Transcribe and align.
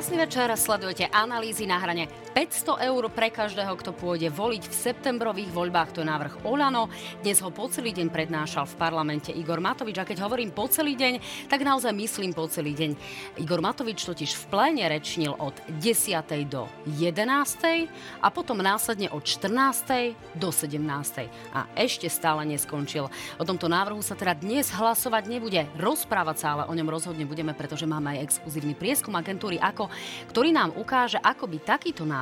Krásny 0.00 0.16
večer, 0.16 0.48
sledujete 0.56 1.12
analýzy 1.12 1.68
na 1.68 1.76
hrane 1.76 2.08
500 2.30 2.78
eur 2.86 3.02
pre 3.10 3.26
každého, 3.34 3.74
kto 3.74 3.90
pôjde 3.90 4.30
voliť 4.30 4.70
v 4.70 4.74
septembrových 4.74 5.50
voľbách. 5.50 5.98
To 5.98 6.00
je 6.02 6.06
návrh 6.06 6.46
Olano. 6.46 6.86
Dnes 7.26 7.42
ho 7.42 7.50
po 7.50 7.66
celý 7.66 7.90
deň 7.90 8.06
prednášal 8.06 8.70
v 8.70 8.78
parlamente 8.78 9.34
Igor 9.34 9.58
Matovič. 9.58 9.98
A 9.98 10.06
keď 10.06 10.22
hovorím 10.22 10.54
po 10.54 10.70
celý 10.70 10.94
deň, 10.94 11.18
tak 11.50 11.66
naozaj 11.66 11.90
myslím 11.90 12.30
po 12.30 12.46
celý 12.46 12.70
deň. 12.78 12.90
Igor 13.42 13.58
Matovič 13.58 14.06
totiž 14.06 14.38
v 14.38 14.44
pléne 14.46 14.86
rečnil 14.86 15.34
od 15.34 15.58
10. 15.82 16.22
do 16.46 16.70
11. 16.86 17.18
a 18.22 18.28
potom 18.30 18.62
následne 18.62 19.10
od 19.10 19.26
14. 19.26 20.14
do 20.38 20.54
17. 20.54 20.78
A 21.50 21.66
ešte 21.74 22.06
stále 22.06 22.46
neskončil. 22.46 23.10
O 23.42 23.44
tomto 23.44 23.66
návrhu 23.66 24.06
sa 24.06 24.14
teda 24.14 24.38
dnes 24.38 24.70
hlasovať 24.70 25.26
nebude. 25.26 25.66
Rozprávať 25.74 26.36
sa 26.38 26.46
ale 26.54 26.70
o 26.70 26.76
ňom 26.78 26.86
rozhodne 26.86 27.26
budeme, 27.26 27.58
pretože 27.58 27.90
máme 27.90 28.14
aj 28.14 28.30
exkluzívny 28.30 28.78
prieskum 28.78 29.18
agentúry 29.18 29.58
ako, 29.58 29.90
ktorý 30.30 30.54
nám 30.54 30.78
ukáže, 30.78 31.18
ako 31.18 31.50
by 31.50 31.58
takýto 31.66 32.06
návrh 32.06 32.19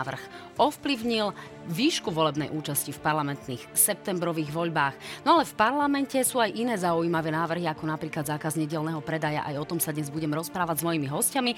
ovplyvnil 0.56 1.34
výšku 1.68 2.08
volebnej 2.08 2.48
účasti 2.48 2.90
v 2.96 3.02
parlamentných 3.04 3.62
septembrových 3.76 4.50
voľbách. 4.50 4.94
No 5.22 5.36
ale 5.38 5.44
v 5.44 5.54
parlamente 5.54 6.16
sú 6.24 6.40
aj 6.40 6.56
iné 6.56 6.74
zaujímavé 6.80 7.28
návrhy, 7.28 7.68
ako 7.68 7.84
napríklad 7.84 8.24
zákaz 8.24 8.56
nedelného 8.56 9.04
predaja. 9.04 9.44
Aj 9.44 9.56
o 9.60 9.68
tom 9.68 9.76
sa 9.76 9.92
dnes 9.92 10.08
budem 10.08 10.32
rozprávať 10.32 10.80
s 10.80 10.86
mojimi 10.88 11.06
hostiami. 11.06 11.52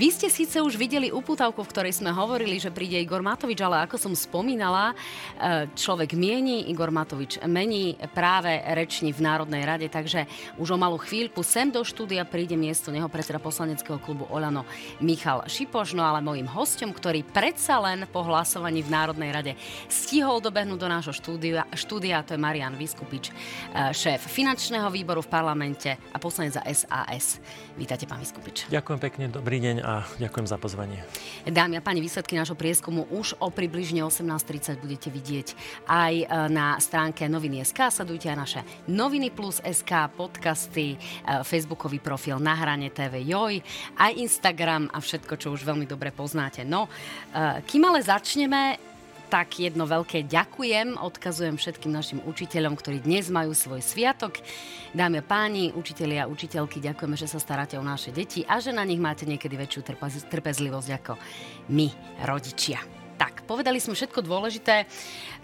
Vy 0.00 0.08
ste 0.10 0.28
síce 0.32 0.58
už 0.58 0.80
videli 0.80 1.12
uputavku, 1.12 1.60
v 1.60 1.70
ktorej 1.70 2.00
sme 2.00 2.10
hovorili, 2.10 2.56
že 2.56 2.72
príde 2.72 2.96
Igor 2.96 3.20
Matovič, 3.20 3.60
ale 3.60 3.84
ako 3.84 4.00
som 4.00 4.12
spomínala, 4.16 4.96
e, 5.36 5.68
človek 5.76 6.16
mieni, 6.16 6.72
Igor 6.72 6.88
Matovič 6.88 7.44
mení 7.44 8.00
práve 8.16 8.56
reční 8.72 9.12
v 9.12 9.20
Národnej 9.20 9.62
rade, 9.68 9.86
takže 9.92 10.24
už 10.56 10.74
o 10.74 10.78
malú 10.80 10.96
chvíľku 10.96 11.44
sem 11.44 11.68
do 11.68 11.84
štúdia 11.84 12.24
príde 12.24 12.56
miesto 12.56 12.88
neho 12.88 13.06
predseda 13.12 13.36
poslaneckého 13.36 14.00
klubu 14.00 14.24
Olano 14.32 14.64
Michal 15.04 15.44
Šipoš, 15.44 15.92
no 15.92 16.06
ale 16.06 16.24
mojim 16.24 16.48
hostom, 16.48 16.94
ktorý 16.94 17.26
predsa 17.26 17.76
len 17.82 18.08
po 18.08 18.24
hlasovaní 18.24 18.80
v 18.80 18.92
Národnej 18.92 19.30
rade 19.30 19.49
stihol 19.86 20.42
dobehnúť 20.42 20.78
do 20.78 20.88
nášho 20.88 21.14
štúdia, 21.14 21.66
štúdia 21.74 22.22
to 22.26 22.34
je 22.34 22.40
Marian 22.40 22.74
Vyskupič, 22.74 23.30
e, 23.30 23.32
šéf 23.94 24.26
finančného 24.26 24.88
výboru 24.90 25.22
v 25.22 25.30
parlamente 25.30 25.90
a 25.94 26.16
poslanec 26.18 26.58
za 26.58 26.62
SAS. 26.66 27.38
Vítajte, 27.78 28.04
pán 28.04 28.20
Vyskupič. 28.20 28.68
Ďakujem 28.68 28.98
pekne, 29.00 29.24
dobrý 29.30 29.62
deň 29.62 29.76
a 29.82 30.04
ďakujem 30.18 30.46
za 30.46 30.56
pozvanie. 30.58 31.00
Dámy 31.46 31.78
a 31.78 31.82
páni, 31.82 32.02
výsledky 32.04 32.36
nášho 32.36 32.58
prieskumu 32.58 33.08
už 33.10 33.38
o 33.40 33.48
približne 33.48 34.02
18.30 34.04 34.82
budete 34.82 35.08
vidieť 35.08 35.48
aj 35.86 36.14
e, 36.20 36.24
na 36.50 36.76
stránke 36.82 37.26
noviny 37.30 37.62
SK. 37.64 38.02
Sledujte 38.02 38.28
aj 38.28 38.38
naše 38.38 38.60
noviny 38.90 39.30
plus 39.30 39.62
SK, 39.62 40.12
podcasty, 40.14 40.94
e, 40.94 40.98
facebookový 41.46 42.02
profil 42.02 42.42
na 42.42 42.56
hrane 42.56 42.90
TV 42.90 43.22
Joj, 43.24 43.62
aj 43.96 44.12
Instagram 44.18 44.90
a 44.90 44.98
všetko, 44.98 45.34
čo 45.38 45.52
už 45.54 45.62
veľmi 45.62 45.86
dobre 45.86 46.10
poznáte. 46.10 46.62
No, 46.66 46.90
kým 47.66 47.82
ale 47.86 48.02
začneme, 48.02 48.89
tak 49.30 49.62
jedno 49.62 49.86
veľké 49.86 50.26
ďakujem 50.26 50.98
odkazujem 50.98 51.54
všetkým 51.54 51.94
našim 51.94 52.18
učiteľom, 52.26 52.74
ktorí 52.74 53.06
dnes 53.06 53.30
majú 53.30 53.54
svoj 53.54 53.78
sviatok. 53.78 54.42
Dámy 54.90 55.22
a 55.22 55.24
páni, 55.24 55.70
učitelia 55.70 56.26
a 56.26 56.30
učiteľky, 56.30 56.82
ďakujeme, 56.82 57.14
že 57.14 57.30
sa 57.30 57.38
staráte 57.38 57.78
o 57.78 57.84
naše 57.86 58.10
deti 58.10 58.42
a 58.42 58.58
že 58.58 58.74
na 58.74 58.82
nich 58.82 58.98
máte 58.98 59.30
niekedy 59.30 59.54
väčšiu 59.54 59.86
trpezlivosť 60.26 60.90
ako 60.98 61.14
my, 61.70 61.86
rodičia. 62.26 62.82
Tak, 63.22 63.46
povedali 63.46 63.78
sme 63.78 63.94
všetko 63.94 64.18
dôležité. 64.26 64.90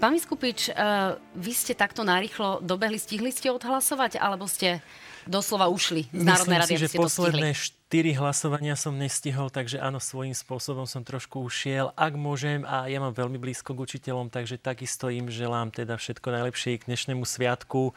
Pán 0.02 0.18
Vyskupič, 0.18 0.74
uh, 0.74 1.14
vy 1.38 1.52
ste 1.54 1.78
takto 1.78 2.02
narýchlo 2.02 2.58
dobehli, 2.66 2.98
stihli 2.98 3.30
ste 3.30 3.54
odhlasovať, 3.54 4.18
alebo 4.18 4.50
ste 4.50 4.82
doslova 5.30 5.70
ušli 5.70 6.10
z 6.10 6.24
Národnej 6.26 6.58
rady, 6.58 6.74
si, 6.74 6.82
že 6.82 6.98
posledné 6.98 7.54
štyri 7.86 8.18
hlasovania 8.18 8.74
som 8.74 8.98
nestihol, 8.98 9.46
takže 9.46 9.78
áno, 9.78 10.02
svojím 10.02 10.34
spôsobom 10.34 10.90
som 10.90 11.06
trošku 11.06 11.38
ušiel. 11.38 11.94
Ak 11.94 12.18
môžem, 12.18 12.66
a 12.66 12.90
ja 12.90 12.98
mám 12.98 13.14
veľmi 13.14 13.38
blízko 13.38 13.78
k 13.78 13.86
učiteľom, 13.86 14.26
takže 14.26 14.58
takisto 14.58 15.06
im 15.06 15.30
želám 15.30 15.70
teda 15.70 15.94
všetko 15.94 16.34
najlepšie 16.34 16.82
k 16.82 16.90
dnešnému 16.90 17.22
sviatku. 17.22 17.94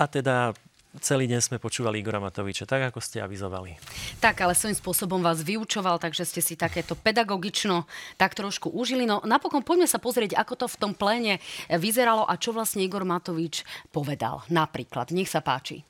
A 0.00 0.08
teda 0.08 0.56
celý 0.96 1.28
deň 1.28 1.44
sme 1.44 1.60
počúvali 1.60 2.00
Igora 2.00 2.24
Matoviča, 2.24 2.64
tak 2.64 2.88
ako 2.88 3.04
ste 3.04 3.20
avizovali. 3.20 3.76
Tak, 4.16 4.40
ale 4.40 4.56
svojím 4.56 4.80
spôsobom 4.80 5.20
vás 5.20 5.44
vyučoval, 5.44 6.00
takže 6.00 6.24
ste 6.24 6.40
si 6.40 6.56
takéto 6.56 6.96
pedagogično 6.96 7.84
tak 8.16 8.32
trošku 8.32 8.72
užili. 8.72 9.04
No 9.04 9.20
napokon 9.28 9.60
poďme 9.60 9.92
sa 9.92 10.00
pozrieť, 10.00 10.40
ako 10.40 10.56
to 10.56 10.66
v 10.72 10.80
tom 10.80 10.92
pléne 10.96 11.36
vyzeralo 11.68 12.24
a 12.24 12.32
čo 12.40 12.56
vlastne 12.56 12.80
Igor 12.80 13.04
Matovič 13.04 13.60
povedal. 13.92 14.40
Napríklad, 14.48 15.12
nech 15.12 15.28
sa 15.28 15.44
páči. 15.44 15.84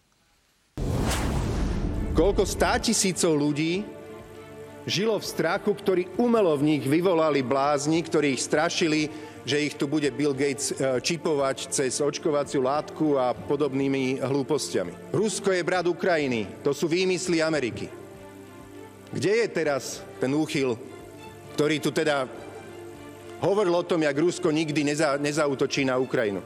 Koľko 2.10 2.42
stá 2.42 2.74
tisícov 2.82 3.38
ľudí 3.38 3.86
žilo 4.82 5.14
v 5.14 5.28
strachu, 5.30 5.70
ktorý 5.70 6.02
umelo 6.18 6.50
v 6.58 6.74
nich 6.74 6.82
vyvolali 6.82 7.38
blázni, 7.38 8.02
ktorí 8.02 8.34
ich 8.34 8.42
strašili, 8.42 9.06
že 9.46 9.62
ich 9.62 9.78
tu 9.78 9.86
bude 9.86 10.10
Bill 10.10 10.34
Gates 10.34 10.74
e, 10.74 10.98
čipovať 10.98 11.70
cez 11.70 12.02
očkovaciu 12.02 12.66
látku 12.66 13.14
a 13.14 13.30
podobnými 13.30 14.18
hlúpostiami. 14.26 15.14
Rusko 15.14 15.54
je 15.54 15.62
brat 15.62 15.86
Ukrajiny, 15.86 16.60
to 16.66 16.74
sú 16.74 16.90
výmysly 16.90 17.38
Ameriky. 17.38 17.86
Kde 19.14 19.46
je 19.46 19.48
teraz 19.48 20.02
ten 20.18 20.34
úchyl, 20.34 20.74
ktorý 21.54 21.78
tu 21.78 21.94
teda 21.94 22.26
hovoril 23.38 23.74
o 23.74 23.86
tom, 23.86 24.02
jak 24.02 24.18
Rusko 24.18 24.50
nikdy 24.50 24.82
neza, 24.82 25.14
nezautočí 25.14 25.86
na 25.86 25.94
Ukrajinu? 25.94 26.42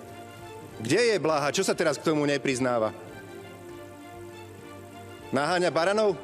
Kde 0.77 1.17
je 1.17 1.17
Blaha? 1.17 1.57
Čo 1.57 1.65
sa 1.65 1.73
teraz 1.73 1.97
k 1.97 2.13
tomu 2.13 2.29
nepriznáva? 2.29 2.93
Naháňa 5.35 5.75
baranov? 5.75 6.15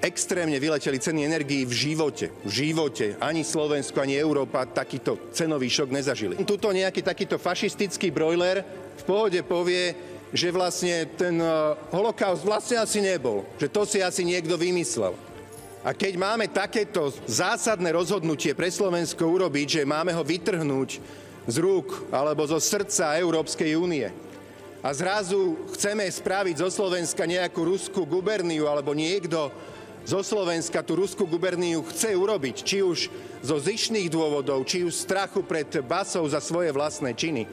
Extrémne 0.00 0.56
vyleteli 0.56 0.96
ceny 0.96 1.28
energií 1.28 1.68
v 1.68 1.92
živote. 1.92 2.32
V 2.48 2.52
živote. 2.64 3.12
Ani 3.20 3.44
Slovensko, 3.44 4.00
ani 4.00 4.16
Európa 4.16 4.64
takýto 4.64 5.20
cenový 5.36 5.68
šok 5.68 5.92
nezažili. 5.92 6.40
Tuto 6.48 6.72
nejaký 6.72 7.04
takýto 7.04 7.36
fašistický 7.36 8.08
brojler 8.08 8.64
v 8.96 9.02
pohode 9.04 9.36
povie, 9.44 9.92
že 10.32 10.48
vlastne 10.48 11.04
ten 11.12 11.36
eh, 11.36 11.52
holokaust 11.92 12.40
vlastne 12.40 12.80
asi 12.80 13.04
nebol. 13.04 13.44
Že 13.60 13.68
to 13.68 13.82
si 13.84 13.98
asi 14.00 14.24
niekto 14.24 14.56
vymyslel. 14.56 15.12
A 15.84 15.92
keď 15.92 16.16
máme 16.16 16.48
takéto 16.48 17.12
zásadné 17.28 17.92
rozhodnutie 17.92 18.56
pre 18.56 18.72
Slovensko 18.72 19.28
urobiť, 19.28 19.80
že 19.80 19.82
máme 19.84 20.16
ho 20.16 20.24
vytrhnúť 20.24 21.04
z 21.44 21.56
rúk 21.60 22.08
alebo 22.08 22.48
zo 22.48 22.56
srdca 22.56 23.20
Európskej 23.20 23.76
únie, 23.76 24.08
a 24.84 24.92
zrazu 24.92 25.56
chceme 25.72 26.04
spraviť 26.04 26.60
zo 26.60 26.68
Slovenska 26.68 27.24
nejakú 27.24 27.64
ruskú 27.64 28.04
guberniu 28.04 28.68
alebo 28.68 28.92
niekto 28.92 29.48
zo 30.04 30.20
Slovenska 30.20 30.84
tú 30.84 31.00
ruskú 31.00 31.24
guberniu 31.24 31.80
chce 31.88 32.12
urobiť, 32.12 32.56
či 32.60 32.84
už 32.84 33.08
zo 33.40 33.56
zišných 33.56 34.12
dôvodov, 34.12 34.68
či 34.68 34.84
už 34.84 34.92
strachu 34.92 35.40
pred 35.40 35.80
basou 35.80 36.28
za 36.28 36.36
svoje 36.44 36.68
vlastné 36.68 37.16
činy, 37.16 37.48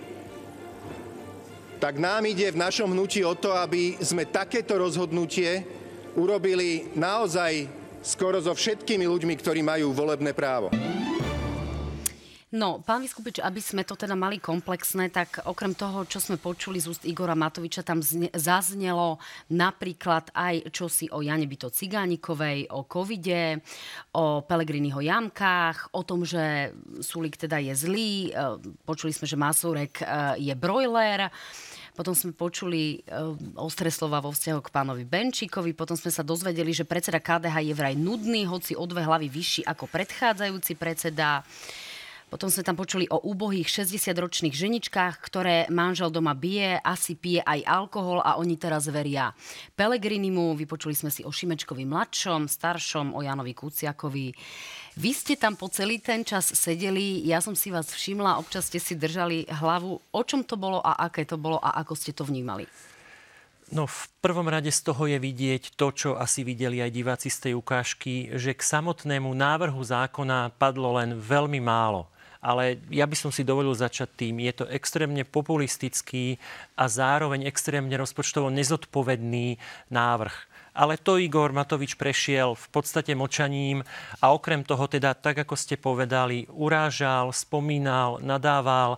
tak 1.79 1.95
nám 1.95 2.27
ide 2.27 2.51
v 2.51 2.59
našom 2.59 2.91
hnutí 2.91 3.23
o 3.23 3.31
to, 3.31 3.55
aby 3.55 3.95
sme 4.03 4.27
takéto 4.27 4.75
rozhodnutie 4.75 5.63
urobili 6.19 6.91
naozaj 6.99 7.71
skoro 8.03 8.43
so 8.43 8.51
všetkými 8.51 9.07
ľuďmi, 9.07 9.33
ktorí 9.39 9.63
majú 9.63 9.95
volebné 9.95 10.35
právo. 10.35 10.67
No, 12.51 12.83
pán 12.83 12.99
Vyskupič, 12.99 13.39
aby 13.39 13.63
sme 13.63 13.87
to 13.87 13.95
teda 13.95 14.11
mali 14.11 14.35
komplexné, 14.35 15.07
tak 15.07 15.39
okrem 15.47 15.71
toho, 15.71 16.03
čo 16.03 16.19
sme 16.19 16.35
počuli 16.35 16.83
z 16.83 16.91
úst 16.91 17.07
Igora 17.07 17.31
Matoviča, 17.31 17.79
tam 17.79 18.03
zne, 18.03 18.27
zaznelo 18.35 19.23
napríklad 19.47 20.35
aj 20.35 20.67
čosi 20.67 21.07
o 21.15 21.23
Jane 21.23 21.47
Byto 21.47 21.71
Cigánikovej, 21.71 22.67
o 22.75 22.83
covide, 22.83 23.63
o 24.19 24.43
Pelegriniho 24.43 24.99
jamkách, 24.99 25.95
o 25.95 26.03
tom, 26.03 26.27
že 26.27 26.75
Sulik 26.99 27.39
teda 27.39 27.55
je 27.55 27.71
zlý, 27.71 28.35
e, 28.35 28.59
počuli 28.83 29.15
sme, 29.15 29.31
že 29.31 29.39
Masurek 29.39 30.03
e, 30.03 30.05
je 30.43 30.51
brojler, 30.51 31.31
potom 31.91 32.15
sme 32.15 32.31
počuli 32.31 33.03
uh, 33.03 33.35
ostré 33.59 33.91
slova 33.91 34.23
vo 34.23 34.31
vzťahu 34.31 34.63
k 34.63 34.73
pánovi 34.73 35.03
Benčíkovi, 35.03 35.75
potom 35.75 35.99
sme 35.99 36.07
sa 36.07 36.23
dozvedeli, 36.23 36.71
že 36.71 36.87
predseda 36.87 37.19
KDH 37.19 37.67
je 37.67 37.75
vraj 37.75 37.99
nudný, 37.99 38.47
hoci 38.47 38.79
o 38.79 38.87
dve 38.87 39.03
hlavy 39.03 39.27
vyšší 39.27 39.67
ako 39.67 39.91
predchádzajúci 39.91 40.79
predseda. 40.79 41.43
Potom 42.31 42.47
sme 42.47 42.63
tam 42.63 42.79
počuli 42.79 43.11
o 43.11 43.19
úbohých 43.27 43.67
60-ročných 43.67 44.55
ženičkách, 44.55 45.19
ktoré 45.19 45.67
manžel 45.67 46.07
doma 46.07 46.31
bije, 46.31 46.79
asi 46.79 47.19
pije 47.19 47.43
aj 47.43 47.67
alkohol 47.67 48.23
a 48.23 48.39
oni 48.39 48.55
teraz 48.55 48.87
veria 48.87 49.35
Pelegrinimu. 49.75 50.55
Vypočuli 50.55 50.95
sme 50.95 51.11
si 51.11 51.27
o 51.27 51.31
Šimečkovi 51.35 51.83
mladšom, 51.83 52.47
staršom, 52.47 53.11
o 53.11 53.19
Janovi 53.19 53.51
Kuciakovi. 53.51 54.31
Vy 54.95 55.11
ste 55.11 55.35
tam 55.35 55.59
po 55.59 55.67
celý 55.67 55.99
ten 55.99 56.23
čas 56.23 56.55
sedeli, 56.55 57.19
ja 57.27 57.43
som 57.43 57.51
si 57.51 57.67
vás 57.67 57.91
všimla, 57.91 58.39
občas 58.39 58.71
ste 58.71 58.79
si 58.79 58.95
držali 58.95 59.51
hlavu. 59.51 59.99
O 59.99 60.21
čom 60.23 60.47
to 60.47 60.55
bolo 60.55 60.79
a 60.79 61.03
aké 61.11 61.27
to 61.27 61.35
bolo 61.35 61.59
a 61.59 61.83
ako 61.83 61.99
ste 61.99 62.15
to 62.15 62.23
vnímali? 62.23 62.63
No 63.75 63.91
v 63.91 64.07
prvom 64.23 64.47
rade 64.47 64.71
z 64.71 64.79
toho 64.87 65.03
je 65.03 65.19
vidieť 65.19 65.75
to, 65.75 65.91
čo 65.91 66.09
asi 66.15 66.47
videli 66.47 66.79
aj 66.79 66.95
diváci 66.95 67.27
z 67.27 67.51
tej 67.51 67.53
ukážky, 67.59 68.31
že 68.39 68.55
k 68.55 68.63
samotnému 68.63 69.27
návrhu 69.35 69.83
zákona 69.83 70.55
padlo 70.55 70.95
len 70.95 71.19
veľmi 71.19 71.59
málo 71.59 72.07
ale 72.41 72.81
ja 72.89 73.05
by 73.05 73.13
som 73.13 73.29
si 73.29 73.45
dovolil 73.45 73.77
začať 73.77 74.09
tým. 74.17 74.41
Je 74.41 74.53
to 74.53 74.65
extrémne 74.67 75.21
populistický 75.21 76.41
a 76.73 76.89
zároveň 76.89 77.45
extrémne 77.45 77.93
rozpočtovo 77.95 78.49
nezodpovedný 78.49 79.61
návrh. 79.93 80.35
ale 80.71 80.95
to 80.95 81.19
Igor 81.19 81.51
Matovič 81.51 81.99
prešiel 81.99 82.55
v 82.55 82.67
podstate 82.71 83.11
močaním 83.11 83.83
a 84.23 84.31
okrem 84.31 84.63
toho 84.63 84.87
teda, 84.87 85.11
tak 85.11 85.43
ako 85.43 85.55
ste 85.59 85.75
povedali, 85.75 86.47
urážal, 86.47 87.35
spomínal, 87.35 88.23
nadával 88.23 88.95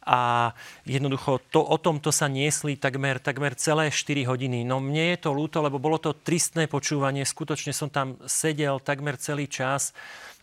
a 0.00 0.50
jednoducho 0.88 1.44
to, 1.52 1.60
o 1.60 1.76
tomto 1.76 2.08
sa 2.08 2.24
niesli 2.24 2.80
takmer, 2.80 3.20
takmer 3.20 3.52
celé 3.52 3.92
4 3.92 4.24
hodiny. 4.24 4.64
No 4.64 4.80
mne 4.80 5.12
je 5.12 5.28
to 5.28 5.36
ľúto, 5.36 5.60
lebo 5.60 5.76
bolo 5.76 6.00
to 6.00 6.16
tristné 6.16 6.72
počúvanie, 6.72 7.20
skutočne 7.28 7.76
som 7.76 7.92
tam 7.92 8.16
sedel 8.24 8.80
takmer 8.80 9.20
celý 9.20 9.44
čas. 9.44 9.92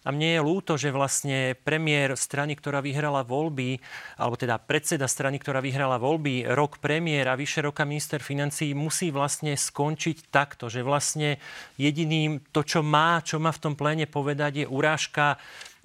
A 0.08 0.16
mne 0.16 0.40
je 0.40 0.40
ľúto, 0.40 0.80
že 0.80 0.96
vlastne 0.96 1.60
premiér 1.68 2.16
strany, 2.16 2.56
ktorá 2.56 2.80
vyhrala 2.80 3.28
voľby, 3.28 3.76
alebo 4.16 4.40
teda 4.40 4.56
predseda 4.56 5.04
strany, 5.04 5.36
ktorá 5.36 5.60
vyhrala 5.60 6.00
voľby, 6.00 6.48
rok 6.56 6.80
premiér 6.80 7.28
a 7.28 7.36
vyše 7.36 7.60
roka 7.60 7.84
minister 7.84 8.24
financí 8.24 8.72
musí 8.72 9.12
vlastne 9.12 9.52
skončiť 9.52 10.32
takto, 10.32 10.72
že 10.72 10.80
vlastne 10.80 11.44
jediným 11.76 12.40
to, 12.56 12.64
čo 12.64 12.80
má, 12.80 13.20
čo 13.20 13.36
má 13.36 13.52
v 13.52 13.60
tom 13.68 13.76
pléne 13.76 14.08
povedať, 14.08 14.64
je 14.64 14.66
urážka 14.72 15.36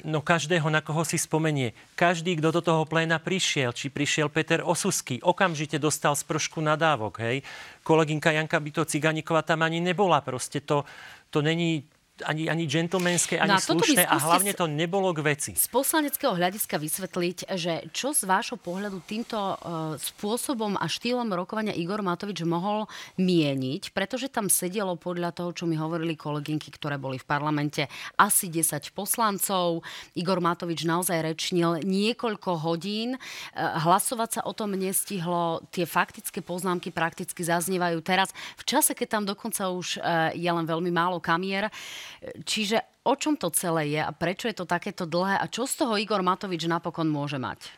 No 0.02 0.18
každého, 0.18 0.66
na 0.66 0.82
koho 0.82 1.06
si 1.06 1.14
spomenie. 1.14 1.78
Každý, 1.94 2.34
kto 2.42 2.50
do 2.50 2.58
toho 2.58 2.82
pléna 2.82 3.22
prišiel, 3.22 3.70
či 3.70 3.86
prišiel 3.86 4.26
Peter 4.34 4.58
Osusky, 4.58 5.22
okamžite 5.22 5.78
dostal 5.78 6.18
z 6.18 6.26
pršku 6.26 6.58
nadávok. 6.58 7.22
Hej. 7.22 7.46
Kolegynka 7.86 8.34
Janka 8.34 8.58
Byto 8.58 8.82
Ciganíková 8.82 9.46
tam 9.46 9.62
ani 9.62 9.78
nebola. 9.78 10.18
Proste 10.18 10.58
to, 10.58 10.82
to 11.30 11.38
není 11.38 11.86
ani, 12.24 12.48
ani 12.48 12.64
džentlmenské, 12.66 13.38
ani 13.38 13.52
no 13.52 13.58
a 13.58 13.62
slušné 13.62 14.06
a 14.06 14.16
hlavne 14.18 14.52
to 14.54 14.70
nebolo 14.70 15.10
k 15.12 15.20
veci. 15.22 15.52
Z 15.58 15.68
poslaneckého 15.68 16.34
hľadiska 16.34 16.78
vysvetliť, 16.78 17.38
že 17.58 17.86
čo 17.90 18.14
z 18.14 18.24
vášho 18.24 18.56
pohľadu 18.56 19.02
týmto 19.04 19.36
uh, 19.36 19.56
spôsobom 19.98 20.78
a 20.78 20.86
štýlom 20.86 21.28
rokovania 21.34 21.74
Igor 21.74 22.00
Matovič 22.00 22.46
mohol 22.46 22.86
mieniť, 23.18 23.90
pretože 23.90 24.30
tam 24.30 24.46
sedelo 24.46 24.94
podľa 24.94 25.34
toho, 25.34 25.50
čo 25.52 25.64
mi 25.66 25.74
hovorili 25.76 26.14
kolegynky, 26.14 26.70
ktoré 26.70 26.96
boli 26.96 27.18
v 27.18 27.26
parlamente, 27.26 27.86
asi 28.16 28.48
10 28.48 28.94
poslancov. 28.94 29.82
Igor 30.14 30.38
Matovič 30.38 30.86
naozaj 30.86 31.34
rečnil 31.34 31.82
niekoľko 31.82 32.62
hodín. 32.62 33.18
Uh, 33.52 33.78
hlasovať 33.82 34.30
sa 34.38 34.40
o 34.46 34.52
tom 34.54 34.74
nestihlo. 34.78 35.64
Tie 35.74 35.84
faktické 35.84 36.40
poznámky 36.40 36.94
prakticky 36.94 37.42
zaznievajú 37.42 37.98
teraz. 38.00 38.30
V 38.58 38.64
čase, 38.64 38.94
keď 38.94 39.08
tam 39.18 39.24
dokonca 39.26 39.68
už 39.72 39.98
uh, 39.98 40.30
je 40.32 40.50
len 40.50 40.64
veľmi 40.64 40.90
málo 40.92 41.18
kamier. 41.18 41.72
Čiže 42.20 43.02
o 43.08 43.16
čom 43.16 43.34
to 43.34 43.48
celé 43.50 43.96
je 43.96 44.00
a 44.02 44.12
prečo 44.12 44.46
je 44.46 44.56
to 44.56 44.66
takéto 44.68 45.08
dlhé 45.08 45.40
a 45.40 45.46
čo 45.50 45.66
z 45.66 45.82
toho 45.82 45.98
Igor 45.98 46.20
Matovič 46.20 46.68
napokon 46.68 47.08
môže 47.10 47.40
mať? 47.40 47.72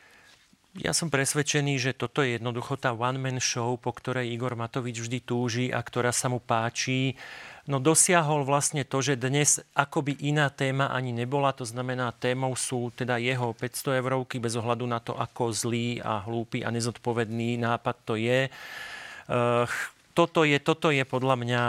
Ja 0.74 0.90
som 0.90 1.06
presvedčený, 1.06 1.78
že 1.78 1.94
toto 1.94 2.26
je 2.26 2.34
jednoducho 2.34 2.74
tá 2.74 2.90
one-man 2.90 3.38
show, 3.38 3.78
po 3.78 3.94
ktorej 3.94 4.34
Igor 4.34 4.58
Matovič 4.58 5.06
vždy 5.06 5.18
túži 5.22 5.66
a 5.70 5.78
ktorá 5.78 6.10
sa 6.10 6.26
mu 6.26 6.42
páči. 6.42 7.14
No 7.70 7.78
dosiahol 7.78 8.42
vlastne 8.42 8.82
to, 8.82 8.98
že 8.98 9.14
dnes 9.14 9.62
akoby 9.78 10.18
iná 10.26 10.50
téma 10.50 10.90
ani 10.90 11.14
nebola. 11.14 11.54
To 11.54 11.62
znamená, 11.62 12.10
témou 12.10 12.58
sú 12.58 12.90
teda 12.90 13.22
jeho 13.22 13.54
500 13.54 14.02
eurovky 14.02 14.42
bez 14.42 14.58
ohľadu 14.58 14.82
na 14.90 14.98
to, 14.98 15.14
ako 15.14 15.54
zlý 15.54 16.02
a 16.02 16.26
hlúpy 16.26 16.66
a 16.66 16.74
nezodpovedný 16.74 17.54
nápad 17.62 17.96
to 18.02 18.18
je. 18.18 18.50
Toto 20.10 20.42
je, 20.42 20.58
toto 20.58 20.90
je 20.90 21.06
podľa 21.06 21.36
mňa 21.38 21.62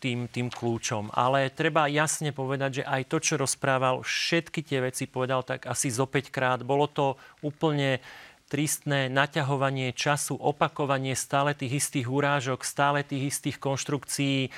tým, 0.00 0.26
tým 0.32 0.48
kľúčom. 0.48 1.12
Ale 1.12 1.52
treba 1.52 1.84
jasne 1.86 2.32
povedať, 2.32 2.80
že 2.80 2.84
aj 2.88 3.02
to, 3.12 3.16
čo 3.20 3.34
rozprával, 3.36 4.00
všetky 4.00 4.64
tie 4.64 4.80
veci 4.80 5.04
povedal 5.04 5.44
tak 5.44 5.68
asi 5.68 5.92
zo 5.92 6.08
5 6.08 6.32
krát. 6.32 6.60
Bolo 6.64 6.88
to 6.88 7.20
úplne 7.44 8.00
tristné 8.50 9.06
naťahovanie 9.06 9.94
času, 9.94 10.34
opakovanie 10.34 11.14
stále 11.14 11.54
tých 11.54 11.86
istých 11.86 12.10
urážok, 12.10 12.66
stále 12.66 13.06
tých 13.06 13.30
istých 13.30 13.62
konštrukcií. 13.62 14.50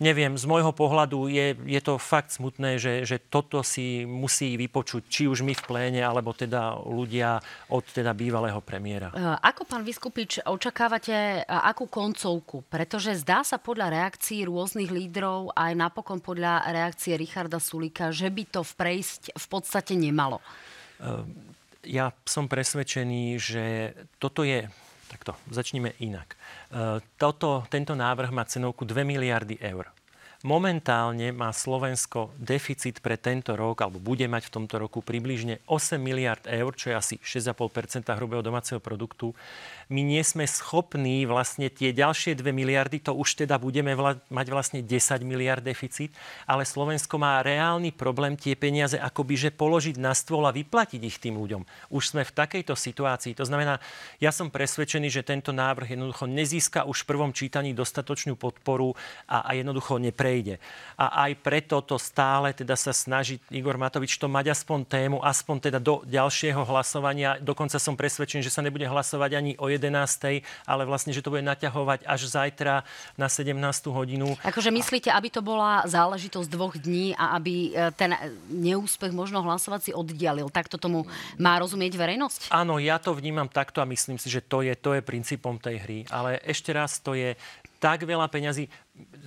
Neviem, 0.00 0.34
z 0.34 0.48
môjho 0.48 0.72
pohľadu 0.74 1.28
je, 1.30 1.54
je 1.54 1.80
to 1.84 2.00
fakt 2.00 2.34
smutné, 2.34 2.80
že, 2.80 3.04
že 3.06 3.20
toto 3.20 3.60
si 3.62 4.02
musí 4.08 4.56
vypočuť 4.56 5.02
či 5.06 5.22
už 5.28 5.46
my 5.46 5.54
v 5.54 5.62
pléne, 5.62 6.02
alebo 6.02 6.32
teda 6.34 6.82
ľudia 6.82 7.38
od 7.70 7.84
teda 7.84 8.16
bývalého 8.16 8.58
premiéra. 8.64 9.12
E, 9.12 9.20
ako 9.38 9.62
pán 9.68 9.86
Vyskupič 9.86 10.42
očakávate 10.48 11.44
akú 11.46 11.86
koncovku? 11.86 12.64
Pretože 12.66 13.14
zdá 13.20 13.46
sa 13.46 13.60
podľa 13.60 13.92
reakcií 13.92 14.48
rôznych 14.48 14.90
lídrov 14.90 15.54
aj 15.54 15.72
napokon 15.76 16.18
podľa 16.18 16.64
reakcie 16.72 17.14
Richarda 17.14 17.60
Sulika, 17.60 18.10
že 18.10 18.32
by 18.32 18.42
to 18.50 18.60
v 18.64 18.72
prejsť 18.74 19.36
v 19.36 19.46
podstate 19.46 19.94
nemalo. 19.94 20.40
Um 20.98 21.54
ja 21.86 22.12
som 22.24 22.48
presvedčený, 22.48 23.38
že 23.38 23.64
toto 24.18 24.42
je... 24.44 24.68
Takto, 25.04 25.36
začníme 25.52 25.94
inak. 26.02 26.34
E, 26.34 26.38
toto, 27.20 27.62
tento 27.70 27.94
návrh 27.94 28.34
má 28.34 28.42
cenovku 28.48 28.82
2 28.82 29.06
miliardy 29.06 29.60
eur. 29.62 29.92
Momentálne 30.44 31.32
má 31.32 31.48
Slovensko 31.56 32.28
deficit 32.36 33.00
pre 33.00 33.16
tento 33.16 33.56
rok, 33.56 33.80
alebo 33.80 33.96
bude 33.96 34.28
mať 34.28 34.52
v 34.52 34.60
tomto 34.60 34.76
roku 34.76 35.00
približne 35.00 35.64
8 35.64 35.96
miliard 35.96 36.44
eur, 36.44 36.68
čo 36.76 36.92
je 36.92 37.00
asi 37.00 37.14
6,5% 37.16 38.12
hrubého 38.12 38.44
domáceho 38.44 38.76
produktu. 38.76 39.32
My 39.88 40.04
nie 40.04 40.20
sme 40.20 40.44
schopní 40.44 41.24
vlastne 41.24 41.72
tie 41.72 41.96
ďalšie 41.96 42.36
2 42.36 42.52
miliardy, 42.52 43.00
to 43.00 43.16
už 43.16 43.40
teda 43.40 43.56
budeme 43.56 43.96
vla- 43.96 44.20
mať 44.28 44.46
vlastne 44.52 44.80
10 44.84 45.24
miliard 45.24 45.64
deficit, 45.64 46.12
ale 46.44 46.68
Slovensko 46.68 47.16
má 47.16 47.40
reálny 47.40 47.96
problém 47.96 48.36
tie 48.36 48.52
peniaze 48.52 49.00
akoby 49.00 49.48
že 49.48 49.48
položiť 49.48 49.96
na 49.96 50.12
stôl 50.12 50.44
a 50.44 50.52
vyplatiť 50.52 51.00
ich 51.08 51.24
tým 51.24 51.40
ľuďom. 51.40 51.64
Už 51.88 52.12
sme 52.12 52.20
v 52.20 52.36
takejto 52.36 52.76
situácii. 52.76 53.32
To 53.40 53.48
znamená, 53.48 53.80
ja 54.20 54.28
som 54.28 54.52
presvedčený, 54.52 55.08
že 55.08 55.24
tento 55.24 55.56
návrh 55.56 55.96
jednoducho 55.96 56.28
nezíska 56.28 56.84
už 56.84 57.00
v 57.00 57.08
prvom 57.16 57.32
čítaní 57.32 57.72
dostatočnú 57.72 58.36
podporu 58.36 58.92
a, 59.24 59.48
a 59.48 59.56
jednoducho 59.56 59.96
nepre 59.96 60.33
prejde. 60.34 60.58
A 60.98 61.30
aj 61.30 61.38
preto 61.46 61.78
to 61.78 61.94
stále 61.94 62.50
teda 62.50 62.74
sa 62.74 62.90
snaží 62.90 63.38
Igor 63.54 63.78
Matovič 63.78 64.18
to 64.18 64.26
mať 64.26 64.50
aspoň 64.50 64.82
tému, 64.82 65.16
aspoň 65.22 65.70
teda 65.70 65.78
do 65.78 66.02
ďalšieho 66.02 66.58
hlasovania. 66.66 67.38
Dokonca 67.38 67.78
som 67.78 67.94
presvedčený, 67.94 68.42
že 68.42 68.50
sa 68.50 68.58
nebude 68.58 68.82
hlasovať 68.82 69.30
ani 69.38 69.52
o 69.62 69.70
11. 69.70 69.94
ale 70.66 70.82
vlastne, 70.82 71.14
že 71.14 71.22
to 71.22 71.30
bude 71.30 71.46
naťahovať 71.46 72.02
až 72.02 72.20
zajtra 72.26 72.82
na 73.14 73.30
17. 73.30 73.54
hodinu. 73.94 74.34
Akože 74.42 74.74
myslíte, 74.74 75.14
aby 75.14 75.30
to 75.30 75.38
bola 75.38 75.86
záležitosť 75.86 76.50
dvoch 76.50 76.74
dní 76.74 77.14
a 77.14 77.38
aby 77.38 77.70
e, 77.70 77.94
ten 77.94 78.18
neúspech 78.50 79.14
možno 79.14 79.38
hlasovať 79.46 79.80
si 79.86 79.92
oddialil. 79.94 80.50
Takto 80.50 80.82
tomu 80.82 81.06
má 81.38 81.62
rozumieť 81.62 81.94
verejnosť? 81.94 82.50
Áno, 82.50 82.82
ja 82.82 82.98
to 82.98 83.14
vnímam 83.14 83.46
takto 83.46 83.78
a 83.78 83.86
myslím 83.86 84.18
si, 84.18 84.26
že 84.26 84.42
to 84.42 84.66
je, 84.66 84.74
to 84.74 84.98
je 84.98 85.02
princípom 85.02 85.62
tej 85.62 85.78
hry. 85.78 85.98
Ale 86.10 86.42
ešte 86.42 86.74
raz, 86.74 86.98
to 86.98 87.14
je 87.14 87.38
tak 87.84 88.08
veľa 88.08 88.32
peňazí 88.32 88.64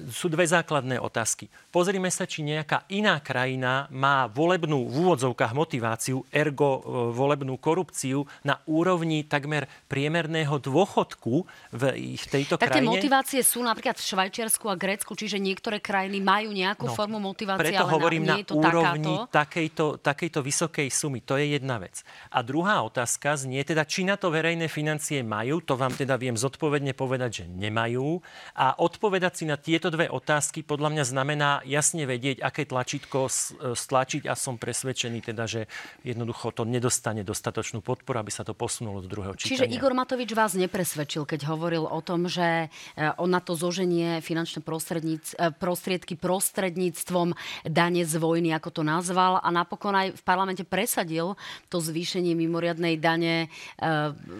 sú 0.07 0.31
dve 0.31 0.47
základné 0.47 0.95
otázky. 0.95 1.51
Pozrime 1.75 2.07
sa, 2.07 2.24
či 2.24 2.39
nejaká 2.39 2.88
iná 2.88 3.19
krajina 3.19 3.91
má 3.91 4.24
volebnú 4.31 4.88
v 4.88 4.95
úvodzovkách 5.03 5.51
motiváciu, 5.51 6.24
ergo 6.31 6.79
e, 6.79 6.81
volebnú 7.12 7.59
korupciu 7.59 8.24
na 8.47 8.63
úrovni 8.63 9.27
takmer 9.27 9.67
priemerného 9.91 10.55
dôchodku 10.63 11.43
v 11.75 11.83
ich 12.15 12.24
tejto 12.31 12.55
tak 12.55 12.71
krajine. 12.71 12.88
Také 12.88 12.95
motivácie 12.95 13.41
sú 13.43 13.59
napríklad 13.59 14.00
v 14.00 14.07
Švajčiarsku 14.07 14.65
a 14.71 14.75
Grécku, 14.79 15.12
čiže 15.19 15.36
niektoré 15.36 15.83
krajiny 15.83 16.24
majú 16.24 16.55
nejakú 16.55 16.88
no, 16.88 16.95
formu 16.95 17.19
motivácie, 17.19 17.75
preto 17.75 17.83
ale 17.83 17.91
hovorím 17.91 18.24
na, 18.24 18.39
nie 18.39 18.47
je 18.47 18.47
to 18.47 18.55
úrovni 18.55 19.15
takejto, 19.27 19.86
takejto 20.00 20.39
vysokej 20.39 20.88
sumy. 20.88 21.19
To 21.27 21.36
je 21.36 21.59
jedna 21.59 21.75
vec. 21.75 22.07
A 22.31 22.39
druhá 22.39 22.79
otázka 22.88 23.36
znie 23.36 23.59
teda, 23.67 23.83
či 23.83 24.07
na 24.07 24.15
to 24.15 24.31
verejné 24.31 24.71
financie 24.71 25.19
majú, 25.27 25.59
to 25.59 25.75
vám 25.75 25.91
teda 25.91 26.15
viem 26.15 26.39
zodpovedne 26.39 26.95
povedať, 26.95 27.43
že 27.43 27.45
nemajú. 27.51 28.24
A 28.55 28.79
odpovedať 28.79 29.33
si 29.36 29.45
na 29.50 29.57
tieto 29.58 29.90
dve 29.90 30.08
otázky 30.08 30.62
podľa 30.62 30.94
mňa 30.94 31.04
znamená 31.04 31.50
jasne 31.66 32.06
vedieť, 32.06 32.46
aké 32.46 32.70
tlačítko 32.70 33.28
e, 33.28 33.32
stlačiť 33.74 34.30
a 34.30 34.38
som 34.38 34.62
presvedčený 34.62 35.34
teda, 35.34 35.44
že 35.50 35.62
jednoducho 36.06 36.54
to 36.54 36.64
nedostane 36.64 37.26
dostatočnú 37.26 37.82
podporu, 37.82 38.22
aby 38.22 38.32
sa 38.32 38.46
to 38.46 38.54
posunulo 38.54 39.02
do 39.02 39.10
druhého 39.10 39.34
čítania. 39.36 39.66
Čiže 39.66 39.74
Igor 39.74 39.98
Matovič 39.98 40.32
vás 40.32 40.54
nepresvedčil, 40.54 41.26
keď 41.26 41.50
hovoril 41.50 41.84
o 41.90 42.00
tom, 42.06 42.30
že 42.30 42.70
e, 42.94 43.04
on 43.18 43.34
na 43.34 43.42
to 43.42 43.58
zoženie 43.58 44.22
finančné 44.22 44.62
e, 44.62 45.18
prostriedky 45.58 46.14
prostredníctvom 46.16 47.34
dane 47.66 48.04
z 48.06 48.14
vojny, 48.22 48.54
ako 48.54 48.70
to 48.70 48.84
nazval 48.86 49.42
a 49.42 49.48
napokon 49.50 49.98
aj 49.98 50.08
v 50.14 50.22
parlamente 50.24 50.62
presadil 50.62 51.34
to 51.68 51.82
zvýšenie 51.82 52.38
mimoriadnej 52.38 53.00
dane, 53.00 53.50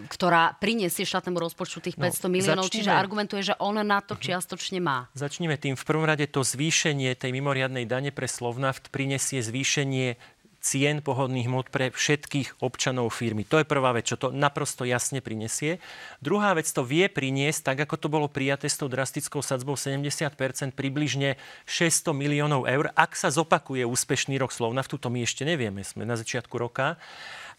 ktorá 0.08 0.54
priniesie 0.60 1.08
štátnemu 1.08 1.38
rozpočtu 1.48 1.80
tých 1.80 1.96
500 1.96 2.24
no, 2.24 2.28
miliónov. 2.28 2.64
Začneme... 2.68 2.76
Čiže 2.84 2.92
argumentuje, 2.92 3.40
že 3.42 3.54
on 3.58 3.80
na 3.80 4.00
to 4.04 4.14
čiastočne 4.14 4.78
má. 4.78 5.07
Začneme 5.16 5.56
tým. 5.56 5.74
V 5.74 5.86
prvom 5.88 6.04
rade 6.04 6.28
to 6.28 6.44
zvýšenie 6.44 7.16
tej 7.16 7.32
mimoriadnej 7.32 7.88
dane 7.88 8.12
pre 8.12 8.28
Slovnaft 8.28 8.92
prinesie 8.92 9.40
zvýšenie 9.40 10.20
cien 10.58 10.98
pohodných 11.00 11.46
hmot 11.46 11.70
pre 11.70 11.94
všetkých 11.94 12.60
občanov 12.60 13.14
firmy. 13.14 13.46
To 13.46 13.62
je 13.62 13.66
prvá 13.66 13.94
vec, 13.94 14.10
čo 14.10 14.18
to 14.18 14.34
naprosto 14.34 14.82
jasne 14.82 15.22
prinesie. 15.22 15.78
Druhá 16.18 16.50
vec 16.58 16.66
to 16.66 16.82
vie 16.82 17.06
priniesť, 17.06 17.72
tak 17.72 17.86
ako 17.86 17.94
to 17.96 18.08
bolo 18.10 18.26
prijaté 18.26 18.66
s 18.66 18.76
tou 18.76 18.90
drastickou 18.90 19.38
sadzbou 19.38 19.78
70%, 19.78 20.28
približne 20.74 21.38
600 21.64 22.10
miliónov 22.10 22.66
eur, 22.66 22.90
ak 22.98 23.14
sa 23.14 23.30
zopakuje 23.30 23.86
úspešný 23.86 24.34
rok 24.42 24.50
Slovnaftu, 24.50 24.98
to 24.98 25.08
my 25.08 25.22
ešte 25.22 25.46
nevieme, 25.46 25.86
sme 25.86 26.02
na 26.02 26.18
začiatku 26.18 26.52
roka 26.58 26.98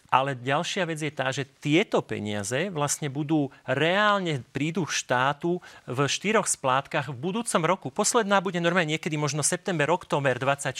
Ale 0.09 0.33
ďalšia 0.33 0.89
vec 0.89 0.99
je 0.99 1.13
tá, 1.13 1.29
že 1.29 1.45
tieto 1.45 2.01
peniaze 2.01 2.73
vlastne 2.73 3.09
budú 3.13 3.53
reálne 3.65 4.41
prídu 4.53 4.89
štátu 4.89 5.61
v 5.85 5.99
štyroch 6.09 6.49
splátkach 6.49 7.13
v 7.13 7.17
budúcom 7.17 7.61
roku. 7.65 7.87
Posledná 7.93 8.41
bude 8.41 8.57
normálne 8.57 8.97
niekedy 8.97 9.15
možno 9.21 9.45
september, 9.45 9.89
október 9.93 10.41
24. 10.41 10.73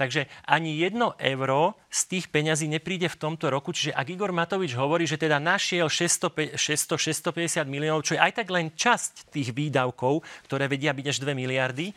Takže 0.00 0.26
ani 0.48 0.80
jedno 0.80 1.12
euro 1.20 1.76
z 1.92 2.00
tých 2.16 2.26
peňazí 2.32 2.68
nepríde 2.68 3.12
v 3.12 3.20
tomto 3.20 3.52
roku. 3.52 3.76
Čiže 3.76 3.92
ak 3.92 4.08
Igor 4.08 4.32
Matovič 4.32 4.72
hovorí, 4.76 5.04
že 5.04 5.20
teda 5.20 5.36
našiel 5.36 5.92
600-650 5.92 7.68
miliónov, 7.68 8.04
čo 8.04 8.16
je 8.16 8.24
aj 8.24 8.32
tak 8.44 8.48
len 8.48 8.72
časť 8.72 9.32
tých 9.32 9.52
výdavkov, 9.52 10.24
ktoré 10.48 10.68
vedia 10.68 10.96
byť 10.96 11.06
až 11.08 11.16
2 11.24 11.36
miliardy, 11.36 11.92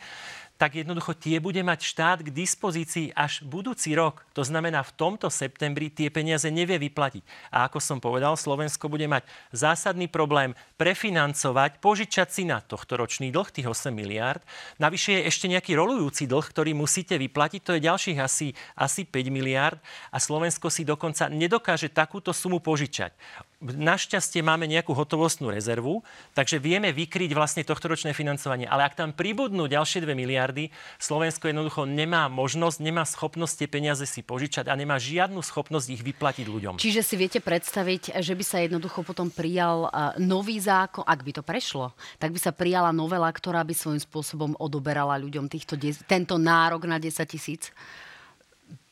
tak 0.60 0.78
jednoducho 0.78 1.16
tie 1.18 1.42
bude 1.42 1.58
mať 1.60 1.80
štát 1.82 2.18
k 2.22 2.30
dispozícii 2.30 3.10
až 3.18 3.42
budúci 3.42 3.98
rok. 3.98 4.22
To 4.38 4.46
znamená, 4.46 4.86
v 4.86 4.94
tomto 4.94 5.26
septembri 5.26 5.90
tie 5.90 6.06
peniaze 6.06 6.46
nevie 6.54 6.78
vyplatiť. 6.78 7.24
A 7.50 7.66
ako 7.66 7.82
som 7.82 7.98
povedal, 7.98 8.38
Slovensko 8.38 8.86
bude 8.86 9.10
mať 9.10 9.26
zásadný 9.50 10.06
problém 10.06 10.54
prefinancovať, 10.78 11.82
požičať 11.82 12.28
si 12.30 12.42
na 12.46 12.62
tohto 12.62 12.94
ročný 12.94 13.34
dlh, 13.34 13.48
tých 13.50 13.66
8 13.66 13.90
miliard. 13.90 14.40
Navyše 14.78 15.18
je 15.18 15.26
ešte 15.26 15.50
nejaký 15.50 15.74
rolujúci 15.74 16.30
dlh, 16.30 16.46
ktorý 16.46 16.72
musíte 16.78 17.18
vyplatiť, 17.18 17.60
to 17.66 17.74
je 17.76 17.86
ďalších 17.86 18.18
asi, 18.22 18.54
asi 18.78 19.02
5 19.02 19.34
miliard 19.34 19.82
a 20.14 20.22
Slovensko 20.22 20.70
si 20.70 20.86
dokonca 20.86 21.26
nedokáže 21.26 21.90
takúto 21.90 22.30
sumu 22.30 22.62
požičať 22.62 23.12
našťastie 23.62 24.42
máme 24.42 24.66
nejakú 24.66 24.90
hotovostnú 24.90 25.54
rezervu, 25.54 26.02
takže 26.34 26.58
vieme 26.58 26.90
vykryť 26.90 27.30
vlastne 27.30 27.62
tohtoročné 27.62 28.10
financovanie. 28.10 28.66
Ale 28.66 28.82
ak 28.82 28.98
tam 28.98 29.14
pribudnú 29.14 29.70
ďalšie 29.70 30.02
2 30.02 30.18
miliardy, 30.18 30.74
Slovensko 30.98 31.46
jednoducho 31.46 31.86
nemá 31.86 32.26
možnosť, 32.26 32.78
nemá 32.82 33.06
schopnosť 33.06 33.64
tie 33.64 33.68
peniaze 33.70 34.04
si 34.04 34.20
požičať 34.26 34.66
a 34.66 34.74
nemá 34.74 34.98
žiadnu 34.98 35.38
schopnosť 35.38 35.86
ich 35.94 36.02
vyplatiť 36.02 36.46
ľuďom. 36.50 36.74
Čiže 36.82 37.02
si 37.06 37.14
viete 37.14 37.38
predstaviť, 37.38 38.18
že 38.18 38.34
by 38.34 38.44
sa 38.44 38.58
jednoducho 38.60 39.06
potom 39.06 39.30
prijal 39.30 39.86
nový 40.18 40.58
zákon, 40.58 41.06
ak 41.06 41.20
by 41.22 41.32
to 41.38 41.42
prešlo, 41.46 41.94
tak 42.18 42.34
by 42.34 42.40
sa 42.42 42.50
prijala 42.50 42.90
novela, 42.90 43.30
ktorá 43.30 43.62
by 43.62 43.72
svojím 43.72 44.02
spôsobom 44.02 44.58
odoberala 44.58 45.14
ľuďom 45.22 45.46
týchto, 45.46 45.78
tento 46.04 46.34
nárok 46.36 46.90
na 46.90 46.98
10 46.98 47.22
tisíc? 47.30 47.70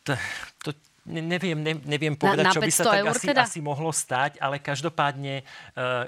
To, 0.09 0.17
to 0.65 0.73
neviem, 1.11 1.59
ne, 1.59 1.75
neviem 1.83 2.15
povedať, 2.15 2.47
na, 2.47 2.51
na 2.51 2.57
čo 2.57 2.63
by 2.63 2.73
sa 2.73 2.85
tak 2.87 3.11
asi, 3.11 3.27
teda? 3.27 3.43
asi 3.43 3.59
mohlo 3.59 3.91
stať, 3.91 4.39
ale 4.39 4.63
každopádne, 4.63 5.43
uh, 5.75 6.07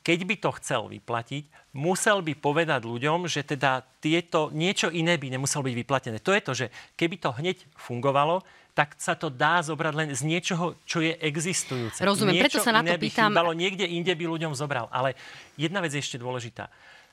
keď 0.00 0.18
by 0.24 0.34
to 0.40 0.50
chcel 0.58 0.88
vyplatiť, 0.88 1.46
musel 1.76 2.24
by 2.24 2.32
povedať 2.34 2.88
ľuďom, 2.88 3.28
že 3.28 3.44
teda 3.44 3.84
tieto, 4.00 4.48
niečo 4.50 4.88
iné 4.90 5.20
by 5.20 5.36
nemuselo 5.36 5.62
byť 5.68 5.74
vyplatené. 5.76 6.18
To 6.24 6.32
je 6.32 6.42
to, 6.42 6.52
že 6.56 6.66
keby 6.96 7.20
to 7.20 7.30
hneď 7.36 7.62
fungovalo, 7.78 8.42
tak 8.74 8.96
sa 8.96 9.18
to 9.18 9.28
dá 9.28 9.60
zobrať 9.60 9.94
len 9.94 10.08
z 10.14 10.22
niečoho, 10.24 10.78
čo 10.86 11.02
je 11.02 11.12
existujúce. 11.20 12.00
Rozumiem, 12.00 12.40
Niečo 12.40 12.58
preto 12.58 12.64
sa 12.64 12.72
na 12.72 12.86
to 12.86 12.94
pýtam. 12.96 13.28
Chýbalo, 13.28 13.52
niekde 13.52 13.84
inde 13.84 14.14
by 14.14 14.24
ľuďom 14.24 14.52
zobral. 14.54 14.86
Ale 14.94 15.18
jedna 15.58 15.82
vec 15.82 15.92
je 15.92 16.00
ešte 16.00 16.16
dôležitá 16.16 16.70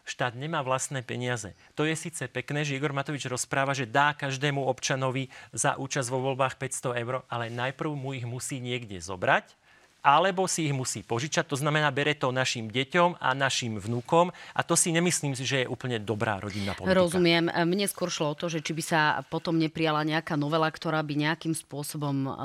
štát 0.08 0.34
nemá 0.34 0.64
vlastné 0.64 1.04
peniaze. 1.04 1.54
To 1.76 1.84
je 1.84 1.94
síce 1.94 2.24
pekné, 2.32 2.64
že 2.64 2.80
Igor 2.80 2.96
Matovič 2.96 3.28
rozpráva, 3.28 3.76
že 3.76 3.86
dá 3.86 4.16
každému 4.16 4.64
občanovi 4.64 5.28
za 5.52 5.76
účasť 5.76 6.08
vo 6.08 6.32
voľbách 6.32 6.56
500 6.56 7.04
eur, 7.04 7.28
ale 7.28 7.52
najprv 7.52 7.92
mu 7.92 8.16
ich 8.16 8.24
musí 8.24 8.64
niekde 8.64 8.98
zobrať 9.04 9.67
alebo 10.08 10.48
si 10.48 10.72
ich 10.72 10.72
musí 10.72 11.04
požičať. 11.04 11.52
To 11.52 11.60
znamená, 11.60 11.92
bere 11.92 12.16
to 12.16 12.32
našim 12.32 12.72
deťom 12.72 13.20
a 13.20 13.36
našim 13.36 13.76
vnúkom 13.76 14.32
a 14.56 14.62
to 14.64 14.80
si 14.80 14.96
nemyslím 14.96 15.36
si, 15.36 15.44
že 15.44 15.58
je 15.64 15.68
úplne 15.68 16.00
dobrá 16.00 16.40
rodinná 16.40 16.72
politika. 16.72 17.04
Rozumiem. 17.04 17.52
Mne 17.52 17.92
skôr 17.92 18.08
šlo 18.08 18.32
o 18.32 18.40
to, 18.40 18.48
že 18.48 18.64
či 18.64 18.72
by 18.72 18.84
sa 18.88 19.00
potom 19.28 19.60
neprijala 19.60 20.08
nejaká 20.08 20.40
novela, 20.40 20.72
ktorá 20.72 21.04
by 21.04 21.28
nejakým 21.28 21.52
spôsobom 21.52 22.16
uh, 22.24 22.36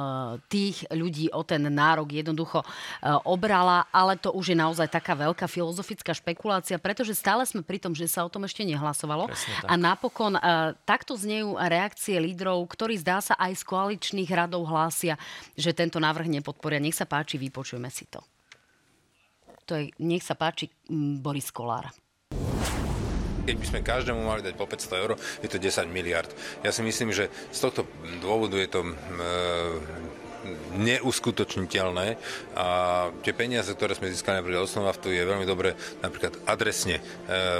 tých 0.50 0.83
ľudí 0.90 1.31
o 1.31 1.47
ten 1.47 1.62
nárok 1.71 2.11
jednoducho 2.11 2.66
uh, 2.66 3.23
obrala, 3.23 3.87
ale 3.95 4.19
to 4.19 4.35
už 4.35 4.50
je 4.50 4.59
naozaj 4.59 4.90
taká 4.90 5.14
veľká 5.14 5.47
filozofická 5.47 6.11
špekulácia, 6.19 6.83
pretože 6.83 7.14
stále 7.14 7.47
sme 7.47 7.62
pri 7.62 7.78
tom, 7.78 7.95
že 7.95 8.11
sa 8.11 8.26
o 8.26 8.33
tom 8.33 8.42
ešte 8.42 8.66
nehlasovalo. 8.66 9.31
A 9.71 9.78
napokon 9.78 10.35
uh, 10.35 10.75
takto 10.83 11.14
znejú 11.14 11.54
reakcie 11.54 12.19
lídrov, 12.19 12.66
ktorí 12.66 12.99
zdá 12.99 13.23
sa 13.23 13.38
aj 13.38 13.54
z 13.54 13.62
koaličných 13.69 14.31
radov 14.35 14.66
hlásia, 14.66 15.14
že 15.54 15.71
tento 15.71 16.02
návrh 16.02 16.26
nepodporia. 16.26 16.83
Nech 16.83 16.99
sa 16.99 17.07
páči, 17.07 17.37
vy 17.37 17.51
vypočujme 17.52 17.92
si 17.92 18.09
to. 18.09 18.25
To 19.68 19.76
je, 19.76 19.92
nech 20.00 20.25
sa 20.25 20.32
páči, 20.32 20.73
Boris 21.21 21.52
Kolár. 21.52 21.92
Keď 23.44 23.56
by 23.61 23.66
sme 23.68 23.85
každému 23.85 24.25
mali 24.25 24.40
dať 24.40 24.56
po 24.56 24.64
500 24.64 25.02
eur, 25.04 25.12
je 25.44 25.49
to 25.52 25.61
10 25.61 25.85
miliard. 25.92 26.32
Ja 26.64 26.73
si 26.73 26.80
myslím, 26.80 27.12
že 27.12 27.28
z 27.52 27.59
tohto 27.61 27.85
dôvodu 28.25 28.56
je 28.56 28.71
to 28.73 28.80
e, 28.87 28.92
neuskutočniteľné 30.76 32.18
a 32.58 32.66
tie 33.22 33.32
peniaze, 33.32 33.70
ktoré 33.72 33.94
sme 33.94 34.11
získali 34.11 34.40
napríklad 34.40 34.66
od 34.66 34.99
tu 34.99 35.08
je 35.11 35.22
veľmi 35.22 35.46
dobre 35.46 35.75
napríklad 36.02 36.37
adresne 36.46 36.99
e, 36.99 37.02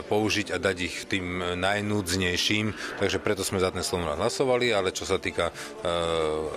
použiť 0.07 0.55
a 0.55 0.57
dať 0.59 0.77
ich 0.83 0.97
tým 1.07 1.59
najnúdznejším, 1.59 2.99
takže 2.99 3.19
preto 3.23 3.43
sme 3.47 3.63
za 3.63 3.71
ten 3.71 3.83
Slovnát 3.83 4.19
hlasovali, 4.19 4.75
ale 4.75 4.95
čo 4.95 5.07
sa 5.07 5.19
týka, 5.19 5.51
e, 5.51 5.55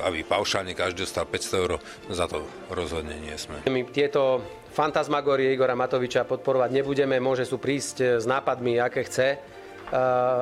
aby 0.06 0.26
paušálne 0.26 0.74
každý 0.74 1.06
dostal 1.06 1.26
500 1.30 1.62
eur, 1.62 1.72
za 2.10 2.26
to 2.26 2.46
rozhodne 2.74 3.16
nie 3.18 3.36
sme. 3.38 3.62
My 3.70 3.86
tieto 3.90 4.42
fantasmagorie 4.76 5.56
Igora 5.56 5.78
Matoviča 5.78 6.28
podporovať 6.28 6.70
nebudeme, 6.76 7.22
môže 7.24 7.48
sú 7.48 7.62
prísť 7.62 8.20
s 8.20 8.26
nápadmi, 8.28 8.82
aké 8.82 9.08
chce, 9.08 9.28
e, 9.36 9.38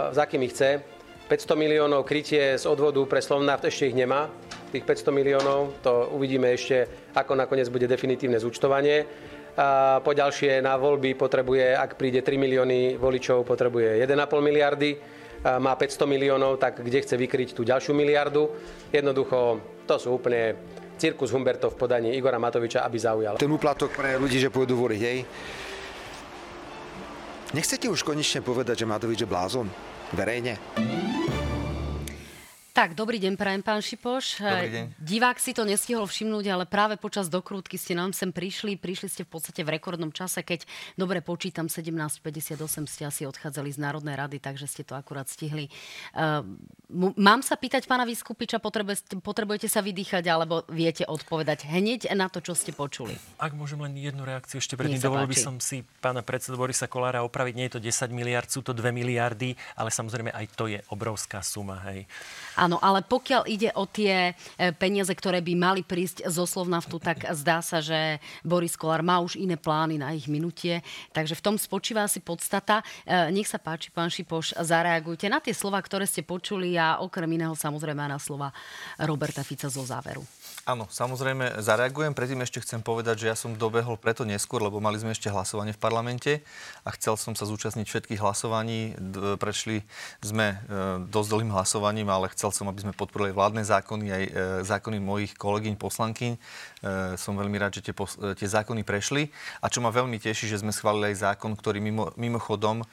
s 0.09 0.17
akými 0.17 0.49
chce. 0.49 0.69
500 1.23 1.55
miliónov 1.55 2.03
krytie 2.03 2.59
z 2.59 2.65
odvodu 2.67 2.99
pre 3.07 3.23
Slovnaft 3.23 3.63
ešte 3.63 3.87
ich 3.89 3.95
nemá 3.95 4.27
tých 4.73 4.85
500 4.89 5.13
miliónov. 5.13 5.77
To 5.85 6.09
uvidíme 6.17 6.49
ešte, 6.49 6.89
ako 7.13 7.37
nakoniec 7.37 7.69
bude 7.69 7.85
definitívne 7.85 8.41
zúčtovanie. 8.41 9.05
A 9.53 10.01
ďalšie 10.01 10.65
na 10.65 10.73
voľby 10.81 11.13
potrebuje, 11.13 11.77
ak 11.77 11.93
príde 11.93 12.25
3 12.25 12.41
milióny 12.41 12.97
voličov, 12.97 13.45
potrebuje 13.45 14.01
1,5 14.01 14.17
miliardy. 14.41 14.97
A 15.43 15.61
má 15.61 15.77
500 15.77 16.09
miliónov, 16.09 16.57
tak 16.57 16.81
kde 16.81 17.03
chce 17.03 17.13
vykryť 17.19 17.53
tú 17.53 17.61
ďalšiu 17.67 17.93
miliardu? 17.93 18.49
Jednoducho, 18.89 19.61
to 19.85 19.95
sú 19.99 20.17
úplne 20.17 20.55
cirkus 20.97 21.35
Humbertov 21.35 21.75
v 21.75 21.83
podaní 21.83 22.15
Igora 22.15 22.39
Matoviča, 22.39 22.81
aby 22.87 22.97
zaujal. 22.97 23.35
Ten 23.37 23.51
úplatok 23.51 23.91
pre 23.91 24.15
ľudí, 24.15 24.39
že 24.39 24.47
pôjdu 24.47 24.79
voliť, 24.79 25.01
hej? 25.03 25.19
Nechcete 27.53 27.85
už 27.91 28.01
konečne 28.01 28.41
povedať, 28.41 28.81
že 28.81 28.89
Matovič 28.89 29.19
je 29.21 29.29
blázon? 29.29 29.67
Verejne? 30.15 30.57
Tak, 32.73 32.97
dobrý 32.97 33.21
deň, 33.21 33.37
prajem, 33.37 33.61
pán 33.61 33.85
Šipoš. 33.85 34.41
Dobrý 34.41 34.73
deň. 34.73 34.85
Divák 34.97 35.37
si 35.37 35.53
to 35.53 35.61
nestihol 35.61 36.09
všimnúť, 36.09 36.45
ale 36.49 36.65
práve 36.65 36.97
počas 36.97 37.29
dokrútky 37.29 37.77
ste 37.77 37.93
nám 37.93 38.17
sem 38.17 38.33
prišli. 38.33 38.81
Prišli 38.81 39.13
ste 39.13 39.21
v 39.21 39.29
podstate 39.29 39.61
v 39.61 39.77
rekordnom 39.77 40.09
čase, 40.09 40.41
keď, 40.41 40.65
dobre 40.97 41.21
počítam, 41.21 41.69
17.58 41.69 42.57
ste 42.89 43.05
asi 43.05 43.29
odchádzali 43.29 43.69
z 43.69 43.77
Národnej 43.77 44.17
rady, 44.17 44.41
takže 44.41 44.65
ste 44.65 44.81
to 44.81 44.97
akurát 44.97 45.29
stihli. 45.29 45.69
Uh, 46.17 46.41
mám 47.13 47.45
sa 47.45 47.61
pýtať 47.61 47.85
pána 47.85 48.09
Vyskupiča, 48.09 48.57
potrebujete, 48.57 49.21
potrebujete 49.21 49.69
sa 49.69 49.85
vydýchať, 49.85 50.25
alebo 50.25 50.65
viete 50.65 51.05
odpovedať 51.05 51.69
hneď 51.69 52.09
na 52.17 52.25
to, 52.25 52.41
čo 52.41 52.57
ste 52.57 52.73
počuli? 52.73 53.13
Ak 53.37 53.53
môžem 53.53 53.85
len 53.85 53.93
jednu 54.01 54.25
reakciu 54.25 54.57
ešte 54.57 54.73
predtým, 54.73 54.97
dovolil 54.97 55.29
by 55.29 55.37
som 55.37 55.61
si 55.61 55.85
pána 56.01 56.25
predsedu 56.25 56.57
Borisa 56.57 56.89
Kolára 56.89 57.21
opraviť. 57.21 57.53
Nie 57.53 57.69
je 57.69 57.77
to 57.77 57.85
10 57.85 58.09
miliard, 58.09 58.49
sú 58.49 58.65
to 58.65 58.73
2 58.73 58.89
miliardy, 58.89 59.53
ale 59.77 59.93
samozrejme 59.93 60.33
aj 60.33 60.45
to 60.57 60.65
je 60.73 60.81
obrovská 60.89 61.45
suma. 61.45 61.77
Hej. 61.93 62.09
Áno, 62.63 62.79
ale 62.79 63.03
pokiaľ 63.03 63.43
ide 63.51 63.75
o 63.75 63.83
tie 63.83 64.31
e, 64.31 64.71
peniaze, 64.71 65.11
ktoré 65.11 65.43
by 65.43 65.53
mali 65.59 65.81
prísť 65.83 66.23
zo 66.31 66.47
Slovnaftu, 66.47 66.95
tak 66.95 67.27
zdá 67.35 67.59
sa, 67.59 67.83
že 67.83 68.23
Boris 68.39 68.79
Kolár 68.79 69.03
má 69.03 69.19
už 69.19 69.35
iné 69.35 69.59
plány 69.59 69.99
na 69.99 70.15
ich 70.15 70.31
minutie. 70.31 70.79
Takže 71.11 71.35
v 71.35 71.43
tom 71.43 71.55
spočíva 71.59 72.07
asi 72.07 72.23
podstata. 72.23 72.79
E, 73.03 73.35
nech 73.35 73.51
sa 73.51 73.59
páči, 73.59 73.91
pán 73.91 74.07
Šipoš, 74.07 74.55
zareagujte 74.55 75.27
na 75.27 75.43
tie 75.43 75.51
slova, 75.51 75.83
ktoré 75.83 76.07
ste 76.07 76.23
počuli 76.23 76.79
a 76.79 77.03
okrem 77.03 77.27
iného 77.35 77.51
samozrejme 77.51 77.99
na 78.07 78.15
slova 78.15 78.55
Roberta 78.95 79.43
Fica 79.43 79.67
zo 79.67 79.83
záveru. 79.83 80.23
Áno, 80.63 80.87
samozrejme 80.87 81.59
zareagujem. 81.59 82.15
Predtým 82.15 82.39
ešte 82.47 82.63
chcem 82.63 82.79
povedať, 82.79 83.27
že 83.27 83.27
ja 83.27 83.35
som 83.35 83.51
dobehol 83.51 83.99
preto 83.99 84.23
neskôr, 84.23 84.63
lebo 84.63 84.79
mali 84.79 84.95
sme 84.95 85.11
ešte 85.11 85.27
hlasovanie 85.27 85.75
v 85.75 85.83
parlamente 85.83 86.39
a 86.87 86.95
chcel 86.95 87.19
som 87.19 87.35
sa 87.35 87.43
zúčastniť 87.43 87.83
všetkých 87.83 88.23
hlasovaní. 88.23 88.95
Prešli 89.35 89.83
sme 90.23 90.55
e, 90.55 90.57
dosť 91.11 91.29
dlhým 91.35 91.51
hlasovaním, 91.51 92.07
ale 92.07 92.31
chcel 92.31 92.52
som, 92.53 92.69
aby 92.69 92.85
sme 92.85 92.93
podporili 92.93 93.33
vládne 93.33 93.65
zákony, 93.65 94.05
aj 94.13 94.23
e, 94.23 94.31
zákony 94.63 94.97
mojich 95.01 95.33
kolegyň, 95.35 95.73
poslankyň. 95.75 96.31
E, 96.33 96.39
som 97.17 97.33
veľmi 97.33 97.57
rád, 97.57 97.81
že 97.81 97.89
tie, 97.89 97.93
tie 98.37 98.47
zákony 98.47 98.85
prešli. 98.85 99.33
A 99.59 99.67
čo 99.67 99.81
ma 99.81 99.89
veľmi 99.89 100.21
teší, 100.21 100.47
že 100.47 100.61
sme 100.61 100.71
schválili 100.71 101.11
aj 101.11 101.33
zákon, 101.33 101.57
ktorý 101.57 101.81
mimo, 101.81 102.13
mimochodom 102.15 102.85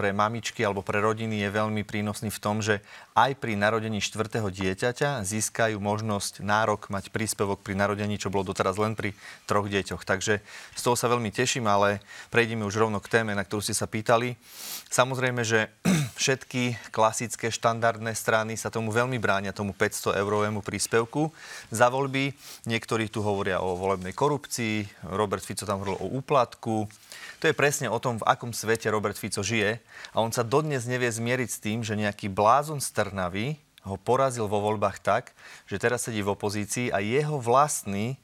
pre 0.00 0.16
mamičky 0.16 0.64
alebo 0.64 0.80
pre 0.80 0.96
rodiny 0.96 1.44
je 1.44 1.52
veľmi 1.52 1.84
prínosný 1.84 2.32
v 2.32 2.40
tom, 2.40 2.64
že 2.64 2.80
aj 3.12 3.36
pri 3.36 3.52
narodení 3.52 4.00
štvrtého 4.00 4.48
dieťaťa 4.48 5.20
získajú 5.20 5.76
možnosť 5.76 6.40
nárok 6.40 6.88
mať 6.88 7.12
príspevok 7.12 7.60
pri 7.60 7.76
narodení, 7.76 8.16
čo 8.16 8.32
bolo 8.32 8.48
doteraz 8.48 8.80
len 8.80 8.96
pri 8.96 9.12
troch 9.44 9.68
deťoch. 9.68 10.08
Takže 10.08 10.40
z 10.72 10.80
toho 10.80 10.96
sa 10.96 11.12
veľmi 11.12 11.28
teším, 11.28 11.68
ale 11.68 12.00
prejdeme 12.32 12.64
už 12.64 12.80
rovno 12.80 12.96
k 12.96 13.12
téme, 13.12 13.36
na 13.36 13.44
ktorú 13.44 13.60
ste 13.60 13.76
sa 13.76 13.84
pýtali. 13.84 14.40
Samozrejme, 14.88 15.44
že 15.44 15.68
všetky 16.20 16.80
klasické 16.88 17.52
štandardné 17.52 18.16
strany 18.16 18.56
sa 18.56 18.72
tomu 18.72 18.96
veľmi 18.96 19.20
bránia, 19.20 19.52
tomu 19.52 19.76
500 19.76 20.16
eurovému 20.16 20.64
príspevku 20.64 21.28
za 21.68 21.92
voľby. 21.92 22.32
Niektorí 22.64 23.12
tu 23.12 23.20
hovoria 23.20 23.60
o 23.60 23.76
volebnej 23.76 24.16
korupcii, 24.16 25.04
Robert 25.12 25.44
Fico 25.44 25.68
tam 25.68 25.84
hovoril 25.84 26.00
o 26.00 26.08
úplatku, 26.16 26.88
to 27.40 27.48
je 27.48 27.56
presne 27.56 27.88
o 27.88 27.96
tom, 27.96 28.20
v 28.20 28.28
akom 28.28 28.52
svete 28.52 28.92
Robert 28.92 29.16
Fico 29.16 29.40
žije 29.40 29.80
a 30.14 30.22
on 30.22 30.30
sa 30.34 30.46
dodnes 30.46 30.86
nevie 30.86 31.10
zmieriť 31.10 31.48
s 31.48 31.62
tým, 31.62 31.78
že 31.84 31.98
nejaký 31.98 32.30
blázon 32.32 32.78
z 32.78 32.88
Trnavy 32.94 33.60
ho 33.84 33.96
porazil 33.96 34.44
vo 34.44 34.60
voľbách 34.60 35.00
tak, 35.00 35.32
že 35.64 35.80
teraz 35.80 36.04
sedí 36.04 36.20
v 36.20 36.36
opozícii 36.36 36.92
a 36.92 37.00
jeho 37.00 37.40
vlastní 37.40 38.20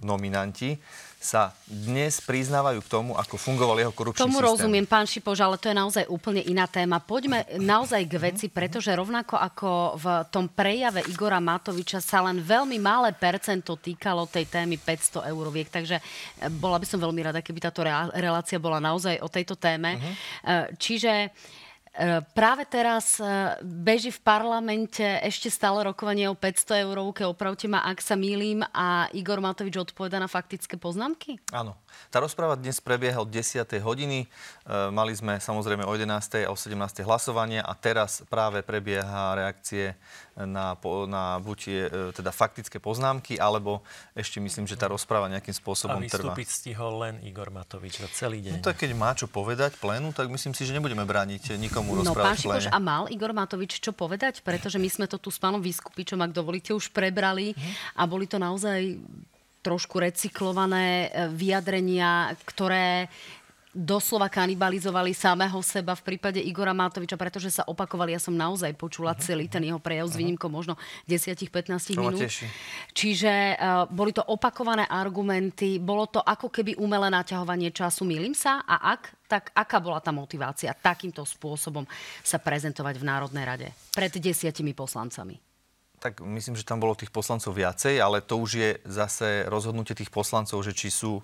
nominanti 0.00 0.80
sa 1.26 1.50
dnes 1.66 2.22
priznávajú 2.22 2.78
k 2.78 2.88
tomu, 2.88 3.18
ako 3.18 3.34
fungoval 3.34 3.82
jeho 3.82 3.90
korupčný 3.90 4.22
Tomu 4.22 4.38
systém. 4.38 4.46
rozumiem, 4.46 4.86
pán 4.86 5.10
Šipož, 5.10 5.42
ale 5.42 5.58
to 5.58 5.66
je 5.66 5.74
naozaj 5.74 6.04
úplne 6.06 6.46
iná 6.46 6.70
téma. 6.70 7.02
Poďme 7.02 7.42
naozaj 7.58 8.06
k 8.06 8.14
veci, 8.22 8.46
pretože 8.46 8.94
rovnako 8.94 9.34
ako 9.34 9.70
v 9.98 10.06
tom 10.30 10.46
prejave 10.46 11.02
Igora 11.10 11.42
Matoviča 11.42 11.98
sa 11.98 12.22
len 12.22 12.38
veľmi 12.38 12.78
malé 12.78 13.10
percento 13.10 13.74
týkalo 13.74 14.30
tej 14.30 14.46
témy 14.46 14.78
500 14.78 15.26
euroviek, 15.26 15.66
takže 15.66 15.98
eh, 15.98 16.46
bola 16.46 16.78
by 16.78 16.86
som 16.86 17.02
veľmi 17.02 17.26
rada, 17.26 17.42
keby 17.42 17.58
táto 17.58 17.82
relácia 18.14 18.62
bola 18.62 18.78
naozaj 18.78 19.18
o 19.18 19.26
tejto 19.26 19.58
téme. 19.58 19.98
Uh-huh. 19.98 20.70
Čiže 20.78 21.34
E, 21.65 21.65
práve 22.36 22.68
teraz 22.68 23.16
e, 23.16 23.24
beží 23.64 24.12
v 24.12 24.20
parlamente 24.20 25.02
ešte 25.24 25.48
stále 25.48 25.80
rokovanie 25.80 26.28
o 26.28 26.36
500 26.36 26.84
eurovke, 26.84 27.24
opravte 27.24 27.64
ma, 27.66 27.80
ak 27.88 28.04
sa 28.04 28.14
mýlim, 28.14 28.60
a 28.76 29.08
Igor 29.16 29.40
Matovič 29.40 29.80
odpoveda 29.80 30.20
na 30.20 30.28
faktické 30.28 30.76
poznámky? 30.76 31.40
Áno. 31.56 31.72
Tá 32.12 32.20
rozpráva 32.20 32.60
dnes 32.60 32.76
prebieha 32.84 33.16
od 33.16 33.32
10. 33.32 33.64
hodiny. 33.80 34.24
E, 34.24 34.26
mali 34.92 35.16
sme 35.16 35.40
samozrejme 35.40 35.88
o 35.88 35.92
11. 35.96 36.44
a 36.44 36.52
o 36.52 36.56
17. 36.56 36.76
hlasovanie 37.00 37.64
a 37.64 37.72
teraz 37.72 38.20
práve 38.28 38.60
prebieha 38.60 39.32
reakcie 39.32 39.96
na, 40.36 40.76
na 41.08 41.24
buď 41.40 41.58
je, 41.64 41.82
teda 42.12 42.28
faktické 42.28 42.76
poznámky, 42.76 43.40
alebo 43.40 43.80
ešte 44.12 44.36
myslím, 44.36 44.68
že 44.68 44.76
tá 44.76 44.84
rozpráva 44.84 45.32
nejakým 45.32 45.56
spôsobom 45.56 46.04
trvá. 46.04 46.36
A 46.36 46.36
vystúpiť 46.36 46.48
stihol 46.52 47.00
len 47.00 47.14
Igor 47.24 47.48
Matovič 47.48 48.04
za 48.04 48.08
celý 48.12 48.44
deň. 48.44 48.60
No 48.60 48.66
tak 48.68 48.84
keď 48.84 48.90
má 48.92 49.16
čo 49.16 49.32
povedať 49.32 49.80
plénu, 49.80 50.12
tak 50.12 50.28
myslím 50.28 50.52
si, 50.52 50.68
že 50.68 50.76
nebudeme 50.76 51.08
brániť 51.08 51.56
nikomu 51.56 51.96
no, 51.96 52.04
rozprávať 52.04 52.28
pán 52.28 52.36
Šikoš, 52.36 52.64
a 52.68 52.78
mal 52.82 53.08
Igor 53.08 53.32
Matovič 53.32 53.80
čo 53.80 53.96
povedať? 53.96 54.44
Pretože 54.44 54.76
my 54.76 54.88
sme 54.92 55.06
to 55.08 55.16
tu 55.16 55.32
s 55.32 55.40
pánom 55.40 55.64
Vyskupičom, 55.64 56.20
ak 56.20 56.36
dovolíte, 56.36 56.76
už 56.76 56.92
prebrali 56.92 57.56
a 57.96 58.04
boli 58.04 58.28
to 58.28 58.36
naozaj 58.36 59.00
trošku 59.64 59.98
recyklované 59.98 61.10
e, 61.10 61.26
vyjadrenia, 61.34 62.38
ktoré 62.46 63.10
doslova 63.76 64.32
kanibalizovali 64.32 65.12
samého 65.12 65.60
seba 65.60 65.92
v 65.92 66.02
prípade 66.02 66.40
Igora 66.40 66.72
Matoviča, 66.72 67.20
pretože 67.20 67.52
sa 67.52 67.68
opakovali. 67.68 68.16
Ja 68.16 68.20
som 68.20 68.32
naozaj 68.32 68.72
počula 68.80 69.12
uh-huh. 69.12 69.20
celý 69.20 69.52
ten 69.52 69.68
jeho 69.68 69.76
prejav 69.76 70.08
s 70.08 70.16
výnimkou 70.16 70.48
možno 70.48 70.80
10-15 71.04 71.92
minút. 71.92 72.24
Teší. 72.24 72.48
Čiže 72.96 73.60
uh, 73.60 73.84
boli 73.92 74.16
to 74.16 74.24
opakované 74.24 74.88
argumenty, 74.88 75.76
bolo 75.76 76.08
to 76.08 76.24
ako 76.24 76.48
keby 76.48 76.72
umelé 76.80 77.12
naťahovanie 77.12 77.68
času. 77.70 78.08
Milím 78.08 78.32
sa? 78.32 78.64
A 78.64 78.96
ak, 78.96 79.28
tak 79.28 79.52
aká 79.52 79.76
bola 79.76 80.00
tá 80.00 80.08
motivácia 80.08 80.72
takýmto 80.72 81.20
spôsobom 81.28 81.84
sa 82.24 82.40
prezentovať 82.40 82.96
v 82.96 83.04
Národnej 83.04 83.44
rade 83.44 83.68
pred 83.92 84.10
desiatimi 84.16 84.72
poslancami? 84.72 85.45
Tak 86.06 86.22
myslím, 86.22 86.54
že 86.54 86.62
tam 86.62 86.78
bolo 86.78 86.94
tých 86.94 87.10
poslancov 87.10 87.50
viacej, 87.58 87.98
ale 87.98 88.22
to 88.22 88.38
už 88.38 88.50
je 88.54 88.70
zase 88.86 89.42
rozhodnutie 89.50 89.90
tých 89.98 90.14
poslancov, 90.14 90.62
že 90.62 90.70
či 90.70 90.94
sú 90.94 91.18
e, 91.18 91.22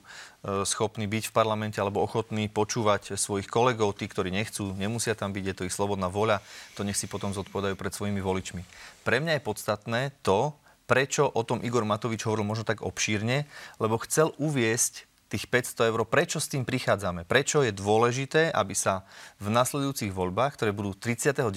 schopní 0.67 1.07
byť 1.07 1.31
v 1.31 1.37
parlamente 1.39 1.79
alebo 1.79 2.03
ochotní 2.03 2.51
počúvať 2.51 3.15
svojich 3.15 3.47
kolegov, 3.47 3.95
tí, 3.95 4.11
ktorí 4.11 4.35
nechcú, 4.35 4.75
nemusia 4.75 5.15
tam 5.15 5.31
byť, 5.31 5.45
je 5.47 5.55
to 5.55 5.67
ich 5.71 5.77
slobodná 5.77 6.11
voľa, 6.11 6.43
to 6.75 6.83
nech 6.83 6.99
si 6.99 7.07
potom 7.07 7.31
zodpovedajú 7.31 7.79
pred 7.79 7.95
svojimi 7.95 8.19
voličmi. 8.19 8.67
Pre 9.07 9.23
mňa 9.23 9.39
je 9.39 9.47
podstatné 9.47 10.01
to, 10.27 10.51
prečo 10.91 11.31
o 11.31 11.47
tom 11.47 11.63
Igor 11.63 11.87
Matovič 11.87 12.27
hovoril 12.27 12.43
možno 12.43 12.67
tak 12.67 12.83
obšírne, 12.83 13.47
lebo 13.79 14.03
chcel 14.03 14.35
uviesť 14.43 15.07
tých 15.31 15.47
500 15.49 15.95
eur, 15.95 16.05
prečo 16.05 16.43
s 16.43 16.51
tým 16.51 16.67
prichádzame, 16.67 17.25
prečo 17.25 17.63
je 17.65 17.73
dôležité, 17.73 18.51
aby 18.51 18.75
sa 18.75 19.09
v 19.39 19.49
nasledujúcich 19.49 20.13
voľbách, 20.13 20.61
ktoré 20.61 20.75
budú 20.75 20.93
39 20.93 21.49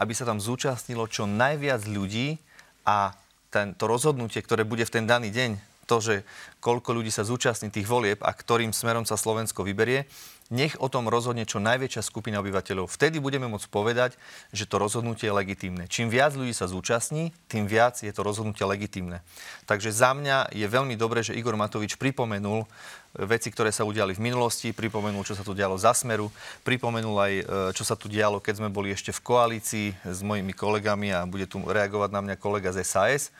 aby 0.00 0.12
sa 0.16 0.24
tam 0.24 0.40
zúčastnilo 0.40 1.04
čo 1.06 1.28
najviac 1.28 1.84
ľudí 1.84 2.40
a 2.88 3.12
to 3.52 3.84
rozhodnutie, 3.84 4.40
ktoré 4.40 4.64
bude 4.64 4.88
v 4.88 4.94
ten 4.96 5.04
daný 5.04 5.28
deň, 5.28 5.60
to, 5.84 5.98
že 5.98 6.14
koľko 6.62 7.02
ľudí 7.02 7.10
sa 7.10 7.26
zúčastní 7.26 7.68
tých 7.68 7.90
volieb 7.90 8.22
a 8.22 8.30
ktorým 8.30 8.70
smerom 8.70 9.02
sa 9.02 9.18
Slovensko 9.18 9.66
vyberie, 9.66 10.06
nech 10.50 10.74
o 10.82 10.90
tom 10.90 11.06
rozhodne 11.06 11.46
čo 11.46 11.62
najväčšia 11.62 12.02
skupina 12.02 12.42
obyvateľov. 12.42 12.90
Vtedy 12.90 13.22
budeme 13.22 13.46
môcť 13.46 13.70
povedať, 13.70 14.18
že 14.50 14.66
to 14.66 14.82
rozhodnutie 14.82 15.30
je 15.30 15.34
legitímne. 15.34 15.86
Čím 15.86 16.10
viac 16.10 16.34
ľudí 16.34 16.50
sa 16.50 16.66
zúčastní, 16.66 17.30
tým 17.46 17.70
viac 17.70 18.02
je 18.02 18.10
to 18.10 18.26
rozhodnutie 18.26 18.66
legitímne. 18.66 19.22
Takže 19.70 19.94
za 19.94 20.10
mňa 20.10 20.50
je 20.50 20.66
veľmi 20.66 20.98
dobré, 20.98 21.22
že 21.22 21.38
Igor 21.38 21.54
Matovič 21.54 21.94
pripomenul 21.98 22.66
veci, 23.14 23.50
ktoré 23.50 23.74
sa 23.74 23.82
udiali 23.82 24.14
v 24.14 24.22
minulosti, 24.22 24.70
pripomenul, 24.70 25.26
čo 25.26 25.34
sa 25.34 25.42
tu 25.42 25.50
dialo 25.50 25.74
za 25.74 25.90
Smeru, 25.90 26.30
pripomenul 26.62 27.16
aj, 27.18 27.32
e, 27.34 27.44
čo 27.74 27.82
sa 27.82 27.98
tu 27.98 28.06
dialo, 28.06 28.38
keď 28.38 28.62
sme 28.62 28.70
boli 28.70 28.94
ešte 28.94 29.10
v 29.10 29.24
koalícii 29.24 29.86
s 30.06 30.20
mojimi 30.22 30.54
kolegami 30.54 31.10
a 31.10 31.26
bude 31.26 31.50
tu 31.50 31.58
reagovať 31.58 32.10
na 32.14 32.20
mňa 32.22 32.36
kolega 32.38 32.70
z 32.70 32.86
SAS. 32.86 33.34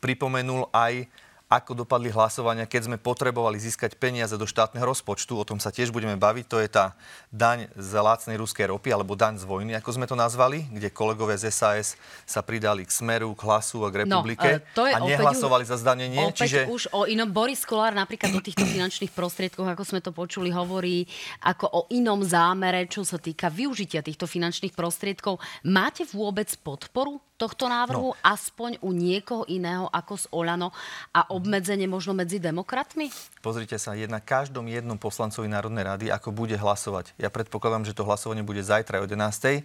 Pripomenul 0.00 0.72
aj 0.72 1.04
ako 1.50 1.82
dopadli 1.82 2.14
hlasovania, 2.14 2.70
keď 2.70 2.86
sme 2.86 2.96
potrebovali 2.96 3.58
získať 3.58 3.98
peniaze 3.98 4.38
do 4.38 4.46
štátneho 4.46 4.86
rozpočtu. 4.86 5.34
O 5.34 5.42
tom 5.42 5.58
sa 5.58 5.74
tiež 5.74 5.90
budeme 5.90 6.14
baviť. 6.14 6.46
To 6.46 6.62
je 6.62 6.70
tá 6.70 6.94
daň 7.34 7.66
z 7.74 7.90
lacnej 7.98 8.38
ruskej 8.38 8.70
ropy, 8.70 8.94
alebo 8.94 9.18
daň 9.18 9.42
z 9.42 9.50
vojny, 9.50 9.74
ako 9.74 9.98
sme 9.98 10.06
to 10.06 10.14
nazvali, 10.14 10.70
kde 10.70 10.94
kolegovia 10.94 11.34
z 11.34 11.50
SAS 11.50 11.98
sa 12.22 12.46
pridali 12.46 12.86
k 12.86 12.94
Smeru, 12.94 13.34
k 13.34 13.42
Hlasu 13.42 13.82
a 13.82 13.90
k 13.90 14.06
no, 14.06 14.22
Republike 14.22 14.62
no, 14.62 14.78
to 14.78 14.86
je 14.86 14.94
a 14.94 14.98
nehlasovali 15.02 15.66
za 15.66 15.74
zdanenie. 15.74 16.22
Opäť 16.30 16.38
čiže... 16.46 16.60
už 16.70 16.94
o 16.94 17.10
inom. 17.10 17.26
Boris 17.26 17.66
Kolár 17.66 17.98
napríklad 17.98 18.30
o 18.30 18.38
týchto 18.38 18.62
finančných 18.62 19.10
prostriedkoch, 19.10 19.66
ako 19.66 19.82
sme 19.82 19.98
to 19.98 20.14
počuli, 20.14 20.54
hovorí 20.54 21.02
ako 21.42 21.66
o 21.66 21.80
inom 21.90 22.22
zámere, 22.22 22.86
čo 22.86 23.02
sa 23.02 23.18
týka 23.18 23.50
využitia 23.50 24.06
týchto 24.06 24.30
finančných 24.30 24.74
prostriedkov. 24.78 25.42
Máte 25.66 26.06
vôbec 26.14 26.46
podporu 26.62 27.18
tohto 27.40 27.72
návrhu, 27.72 28.12
no. 28.12 28.18
aspoň 28.20 28.84
u 28.84 28.92
niekoho 28.92 29.48
iného 29.48 29.88
ako 29.88 30.12
z 30.20 30.24
Olano 30.28 30.68
a 31.16 31.32
obmedzenie 31.32 31.88
možno 31.88 32.12
medzi 32.12 32.36
demokratmi? 32.36 33.08
Pozrite 33.40 33.80
sa, 33.80 33.96
je 33.96 34.04
na 34.04 34.20
každom 34.20 34.68
jednom 34.68 35.00
poslancovi 35.00 35.48
Národnej 35.48 35.88
rady, 35.88 36.06
ako 36.12 36.36
bude 36.36 36.60
hlasovať. 36.60 37.16
Ja 37.16 37.32
predpokladám, 37.32 37.88
že 37.88 37.96
to 37.96 38.04
hlasovanie 38.04 38.44
bude 38.44 38.60
zajtra 38.60 39.00
o 39.00 39.08
11 39.08 39.64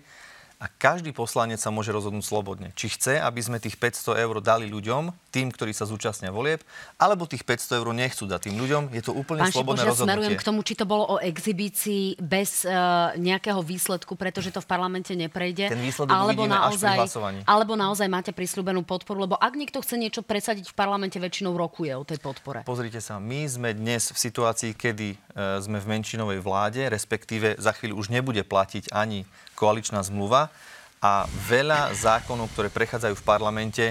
a 0.56 0.72
každý 0.72 1.12
poslanec 1.12 1.60
sa 1.60 1.68
môže 1.68 1.92
rozhodnúť 1.92 2.24
slobodne. 2.24 2.72
Či 2.80 2.96
chce, 2.96 3.14
aby 3.20 3.44
sme 3.44 3.60
tých 3.60 3.76
500 3.76 4.24
eur 4.24 4.36
dali 4.40 4.72
ľuďom, 4.72 5.12
tým, 5.30 5.52
ktorí 5.52 5.76
sa 5.76 5.84
zúčastnia 5.84 6.32
volieb, 6.32 6.64
alebo 6.96 7.28
tých 7.28 7.44
500 7.44 7.84
eur 7.84 7.88
nechcú 7.92 8.24
dať 8.24 8.48
tým 8.48 8.56
ľuďom. 8.56 8.84
Je 8.96 9.04
to 9.04 9.12
úplne 9.12 9.44
Pán 9.44 9.52
slobodné 9.52 9.84
Šipoš, 9.84 9.92
rozhodnutie. 9.92 10.16
smerujem 10.16 10.36
k 10.40 10.44
tomu, 10.48 10.60
či 10.64 10.74
to 10.80 10.86
bolo 10.88 11.04
o 11.12 11.16
exhibícii 11.20 12.16
bez 12.24 12.64
uh, 12.64 13.12
nejakého 13.20 13.60
výsledku, 13.60 14.16
pretože 14.16 14.56
to 14.56 14.64
v 14.64 14.68
parlamente 14.68 15.12
neprejde. 15.12 15.68
Ten 15.68 15.84
výsledok 15.84 16.16
alebo 16.16 16.48
naozaj, 16.48 16.98
až 17.04 17.12
pri 17.12 17.44
Alebo 17.44 17.74
naozaj 17.76 18.08
máte 18.08 18.32
prislúbenú 18.32 18.88
podporu, 18.88 19.28
lebo 19.28 19.36
ak 19.36 19.54
niekto 19.60 19.84
chce 19.84 20.00
niečo 20.00 20.24
presadiť 20.24 20.72
v 20.72 20.76
parlamente, 20.76 21.20
väčšinou 21.20 21.52
rokuje 21.60 21.92
o 22.00 22.08
tej 22.08 22.24
podpore. 22.24 22.64
Pozrite 22.64 23.04
sa, 23.04 23.20
my 23.20 23.44
sme 23.44 23.76
dnes 23.76 24.16
v 24.16 24.18
situácii, 24.18 24.72
kedy 24.72 25.20
uh, 25.36 25.60
sme 25.60 25.84
v 25.84 25.86
menšinovej 26.00 26.40
vláde, 26.40 26.88
respektíve 26.88 27.60
za 27.60 27.76
chvíľu 27.76 28.00
už 28.00 28.08
nebude 28.08 28.42
platiť 28.48 28.96
ani 28.96 29.28
koaličná 29.56 30.04
zmluva 30.04 30.52
a 31.00 31.26
veľa 31.48 31.96
zákonov, 31.96 32.52
ktoré 32.54 32.68
prechádzajú 32.70 33.16
v 33.18 33.28
parlamente, 33.28 33.86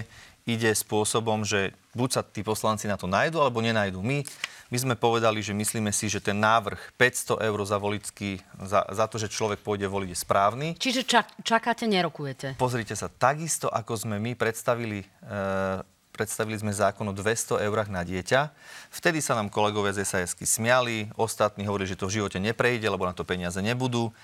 ide 0.44 0.68
spôsobom, 0.76 1.42
že 1.42 1.72
buď 1.96 2.08
sa 2.10 2.22
tí 2.22 2.44
poslanci 2.44 2.84
na 2.84 3.00
to 3.00 3.08
nájdu, 3.08 3.40
alebo 3.40 3.64
nenajdu. 3.64 4.04
My, 4.04 4.20
my 4.68 4.76
sme 4.76 4.94
povedali, 4.98 5.40
že 5.40 5.56
myslíme 5.56 5.88
si, 5.88 6.12
že 6.12 6.20
ten 6.20 6.36
návrh 6.36 6.98
500 7.00 7.40
eur 7.48 7.58
za 7.64 7.78
volický, 7.80 8.44
za, 8.60 8.84
za 8.92 9.08
to, 9.08 9.16
že 9.16 9.32
človek 9.32 9.64
pôjde 9.64 9.88
voliť, 9.88 10.08
je 10.12 10.18
správny. 10.20 10.68
Čiže 10.76 11.08
čak, 11.08 11.32
čakáte, 11.40 11.88
nerokujete? 11.88 12.60
Pozrite 12.60 12.92
sa, 12.92 13.08
takisto 13.08 13.72
ako 13.72 13.96
sme 13.96 14.20
my 14.20 14.36
predstavili 14.36 15.00
e, 15.24 15.94
predstavili 16.14 16.54
sme 16.54 16.70
zákon 16.70 17.10
o 17.10 17.14
200 17.14 17.58
eurách 17.66 17.90
na 17.90 18.06
dieťa. 18.06 18.54
Vtedy 18.94 19.18
sa 19.18 19.34
nám 19.34 19.50
kolegovia 19.50 19.90
z 19.90 20.06
sas 20.06 20.38
smiali, 20.38 21.10
ostatní 21.18 21.66
hovorili, 21.66 21.90
že 21.90 21.98
to 21.98 22.06
v 22.06 22.22
živote 22.22 22.38
neprejde, 22.38 22.86
lebo 22.86 23.02
na 23.02 23.10
to 23.10 23.26
peniaze 23.26 23.58
nebudú. 23.58 24.14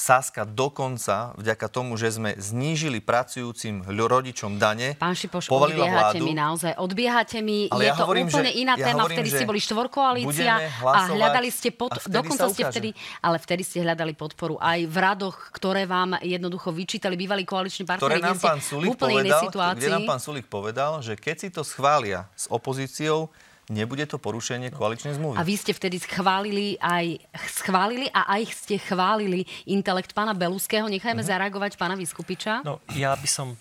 Saska 0.00 0.48
dokonca, 0.48 1.36
vďaka 1.36 1.68
tomu, 1.68 2.00
že 2.00 2.16
sme 2.16 2.32
znížili 2.40 3.04
pracujúcim 3.04 3.84
rodičom 3.84 4.56
dane, 4.56 4.96
Pán 4.96 5.12
Šipoš, 5.12 5.52
odbiehate 5.52 6.16
vládu, 6.16 6.24
mi 6.24 6.32
naozaj, 6.32 6.72
odbiehate 6.80 7.38
mi, 7.44 7.68
ale 7.68 7.84
je 7.84 7.90
ja 7.92 8.00
to 8.00 8.08
hovorím, 8.08 8.32
úplne 8.32 8.48
iná 8.56 8.80
ja 8.80 8.88
téma, 8.88 9.04
hovorím, 9.04 9.16
vtedy 9.20 9.28
ste 9.28 9.44
boli 9.44 9.60
štvorkoalícia 9.60 10.52
a 10.80 10.98
hľadali 11.12 11.52
ste, 11.52 11.68
pod, 11.76 11.92
a 11.92 12.00
dokonca 12.08 12.48
ste 12.48 12.64
vtedy, 12.64 12.96
ale 13.20 13.36
vtedy 13.36 13.60
ste 13.60 13.84
hľadali 13.84 14.16
podporu 14.16 14.56
aj 14.56 14.88
v 14.88 14.96
radoch, 14.96 15.36
ktoré 15.52 15.84
vám 15.84 16.16
jednoducho 16.24 16.72
vyčítali 16.72 17.20
bývalí 17.20 17.44
koaliční 17.44 17.84
partneri, 17.84 18.24
ktoré 18.24 18.24
nám 18.24 18.40
pán 18.40 18.60
Sulik 18.64 18.96
povedal, 18.96 19.76
kde 19.76 19.88
nám 19.92 20.08
pán 20.08 20.20
Sulik 20.24 20.48
povedal, 20.48 21.04
že 21.04 21.12
keď 21.12 21.36
si 21.36 21.48
to 21.52 21.60
schvália 21.60 22.24
s 22.32 22.48
opozíciou, 22.48 23.28
nebude 23.70 24.04
to 24.10 24.18
porušenie 24.18 24.74
koaličnej 24.74 25.14
zmluvy. 25.16 25.38
A 25.38 25.46
vy 25.46 25.54
ste 25.54 25.70
vtedy 25.70 26.02
schválili 26.02 26.74
aj 26.82 27.22
schválili 27.54 28.10
a 28.10 28.26
aj 28.26 28.42
ste 28.50 28.76
chválili 28.82 29.46
intelekt 29.70 30.10
pána 30.12 30.34
Beluského. 30.34 30.90
Nechajme 30.90 31.22
uh-huh. 31.22 31.30
zareagovať 31.30 31.78
pána 31.78 31.94
Vyskupiča. 31.94 32.66
No, 32.66 32.82
ja 32.98 33.14
by 33.14 33.28
som 33.30 33.54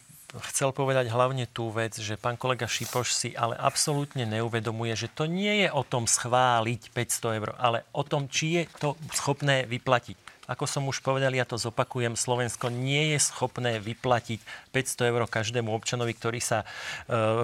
chcel 0.50 0.70
povedať 0.70 1.10
hlavne 1.10 1.50
tú 1.50 1.74
vec, 1.74 1.98
že 1.98 2.14
pán 2.14 2.38
kolega 2.38 2.70
Šipoš 2.70 3.14
si 3.14 3.30
ale 3.34 3.58
absolútne 3.58 4.30
neuvedomuje, 4.30 4.94
že 4.94 5.10
to 5.10 5.26
nie 5.26 5.66
je 5.66 5.70
o 5.74 5.82
tom 5.82 6.06
schváliť 6.06 6.94
500 6.94 7.38
eur, 7.42 7.50
ale 7.58 7.86
o 7.94 8.06
tom, 8.06 8.30
či 8.30 8.62
je 8.62 8.64
to 8.78 8.94
schopné 9.14 9.66
vyplatiť. 9.66 10.30
Ako 10.50 10.66
som 10.66 10.90
už 10.90 11.06
povedal, 11.06 11.30
ja 11.30 11.46
to 11.46 11.62
zopakujem, 11.62 12.18
Slovensko 12.18 12.74
nie 12.74 13.14
je 13.14 13.22
schopné 13.22 13.78
vyplatiť 13.78 14.69
500 14.70 15.10
eur 15.10 15.22
každému 15.26 15.74
občanovi, 15.74 16.14
ktorý 16.14 16.40
sa 16.40 16.64
e, 16.64 16.66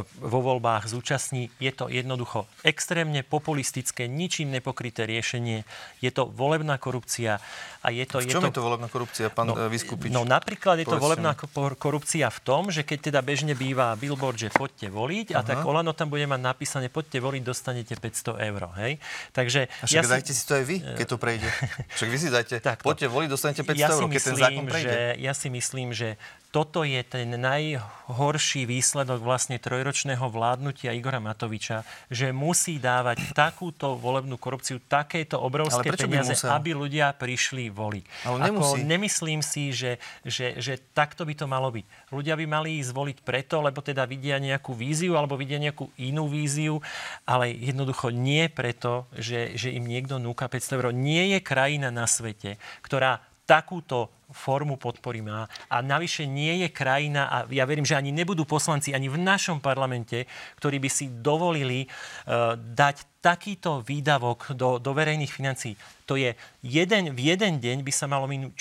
vo 0.06 0.40
voľbách 0.42 0.86
zúčastní. 0.86 1.50
Je 1.58 1.74
to 1.74 1.90
jednoducho 1.90 2.46
extrémne 2.62 3.26
populistické, 3.26 4.06
ničím 4.06 4.54
nepokryté 4.54 5.10
riešenie. 5.10 5.66
Je 6.00 6.12
to 6.14 6.30
volebná 6.30 6.78
korupcia 6.78 7.42
a 7.86 7.88
je 7.94 8.06
to... 8.10 8.22
V 8.22 8.30
čom 8.30 8.42
je 8.46 8.50
to, 8.50 8.54
je 8.54 8.58
to 8.58 8.66
volebná 8.66 8.88
korupcia, 8.90 9.30
pán 9.30 9.50
no, 9.50 9.54
e, 9.58 9.70
Vyskupič? 9.70 10.10
No 10.10 10.26
napríklad 10.26 10.82
je 10.82 10.88
to 10.90 10.98
volebná 10.98 11.38
korupcia 11.78 12.30
v 12.34 12.40
tom, 12.42 12.74
že 12.74 12.82
keď 12.82 13.14
teda 13.14 13.20
bežne 13.26 13.54
býva 13.54 13.94
billboard, 13.94 14.38
že 14.38 14.50
poďte 14.50 14.90
voliť, 14.90 15.34
Aha. 15.34 15.42
a 15.42 15.46
tak 15.46 15.58
Olano 15.62 15.94
tam 15.94 16.10
bude 16.10 16.26
mať 16.26 16.42
napísané, 16.42 16.90
poďte 16.90 17.22
voliť, 17.22 17.42
dostanete 17.46 17.94
500 17.94 18.50
eur. 18.54 18.62
Hej? 18.82 18.98
Takže... 19.34 19.70
A 19.82 19.86
však 19.86 19.98
ja 19.98 20.02
dajte 20.06 20.34
si... 20.34 20.42
si 20.42 20.44
to 20.46 20.54
aj 20.58 20.66
vy, 20.66 20.78
keď 20.82 21.08
to 21.10 21.18
prejde. 21.18 21.50
Však 21.96 22.10
vy 22.12 22.18
si 22.18 22.30
dajte, 22.30 22.56
tak, 22.60 22.78
poďte 22.84 23.08
voliť, 23.08 23.30
dostanete 23.30 23.62
500 23.64 23.78
ja 23.78 23.88
eur, 23.88 24.02
keď 24.06 24.12
myslím, 24.12 24.26
ten 24.26 24.36
zákon 24.36 24.64
prejde. 24.68 24.90
Že, 24.90 25.02
ja 25.22 25.34
si 25.34 25.48
myslím, 25.48 25.88
že 25.96 26.10
toto 26.56 26.88
je 26.88 27.02
ten 27.15 27.32
najhorší 27.39 28.67
výsledok 28.67 29.23
vlastne 29.23 29.56
trojročného 29.56 30.28
vládnutia 30.28 30.91
Igora 30.91 31.23
Matoviča, 31.23 31.88
že 32.12 32.36
musí 32.36 32.75
dávať 32.75 33.32
takúto 33.32 33.95
volebnú 33.95 34.36
korupciu, 34.36 34.84
takéto 34.84 35.39
obrovské 35.39 35.95
peniaze, 35.95 36.36
aby 36.43 36.75
ľudia 36.75 37.15
prišli 37.15 37.71
voliť. 37.71 38.04
Ale 38.28 38.38
Ako, 38.51 38.84
nemyslím 38.84 39.39
si, 39.39 39.71
že, 39.71 39.95
že, 40.28 40.60
že 40.60 40.75
takto 40.91 41.23
by 41.23 41.34
to 41.39 41.47
malo 41.47 41.71
byť. 41.71 42.12
Ľudia 42.12 42.36
by 42.36 42.45
mali 42.51 42.84
ísť 42.84 42.91
voliť 42.91 43.17
preto, 43.23 43.63
lebo 43.63 43.80
teda 43.80 44.04
vidia 44.04 44.36
nejakú 44.36 44.75
víziu 44.75 45.15
alebo 45.15 45.39
vidia 45.39 45.56
nejakú 45.56 45.88
inú 45.95 46.28
víziu, 46.28 46.84
ale 47.23 47.56
jednoducho 47.56 48.12
nie 48.12 48.51
preto, 48.51 49.08
že, 49.15 49.56
že 49.56 49.71
im 49.71 49.88
niekto 49.88 50.19
núka 50.19 50.51
500 50.51 50.75
eur. 50.75 50.88
Nie 50.91 51.32
je 51.32 51.39
krajina 51.39 51.95
na 51.95 52.04
svete, 52.12 52.60
ktorá 52.84 53.23
takúto 53.46 54.10
formu 54.34 54.76
podpory 54.76 55.22
má. 55.22 55.46
A 55.70 55.86
navyše 55.86 56.26
nie 56.26 56.66
je 56.66 56.70
krajina, 56.74 57.30
a 57.30 57.38
ja 57.50 57.64
verím, 57.64 57.86
že 57.86 57.98
ani 57.98 58.10
nebudú 58.10 58.44
poslanci 58.44 58.92
ani 58.92 59.06
v 59.06 59.22
našom 59.22 59.62
parlamente, 59.62 60.26
ktorí 60.58 60.82
by 60.82 60.90
si 60.90 61.06
dovolili 61.22 61.86
uh, 61.86 62.58
dať 62.58 63.22
takýto 63.22 63.82
výdavok 63.82 64.54
do, 64.54 64.78
do 64.78 64.92
verejných 64.94 65.34
financií. 65.34 65.74
To 66.06 66.14
je 66.14 66.38
jeden, 66.62 67.14
v 67.14 67.20
jeden 67.34 67.58
deň 67.58 67.82
by 67.82 67.94
sa 67.94 68.06
malo 68.06 68.30
minúť 68.30 68.54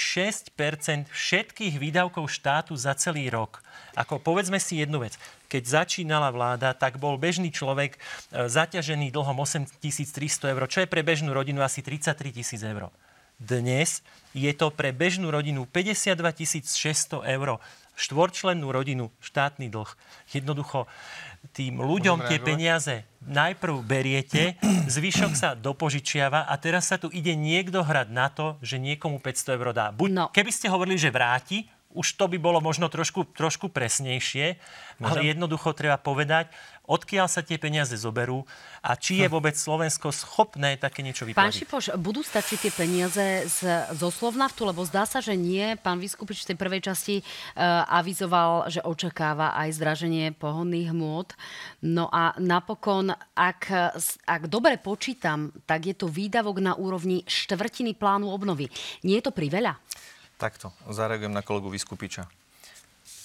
6% 0.57 1.13
všetkých 1.13 1.75
výdavkov 1.77 2.33
štátu 2.33 2.73
za 2.77 2.97
celý 2.97 3.29
rok. 3.29 3.61
Ako 3.93 4.21
povedzme 4.21 4.57
si 4.57 4.81
jednu 4.81 5.05
vec. 5.05 5.17
Keď 5.53 5.85
začínala 5.85 6.33
vláda, 6.33 6.73
tak 6.73 6.97
bol 6.97 7.21
bežný 7.21 7.49
človek 7.53 7.97
uh, 7.97 8.49
zaťažený 8.49 9.13
dlhom 9.13 9.37
8300 9.41 10.53
eur, 10.53 10.63
čo 10.69 10.85
je 10.85 10.89
pre 10.89 11.01
bežnú 11.01 11.33
rodinu 11.33 11.65
asi 11.65 11.81
33 11.81 12.37
tisíc 12.37 12.61
eur. 12.61 12.93
Dnes 13.45 14.01
je 14.33 14.49
to 14.57 14.73
pre 14.73 14.97
bežnú 14.97 15.29
rodinu 15.29 15.69
52 15.69 16.17
600 16.65 17.21
eur. 17.29 17.61
Štvorčlennú 17.95 18.73
rodinu 18.75 19.13
štátny 19.23 19.71
dlh. 19.71 19.87
Jednoducho 20.33 20.91
tým 21.53 21.79
ľuďom 21.79 22.25
tie 22.25 22.41
peniaze 22.41 23.05
najprv 23.29 23.85
beriete, 23.85 24.57
zvyšok 24.97 25.33
sa 25.37 25.53
dopožičiava 25.53 26.49
a 26.49 26.55
teraz 26.57 26.89
sa 26.89 26.97
tu 26.97 27.13
ide 27.13 27.37
niekto 27.37 27.85
hrať 27.85 28.09
na 28.09 28.33
to, 28.33 28.57
že 28.65 28.81
niekomu 28.81 29.21
500 29.21 29.57
eur 29.61 29.69
dá. 29.77 29.93
Buď, 29.93 30.11
no. 30.11 30.25
Keby 30.33 30.51
ste 30.51 30.73
hovorili, 30.73 30.97
že 30.97 31.13
vráti, 31.13 31.69
už 31.95 32.19
to 32.19 32.27
by 32.27 32.37
bolo 32.43 32.59
možno 32.59 32.91
trošku, 32.91 33.25
trošku 33.33 33.71
presnejšie, 33.71 34.59
Môžem? 34.99 35.07
ale 35.07 35.19
jednoducho 35.31 35.71
treba 35.73 35.97
povedať, 35.97 36.51
odkiaľ 36.85 37.27
sa 37.33 37.41
tie 37.41 37.57
peniaze 37.57 37.97
zoberú 37.97 38.45
a 38.85 38.93
či 38.99 39.25
je 39.25 39.27
hm. 39.29 39.33
vôbec 39.33 39.57
Slovensko 39.57 40.13
schopné 40.13 40.77
také 40.77 41.01
niečo 41.01 41.25
vyplatiť. 41.25 41.41
Pán 41.41 41.55
Šipoš, 41.55 41.97
budú 41.97 42.21
stačiť 42.21 42.59
tie 42.69 42.73
peniaze 42.75 43.27
z, 43.49 43.89
zo 43.97 44.09
Slovnaftu, 44.13 44.69
lebo 44.69 44.85
zdá 44.85 45.09
sa, 45.09 45.25
že 45.25 45.33
nie. 45.33 45.79
Pán 45.81 45.97
Vyskupič 45.97 46.45
v 46.45 46.49
tej 46.53 46.59
prvej 46.61 46.81
časti 46.85 47.17
uh, 47.23 47.89
avizoval, 47.89 48.69
že 48.69 48.85
očakáva 48.85 49.57
aj 49.57 49.81
zdraženie 49.81 50.37
pohonných 50.37 50.93
hmôt. 50.93 51.33
No 51.81 52.13
a 52.13 52.37
napokon, 52.37 53.17
ak, 53.33 53.73
ak 54.29 54.43
dobre 54.53 54.77
počítam, 54.77 55.55
tak 55.65 55.89
je 55.89 55.97
to 55.97 56.11
výdavok 56.11 56.61
na 56.61 56.77
úrovni 56.77 57.25
štvrtiny 57.25 57.97
plánu 57.97 58.29
obnovy. 58.29 58.69
Nie 59.07 59.25
je 59.25 59.31
to 59.31 59.33
priveľa? 59.33 59.81
Takto, 60.45 60.77
zareagujem 60.93 61.33
na 61.33 61.41
kolegu 61.41 61.73
Vyskupiča. 61.73 62.29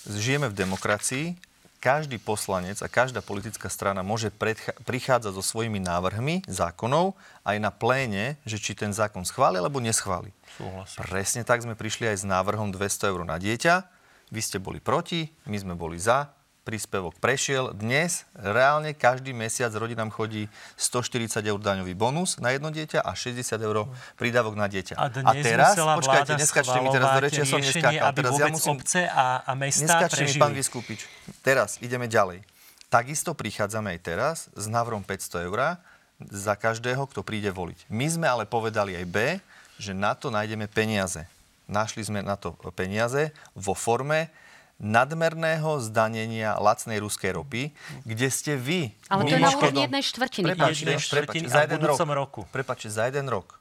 Žijeme 0.08 0.47
v 0.47 0.55
demokracii, 0.55 1.36
každý 1.84 2.15
poslanec 2.15 2.79
a 2.79 2.88
každá 2.88 3.19
politická 3.19 3.67
strana 3.67 4.08
môže 4.08 4.32
predcha- 4.32 4.71
prichádzať 4.88 5.36
so 5.36 5.43
svojimi 5.43 5.84
návrhmi 5.84 6.47
zákonov 6.47 7.19
aj 7.43 7.60
na 7.60 7.75
pléne, 7.75 8.39
že 8.47 8.55
či 8.55 8.71
ten 8.71 8.95
zákon 8.95 9.27
schváli 9.27 9.60
alebo 9.60 9.84
neschváli. 9.84 10.32
Súhlasím. 10.55 10.95
Presne 11.03 11.41
tak 11.43 11.60
sme 11.60 11.75
prišli 11.75 12.08
aj 12.08 12.23
s 12.23 12.25
návrhom 12.27 12.71
200 12.71 13.12
eur 13.12 13.27
na 13.27 13.36
dieťa. 13.36 13.84
Vy 14.32 14.39
ste 14.39 14.63
boli 14.63 14.79
proti, 14.79 15.27
my 15.43 15.60
sme 15.60 15.75
boli 15.75 15.99
za 15.99 16.32
príspevok 16.63 17.17
prešiel. 17.17 17.72
Dnes 17.74 18.28
reálne 18.36 18.93
každý 18.93 19.34
mesiac 19.34 19.72
rodinám 19.74 20.13
chodí 20.13 20.45
140 20.78 21.41
eur 21.41 21.60
daňový 21.60 21.98
bonus 21.98 22.38
na 22.38 22.54
jedno 22.54 22.69
dieťa 22.69 23.02
a 23.02 23.12
60 23.15 23.41
eur 23.60 23.89
prídavok 24.15 24.54
na 24.54 24.69
dieťa. 24.69 24.95
A, 25.00 25.10
dnes 25.10 25.26
a 25.26 25.32
teraz, 25.43 25.74
počkajte, 25.76 26.38
neskačte 26.38 26.78
mi 26.84 26.89
teraz 26.93 27.10
do 27.15 27.19
reči, 27.24 27.39
ja 27.41 27.48
som 27.48 27.60
neskákal. 27.60 28.12
Teraz 28.13 28.34
ja 28.38 28.48
musím... 28.52 28.78
obce 28.78 29.02
a, 29.08 29.41
a 29.43 29.52
mesta 29.58 30.06
prežili. 30.06 30.38
mi, 30.38 30.43
pán 30.43 30.54
Vyskupič. 30.54 31.00
Teraz 31.41 31.82
ideme 31.82 32.06
ďalej. 32.06 32.43
Takisto 32.89 33.38
prichádzame 33.38 33.93
aj 33.95 34.00
teraz 34.02 34.36
s 34.58 34.65
návrhom 34.65 35.06
500 35.06 35.45
eur 35.45 35.78
za 36.28 36.54
každého, 36.58 37.06
kto 37.08 37.24
príde 37.24 37.48
voliť. 37.54 37.88
My 37.88 38.08
sme 38.10 38.28
ale 38.28 38.43
povedali 38.50 38.98
aj 38.98 39.06
B, 39.08 39.17
že 39.80 39.95
na 39.95 40.12
to 40.17 40.28
nájdeme 40.28 40.67
peniaze. 40.67 41.24
Našli 41.69 42.04
sme 42.04 42.19
na 42.26 42.36
to 42.36 42.58
peniaze 42.76 43.32
vo 43.56 43.78
forme 43.78 44.28
nadmerného 44.79 45.83
zdanenia 45.83 46.55
lacnej 46.55 47.03
ruskej 47.03 47.35
ropy, 47.35 47.75
kde 48.07 48.27
ste 48.31 48.55
vy... 48.55 48.95
Ale 49.11 49.27
to 49.27 49.35
je 49.35 49.43
na 49.43 49.51
úrovni 49.51 49.83
jednej 49.85 50.03
štvrtiny. 50.03 50.45
Prepačte, 50.55 50.91
štvrtiny 50.97 51.47
za 51.51 51.61
jeden 51.67 51.81
rok. 51.83 51.97
Roku. 51.99 52.41
Prepačte, 52.49 52.87
za 52.87 53.05
jeden 53.11 53.27
rok. 53.27 53.59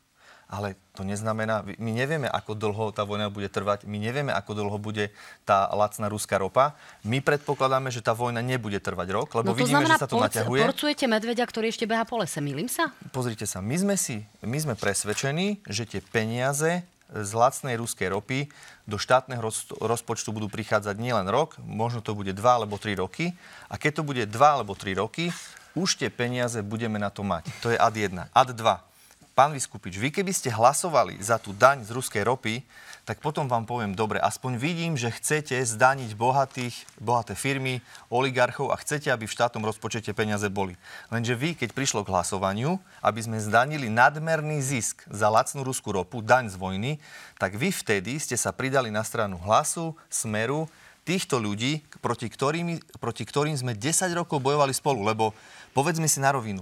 Ale 0.49 0.81
to 0.97 1.05
neznamená, 1.05 1.61
my 1.77 1.91
nevieme, 1.93 2.25
ako 2.25 2.57
dlho 2.57 2.89
tá 2.97 3.05
vojna 3.05 3.29
bude 3.29 3.53
trvať, 3.53 3.85
my 3.85 4.01
nevieme, 4.01 4.33
ako 4.33 4.57
dlho 4.57 4.81
bude 4.81 5.13
tá 5.45 5.69
lacná 5.69 6.09
ruská 6.09 6.41
ropa. 6.41 6.73
My 7.05 7.21
predpokladáme, 7.21 7.93
že 7.93 8.01
tá 8.01 8.17
vojna 8.17 8.41
nebude 8.41 8.81
trvať 8.81 9.13
rok, 9.13 9.29
lebo 9.37 9.53
no 9.53 9.53
to 9.53 9.61
vidíme, 9.61 9.85
znamená, 9.85 10.01
že 10.01 10.03
sa 10.03 10.09
to 10.09 10.17
porc- 10.17 10.33
naťahuje. 10.33 10.61
porcujete 10.65 11.05
medveďa, 11.05 11.45
ktorý 11.45 11.69
ešte 11.69 11.85
beha 11.85 12.09
po 12.09 12.17
lese, 12.17 12.41
milím 12.41 12.73
sa? 12.73 12.97
Pozrite 13.13 13.45
sa, 13.45 13.61
my 13.61 13.77
sme, 13.77 13.97
si, 14.01 14.25
my 14.41 14.57
sme 14.57 14.73
presvedčení, 14.73 15.69
že 15.69 15.85
tie 15.85 16.01
peniaze 16.01 16.81
z 17.13 17.31
lacnej 17.37 17.77
ruskej 17.77 18.09
ropy 18.13 18.49
do 18.89 18.97
štátneho 18.97 19.45
rozpočtu 19.85 20.33
budú 20.33 20.49
prichádzať 20.49 20.97
nielen 20.97 21.29
rok, 21.29 21.61
možno 21.61 22.01
to 22.01 22.17
bude 22.17 22.33
2 22.33 22.41
alebo 22.41 22.81
3 22.81 22.97
roky. 22.97 23.37
A 23.69 23.77
keď 23.77 24.01
to 24.01 24.03
bude 24.03 24.25
2 24.25 24.33
alebo 24.33 24.73
3 24.73 24.97
roky, 24.97 25.29
už 25.77 26.01
tie 26.01 26.09
peniaze 26.09 26.65
budeme 26.65 26.97
na 26.97 27.13
to 27.13 27.21
mať. 27.21 27.53
To 27.61 27.69
je 27.69 27.77
ad 27.77 27.93
1. 27.93 28.33
Ad 28.33 28.51
2. 28.57 29.37
Pán 29.37 29.55
Vyskupič, 29.55 30.01
vy 30.01 30.11
keby 30.11 30.33
ste 30.35 30.51
hlasovali 30.51 31.21
za 31.21 31.39
tú 31.39 31.55
daň 31.55 31.87
z 31.87 31.95
ruskej 31.95 32.27
ropy, 32.27 32.65
tak 33.09 33.25
potom 33.25 33.49
vám 33.49 33.65
poviem, 33.65 33.97
dobre, 33.97 34.21
aspoň 34.21 34.61
vidím, 34.61 34.93
že 34.93 35.09
chcete 35.09 35.57
zdaniť 35.65 36.13
bohatých, 36.13 36.77
bohaté 37.01 37.33
firmy, 37.33 37.81
oligarchov 38.13 38.69
a 38.69 38.77
chcete, 38.77 39.09
aby 39.09 39.25
v 39.25 39.33
štátnom 39.33 39.65
rozpočete 39.65 40.13
peniaze 40.13 40.45
boli. 40.53 40.77
Lenže 41.09 41.33
vy, 41.33 41.57
keď 41.57 41.73
prišlo 41.73 42.05
k 42.05 42.13
hlasovaniu, 42.13 42.77
aby 43.01 43.21
sme 43.25 43.41
zdanili 43.41 43.89
nadmerný 43.89 44.61
zisk 44.61 45.09
za 45.09 45.33
lacnú 45.33 45.65
ruskú 45.65 45.89
ropu, 45.97 46.21
daň 46.21 46.53
z 46.53 46.61
vojny, 46.61 46.93
tak 47.41 47.57
vy 47.57 47.73
vtedy 47.73 48.21
ste 48.21 48.37
sa 48.37 48.53
pridali 48.53 48.93
na 48.93 49.01
stranu 49.01 49.41
hlasu, 49.41 49.97
smeru, 50.13 50.69
týchto 51.09 51.41
ľudí, 51.41 51.81
proti 52.05 52.29
ktorým, 52.29 52.77
proti 53.01 53.25
ktorým 53.25 53.57
sme 53.57 53.73
10 53.73 54.13
rokov 54.13 54.45
bojovali 54.45 54.77
spolu. 54.77 55.01
Lebo 55.01 55.33
povedzme 55.73 56.05
si 56.05 56.21
na 56.21 56.29
rovinu, 56.37 56.61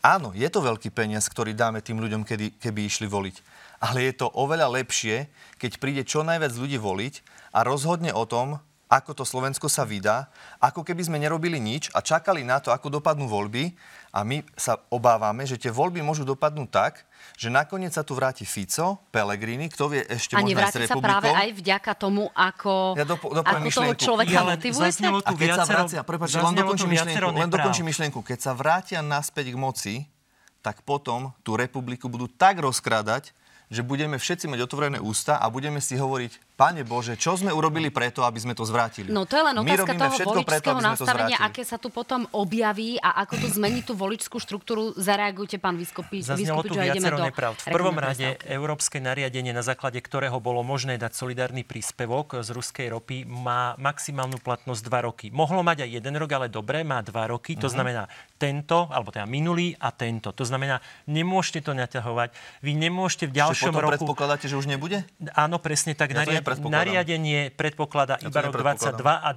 áno, 0.00 0.32
je 0.32 0.48
to 0.48 0.64
veľký 0.64 0.88
peniaz, 0.88 1.28
ktorý 1.28 1.52
dáme 1.52 1.84
tým 1.84 2.00
ľuďom, 2.00 2.24
kedy, 2.24 2.56
keby 2.56 2.88
išli 2.88 3.04
voliť 3.04 3.51
ale 3.82 4.06
je 4.06 4.14
to 4.14 4.30
oveľa 4.30 4.70
lepšie, 4.70 5.26
keď 5.58 5.70
príde 5.82 6.02
čo 6.06 6.22
najviac 6.22 6.54
ľudí 6.54 6.78
voliť 6.78 7.14
a 7.50 7.66
rozhodne 7.66 8.14
o 8.14 8.22
tom, 8.22 8.62
ako 8.86 9.16
to 9.16 9.24
Slovensko 9.24 9.72
sa 9.72 9.88
vydá, 9.88 10.28
ako 10.60 10.84
keby 10.84 11.00
sme 11.08 11.16
nerobili 11.16 11.56
nič 11.56 11.88
a 11.96 12.04
čakali 12.04 12.44
na 12.44 12.60
to, 12.60 12.68
ako 12.68 13.00
dopadnú 13.00 13.24
voľby 13.24 13.72
a 14.12 14.20
my 14.20 14.44
sa 14.52 14.76
obávame, 14.92 15.48
že 15.48 15.56
tie 15.56 15.72
voľby 15.72 16.04
môžu 16.04 16.28
dopadnúť 16.28 16.68
tak, 16.68 17.08
že 17.40 17.48
nakoniec 17.48 17.96
sa 17.96 18.04
tu 18.04 18.12
vráti 18.12 18.44
Fico, 18.44 19.00
Pellegrini, 19.08 19.72
kto 19.72 19.88
vie 19.88 20.04
ešte 20.04 20.36
a 20.36 20.44
možno 20.44 20.60
aj 20.60 20.68
s 20.68 20.76
nevráti 20.76 20.76
sa 20.84 20.96
práve 21.00 21.24
republikou. 21.24 21.40
aj 21.40 21.50
vďaka 21.56 21.92
tomu, 21.96 22.22
ako, 22.36 22.72
Ja 23.00 23.06
dopo- 23.08 23.32
ako 23.32 23.68
toho 23.72 23.94
človeka 23.96 24.28
Ja 24.28 24.42
A 24.44 24.56
keď 24.60 24.72
sa 24.76 25.64
viacero- 25.64 25.88
vrátia, 25.88 26.00
prepáč, 26.04 26.30
len 26.36 26.52
dokončím 26.52 26.90
myšlienku, 26.92 27.32
len 27.32 27.48
dokončím 27.48 27.86
myšlienku. 27.88 28.18
Keď 28.20 28.38
sa 28.44 28.52
vrátia 28.52 29.00
naspäť 29.00 29.48
k 29.48 29.56
moci, 29.56 29.94
tak 30.60 30.84
potom 30.84 31.32
tú 31.40 31.56
republiku 31.56 32.12
budú 32.12 32.28
tak 32.28 32.60
rozkrádať, 32.60 33.32
že 33.72 33.80
budeme 33.80 34.20
všetci 34.20 34.52
mať 34.52 34.60
otvorené 34.68 35.00
ústa 35.00 35.40
a 35.40 35.48
budeme 35.48 35.80
si 35.80 35.96
hovoriť, 35.96 36.51
Pane 36.62 36.86
Bože, 36.86 37.18
čo 37.18 37.34
sme 37.34 37.50
urobili 37.50 37.90
preto, 37.90 38.22
aby 38.22 38.38
sme 38.38 38.54
to 38.54 38.62
zvrátili? 38.62 39.10
No 39.10 39.26
to 39.26 39.34
je 39.34 39.42
len 39.50 39.56
otázka 39.58 39.98
toho 39.98 40.14
preto, 40.14 40.30
voličského 40.30 40.78
aby 40.78 40.78
sme 40.78 40.94
to 40.94 41.02
nastavenia, 41.02 41.36
aké 41.42 41.62
sa 41.66 41.74
tu 41.74 41.90
potom 41.90 42.22
objaví 42.30 43.02
a 43.02 43.18
ako 43.26 43.34
to 43.42 43.46
zmení 43.50 43.82
tú 43.82 43.98
voličskú 43.98 44.38
štruktúru. 44.38 44.94
Zareagujte, 44.94 45.58
pán 45.58 45.74
Vyskupič, 45.74 46.30
Zaznelo 46.30 46.62
Vyskupič 46.62 46.70
tu 46.70 46.78
viacero 46.78 47.18
nepravd. 47.18 47.66
V 47.66 47.74
prvom 47.74 47.98
rade 47.98 48.38
európske 48.46 49.02
nariadenie, 49.02 49.50
na 49.50 49.66
základe 49.66 49.98
ktorého 49.98 50.38
bolo 50.38 50.62
možné 50.62 51.02
dať 51.02 51.18
solidárny 51.18 51.66
príspevok 51.66 52.46
z 52.46 52.54
ruskej 52.54 52.94
ropy, 52.94 53.26
má 53.26 53.74
maximálnu 53.82 54.38
platnosť 54.38 54.86
2 54.86 55.08
roky. 55.10 55.26
Mohlo 55.34 55.66
mať 55.66 55.82
aj 55.82 55.90
jeden 55.98 56.14
rok, 56.14 56.30
ale 56.30 56.46
dobre, 56.46 56.86
má 56.86 57.02
2 57.02 57.10
roky. 57.26 57.58
Mhm. 57.58 57.60
To 57.66 57.68
znamená 57.74 58.06
tento, 58.38 58.86
alebo 58.94 59.10
teda 59.10 59.26
minulý 59.26 59.74
a 59.82 59.90
tento. 59.90 60.30
To 60.30 60.46
znamená, 60.46 60.78
nemôžete 61.10 61.66
to 61.66 61.74
naťahovať. 61.74 62.30
Vy 62.62 62.78
nemôžete 62.78 63.26
v 63.26 63.34
Ešte 63.34 63.40
ďalšom 63.42 63.74
potom 63.74 63.82
roku... 63.82 63.92
predpokladáte, 63.98 64.46
že 64.46 64.54
už 64.54 64.70
nebude? 64.70 65.02
Áno, 65.34 65.58
presne 65.58 65.98
tak. 65.98 66.14
Ja 66.14 66.22
to 66.22 66.30
Naria- 66.30 66.38
nepredpokladám. 66.38 66.51
Nariadenie 66.58 67.54
predpokladá 67.54 68.20
Ja 68.20 68.28
iba 68.28 68.44
rok 68.44 68.58
nepredpokladám. 68.58 69.00
22 69.00 69.28
a 69.28 69.30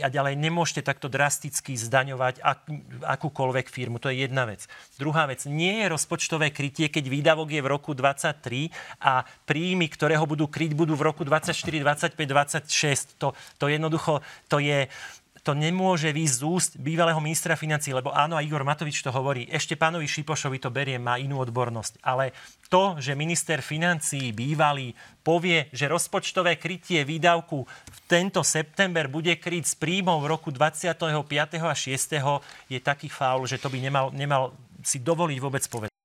23 0.00 0.06
a 0.06 0.08
ďalej 0.08 0.34
nemôžete 0.40 0.82
takto 0.86 1.10
drasticky 1.10 1.76
zdaňovať 1.76 2.40
ak, 2.40 2.60
akúkoľvek 3.04 3.66
firmu. 3.68 4.00
To 4.00 4.08
je 4.08 4.24
jedna 4.24 4.48
vec. 4.48 4.64
Druhá 4.96 5.26
vec, 5.26 5.44
nie 5.44 5.84
je 5.84 5.86
rozpočtové 5.92 6.54
krytie, 6.54 6.88
keď 6.88 7.04
výdavok 7.10 7.48
je 7.52 7.60
v 7.60 7.68
roku 7.68 7.90
23 7.92 8.72
a 9.02 9.26
príjmy, 9.44 9.90
ktoré 9.92 10.16
ho 10.16 10.24
budú 10.24 10.48
kryť, 10.48 10.72
budú 10.72 10.96
v 10.96 11.12
roku 11.12 11.26
24, 11.26 11.52
25, 11.82 12.14
26. 12.14 13.20
To, 13.20 13.36
to 13.60 13.64
jednoducho, 13.68 14.22
to 14.48 14.62
je 14.62 14.88
to 15.46 15.54
nemôže 15.54 16.10
výjsť 16.10 16.36
z 16.36 16.42
úst 16.42 16.72
bývalého 16.74 17.22
ministra 17.22 17.54
financí, 17.54 17.94
lebo 17.94 18.10
áno, 18.10 18.34
a 18.34 18.42
Igor 18.42 18.66
Matovič 18.66 18.98
to 18.98 19.14
hovorí, 19.14 19.46
ešte 19.46 19.78
pánovi 19.78 20.10
Šipošovi 20.10 20.58
to 20.58 20.74
berie, 20.74 20.98
má 20.98 21.22
inú 21.22 21.38
odbornosť. 21.38 22.02
Ale 22.02 22.34
to, 22.66 22.98
že 22.98 23.14
minister 23.14 23.62
financí 23.62 24.34
bývalý 24.34 24.90
povie, 25.22 25.70
že 25.70 25.86
rozpočtové 25.86 26.58
krytie 26.58 27.06
výdavku 27.06 27.62
v 27.62 27.98
tento 28.10 28.42
september 28.42 29.06
bude 29.06 29.38
kryť 29.38 29.64
z 29.70 29.74
príjmov 29.78 30.26
v 30.26 30.30
roku 30.34 30.50
25. 30.50 30.98
a 31.62 31.74
6. 31.78 31.94
je 32.66 32.78
taký 32.82 33.06
faul, 33.06 33.46
že 33.46 33.62
to 33.62 33.70
by 33.70 33.78
nemal, 33.78 34.10
nemal 34.10 34.50
si 34.82 34.98
dovoliť 34.98 35.38
vôbec 35.38 35.62
povedať. 35.70 35.95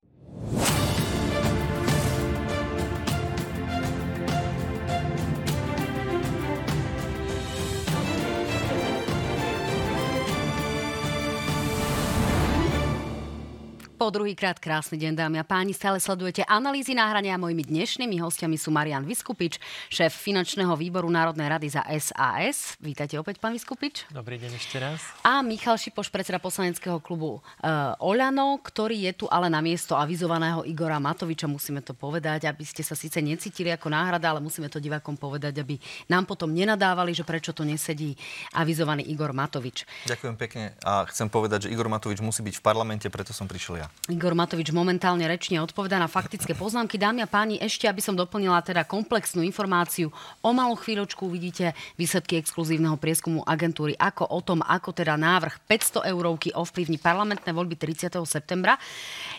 Po 14.12 14.20
druhýkrát 14.20 14.60
krásny 14.60 15.00
deň, 15.00 15.16
dámy 15.16 15.40
a 15.40 15.48
páni. 15.48 15.72
Stále 15.72 15.96
sledujete 15.96 16.44
analýzy 16.44 16.92
náhrania. 16.92 17.40
Mojimi 17.40 17.64
dnešnými 17.64 18.20
hostiami 18.20 18.60
sú 18.60 18.68
Marian 18.68 19.08
Vyskupič, 19.08 19.56
šéf 19.88 20.12
finančného 20.12 20.76
výboru 20.76 21.08
Národnej 21.08 21.48
rady 21.48 21.72
za 21.72 21.80
SAS. 21.96 22.76
Vítajte 22.84 23.16
opäť, 23.16 23.40
pán 23.40 23.56
Vyskupič. 23.56 24.12
Dobrý 24.12 24.36
deň 24.36 24.52
ešte 24.60 24.84
raz. 24.84 25.00
A 25.24 25.40
Michal 25.40 25.80
Šipoš, 25.80 26.12
predseda 26.12 26.44
poslaneckého 26.44 27.00
klubu 27.00 27.40
uh, 27.40 27.96
Oľano, 28.04 28.60
ktorý 28.60 29.00
je 29.08 29.24
tu 29.24 29.26
ale 29.32 29.48
na 29.48 29.64
miesto 29.64 29.96
avizovaného 29.96 30.68
Igora 30.68 31.00
Matoviča. 31.00 31.48
Musíme 31.48 31.80
to 31.80 31.96
povedať, 31.96 32.52
aby 32.52 32.68
ste 32.68 32.84
sa 32.84 33.00
síce 33.00 33.24
necítili 33.24 33.72
ako 33.72 33.96
náhrada, 33.96 34.28
ale 34.28 34.44
musíme 34.44 34.68
to 34.68 34.84
divákom 34.84 35.16
povedať, 35.16 35.64
aby 35.64 35.80
nám 36.12 36.28
potom 36.28 36.52
nenadávali, 36.52 37.16
že 37.16 37.24
prečo 37.24 37.56
to 37.56 37.64
nesedí 37.64 38.20
avizovaný 38.60 39.08
Igor 39.08 39.32
Matovič. 39.32 39.88
Ďakujem 40.04 40.36
pekne 40.36 40.76
a 40.84 41.08
chcem 41.08 41.32
povedať, 41.32 41.72
že 41.72 41.72
Igor 41.72 41.88
Matovič 41.88 42.20
musí 42.20 42.44
byť 42.44 42.60
v 42.60 42.64
parlamente, 42.68 43.08
preto 43.08 43.32
som 43.32 43.48
prišiel 43.48 43.88
ja. 43.88 43.88
Igor 44.10 44.34
Matovič 44.34 44.74
momentálne 44.74 45.30
rečne 45.30 45.62
odpovedá 45.62 46.02
na 46.02 46.10
faktické 46.10 46.58
poznámky. 46.58 46.98
Dámy 46.98 47.22
a 47.22 47.30
páni, 47.30 47.62
ešte 47.62 47.86
aby 47.86 48.02
som 48.02 48.18
doplnila 48.18 48.58
teda 48.66 48.82
komplexnú 48.82 49.46
informáciu. 49.46 50.10
O 50.42 50.58
malú 50.58 50.74
chvíľočku 50.74 51.30
uvidíte 51.30 51.78
výsledky 52.02 52.42
exkluzívneho 52.42 52.98
prieskumu 52.98 53.46
agentúry 53.46 53.94
ako 53.94 54.26
o 54.26 54.42
tom, 54.42 54.66
ako 54.66 54.98
teda 54.98 55.22
návrh 55.22 55.70
500 55.70 56.10
eurovky 56.10 56.50
ovplyvní 56.50 56.98
parlamentné 56.98 57.54
voľby 57.54 57.78
30. 57.78 58.10
septembra. 58.26 58.82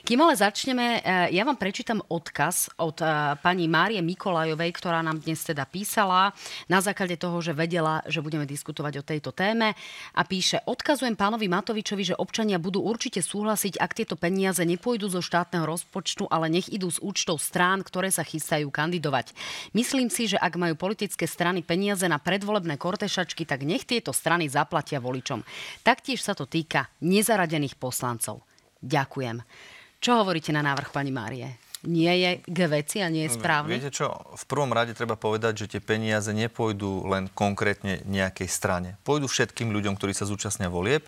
Kým 0.06 0.22
ale 0.22 0.38
začneme, 0.38 1.02
eh, 1.02 1.34
ja 1.34 1.42
vám 1.42 1.58
prečítam 1.58 1.98
odkaz 2.06 2.70
od 2.78 3.02
eh, 3.02 3.34
pani 3.42 3.66
Márie 3.66 3.98
Mikolajovej, 3.98 4.78
ktorá 4.78 5.02
nám 5.02 5.26
dnes 5.26 5.42
teda 5.42 5.66
písala 5.66 6.30
na 6.70 6.78
základe 6.78 7.18
toho, 7.18 7.42
že 7.42 7.50
vedela, 7.50 7.98
že 8.06 8.22
budeme 8.22 8.46
diskutovať 8.46 9.02
o 9.02 9.06
tejto 9.10 9.34
téme 9.34 9.74
a 10.14 10.22
píše, 10.22 10.62
odkazujem 10.70 11.18
pánovi 11.18 11.50
Matovičovi, 11.50 12.14
že 12.14 12.18
občania 12.22 12.62
budú 12.62 12.78
určite 12.86 13.18
súhlasiť, 13.18 13.82
ak 13.82 13.90
tieto 13.98 14.14
peniaze 14.14 14.51
nepôjdu 14.60 15.08
zo 15.08 15.24
štátneho 15.24 15.64
rozpočtu, 15.64 16.28
ale 16.28 16.52
nech 16.52 16.68
idú 16.68 16.92
z 16.92 17.00
účtov 17.00 17.40
strán, 17.40 17.80
ktoré 17.80 18.12
sa 18.12 18.20
chystajú 18.20 18.68
kandidovať. 18.68 19.32
Myslím 19.72 20.12
si, 20.12 20.28
že 20.28 20.36
ak 20.36 20.60
majú 20.60 20.76
politické 20.76 21.24
strany 21.24 21.64
peniaze 21.64 22.04
na 22.04 22.20
predvolebné 22.20 22.76
kortešačky, 22.76 23.48
tak 23.48 23.64
nech 23.64 23.88
tieto 23.88 24.12
strany 24.12 24.52
zaplatia 24.52 25.00
voličom. 25.00 25.40
Taktiež 25.80 26.20
sa 26.20 26.36
to 26.36 26.44
týka 26.44 26.92
nezaradených 27.00 27.80
poslancov. 27.80 28.44
Ďakujem. 28.84 29.40
Čo 30.02 30.20
hovoríte 30.20 30.52
na 30.52 30.60
návrh 30.60 30.92
pani 30.92 31.14
Márie? 31.14 31.62
Nie 31.82 32.14
je 32.14 32.30
k 32.46 32.58
veci 32.70 33.02
a 33.02 33.10
nie 33.10 33.26
je 33.26 33.34
správny? 33.34 33.74
Viete 33.74 33.90
čo, 33.90 34.14
v 34.14 34.44
prvom 34.46 34.70
rade 34.70 34.94
treba 34.94 35.18
povedať, 35.18 35.66
že 35.66 35.70
tie 35.74 35.82
peniaze 35.82 36.30
nepôjdu 36.30 37.10
len 37.10 37.26
konkrétne 37.34 38.06
nejakej 38.06 38.46
strane. 38.46 38.94
Pôjdu 39.02 39.26
všetkým 39.26 39.74
ľuďom, 39.74 39.98
ktorí 39.98 40.14
sa 40.14 40.22
zúčastnia 40.22 40.70
volieb. 40.70 41.02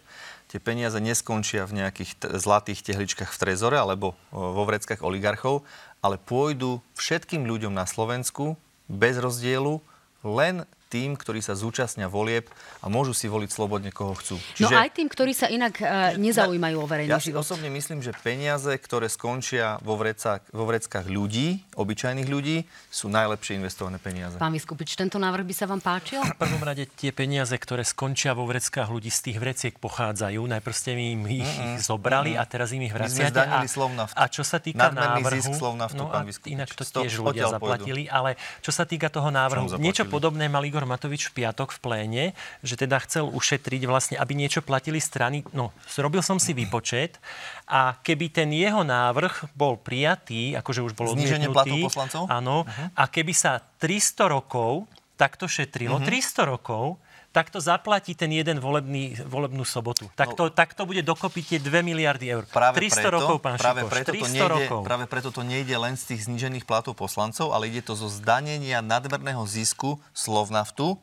Tie 0.55 0.63
peniaze 0.63 0.95
neskončia 1.03 1.67
v 1.67 1.83
nejakých 1.83 2.11
t- 2.15 2.31
zlatých 2.39 2.87
tehličkách 2.87 3.27
v 3.27 3.41
trezore 3.43 3.75
alebo 3.75 4.15
vo 4.31 4.63
vreckách 4.63 5.03
oligarchov, 5.03 5.67
ale 5.99 6.15
pôjdu 6.15 6.79
všetkým 6.95 7.43
ľuďom 7.43 7.75
na 7.75 7.91
Slovensku 7.91 8.55
bez 8.87 9.19
rozdielu 9.19 9.83
len 10.23 10.63
tým, 10.95 11.19
ktorí 11.19 11.43
sa 11.43 11.59
zúčastnia 11.59 12.07
volieb 12.07 12.47
a 12.79 12.87
môžu 12.87 13.11
si 13.11 13.27
voliť 13.27 13.51
slobodne, 13.51 13.91
koho 13.91 14.15
chcú. 14.15 14.39
No 14.63 14.71
aj 14.71 14.95
tým, 14.95 15.11
ktorí 15.11 15.35
sa 15.35 15.51
inak 15.51 15.75
uh, 15.83 16.15
nezaujímajú 16.15 16.77
o 16.79 16.87
verejný 16.87 17.11
Ja 17.11 17.19
si 17.19 17.35
život. 17.35 17.43
osobne 17.43 17.67
myslím, 17.75 17.99
že 17.99 18.15
peniaze, 18.23 18.71
ktoré 18.79 19.11
skončia 19.11 19.83
vo, 19.83 19.99
vrecách, 19.99 20.47
vo 20.55 20.63
vreckách 20.71 21.11
ľudí, 21.11 21.67
obyčajných 21.75 22.29
ľudí, 22.31 22.63
sú 22.95 23.11
najlepšie 23.11 23.59
investované 23.59 23.99
peniaze. 23.99 24.39
Pán 24.39 24.55
Vyskupič, 24.55 24.95
tento 24.95 25.19
návrh 25.19 25.43
by 25.43 25.55
sa 25.57 25.67
vám 25.67 25.83
páčil? 25.83 26.23
V 26.23 26.39
prvom 26.39 26.63
rade 26.63 26.87
tie 26.95 27.11
peniaze, 27.11 27.59
ktoré 27.59 27.83
skončia 27.83 28.31
vo 28.39 28.47
vreckách 28.47 28.87
ľudí, 28.87 29.11
z 29.11 29.21
tých 29.33 29.39
vreciek 29.43 29.75
pochádzajú. 29.83 30.39
Najprv 30.47 30.75
ste 30.79 30.95
mi 30.95 31.19
im 31.19 31.27
ich, 31.27 31.43
ich 31.43 31.83
zobrali 31.83 32.39
a 32.39 32.47
teraz 32.47 32.71
im 32.71 32.87
ich 32.87 32.95
My 32.95 33.11
sme 33.11 33.35
vraciate. 33.35 33.51
a, 33.51 34.07
a 34.15 34.25
čo 34.31 34.47
sa 34.47 34.63
týka 34.63 34.95
Nadmerný 34.95 35.27
návrhu... 35.27 35.43
zisk 35.43 35.59
Slovnaftu, 35.59 35.99
no, 35.99 36.13
pán 36.13 36.29
Vyskupič. 36.29 36.53
inak 36.55 36.69
to 36.71 36.85
Stop, 36.85 37.03
tiež 37.09 37.19
ľudia 37.19 37.49
odtiaľ 37.49 37.51
pôjdu. 37.59 37.65
zaplatili. 37.65 38.03
Ale 38.07 38.31
čo 38.61 38.71
sa 38.71 38.85
týka 38.85 39.09
toho 39.09 39.33
návrhu, 39.33 39.67
niečo 39.81 40.05
zaplatili? 40.05 40.13
podobné 40.13 40.45
mal 40.53 40.63
Igor 40.63 40.84
Matovič 40.85 41.29
v 41.29 41.43
piatok 41.43 41.75
v 41.75 41.79
pléne, 41.81 42.25
že 42.63 42.77
teda 42.77 43.01
chcel 43.05 43.27
ušetriť 43.29 43.83
vlastne, 43.85 44.17
aby 44.17 44.33
niečo 44.33 44.61
platili 44.61 45.01
strany. 45.01 45.45
No, 45.53 45.73
robil 45.99 46.21
som 46.23 46.39
si 46.39 46.53
výpočet 46.53 47.19
a 47.67 47.97
keby 48.01 48.31
ten 48.31 48.49
jeho 48.53 48.85
návrh 48.85 49.53
bol 49.53 49.77
prijatý, 49.77 50.55
akože 50.55 50.81
už 50.85 50.93
bol 50.93 51.13
Zníženie 51.13 51.49
platov 51.51 51.79
poslancov? 51.89 52.23
Áno. 52.29 52.65
A 52.95 53.03
keby 53.09 53.33
sa 53.33 53.59
300 53.59 54.29
rokov 54.29 54.87
takto 55.15 55.47
šetrilo, 55.47 56.03
Mhm. 56.03 56.07
300 56.11 56.43
rokov, 56.45 56.99
tak 57.35 57.51
to 57.51 57.59
zaplatí 57.59 58.15
ten 58.15 58.31
jeden 58.31 58.63
volebný, 58.63 59.19
volebnú 59.27 59.67
sobotu. 59.67 60.07
Tak 60.15 60.39
to, 60.39 60.55
tak 60.55 60.71
to 60.71 60.87
bude 60.87 61.03
dokopy 61.03 61.43
tie 61.43 61.59
2 61.59 61.83
miliardy 61.83 62.31
eur. 62.31 62.47
No. 62.47 62.55
Práve 62.55 62.79
300 62.79 62.95
preto, 62.95 63.11
rokov, 63.11 63.37
pán 63.43 63.57
práve 63.59 63.81
Šipoš, 63.83 63.91
preto, 63.91 64.07
to 64.07 64.15
300 64.15 64.31
nejde, 64.31 64.47
rokov. 64.55 64.81
práve 64.87 65.05
preto 65.11 65.29
to 65.35 65.43
nejde 65.43 65.75
len 65.75 65.99
z 65.99 66.15
tých 66.15 66.31
znížených 66.31 66.63
platov 66.63 66.95
poslancov, 66.95 67.51
ale 67.51 67.67
ide 67.67 67.83
to 67.83 67.99
zo 67.99 68.07
zdanenia 68.07 68.79
nadmerného 68.79 69.43
zisku 69.51 69.99
Slovnaftu, 70.15 70.95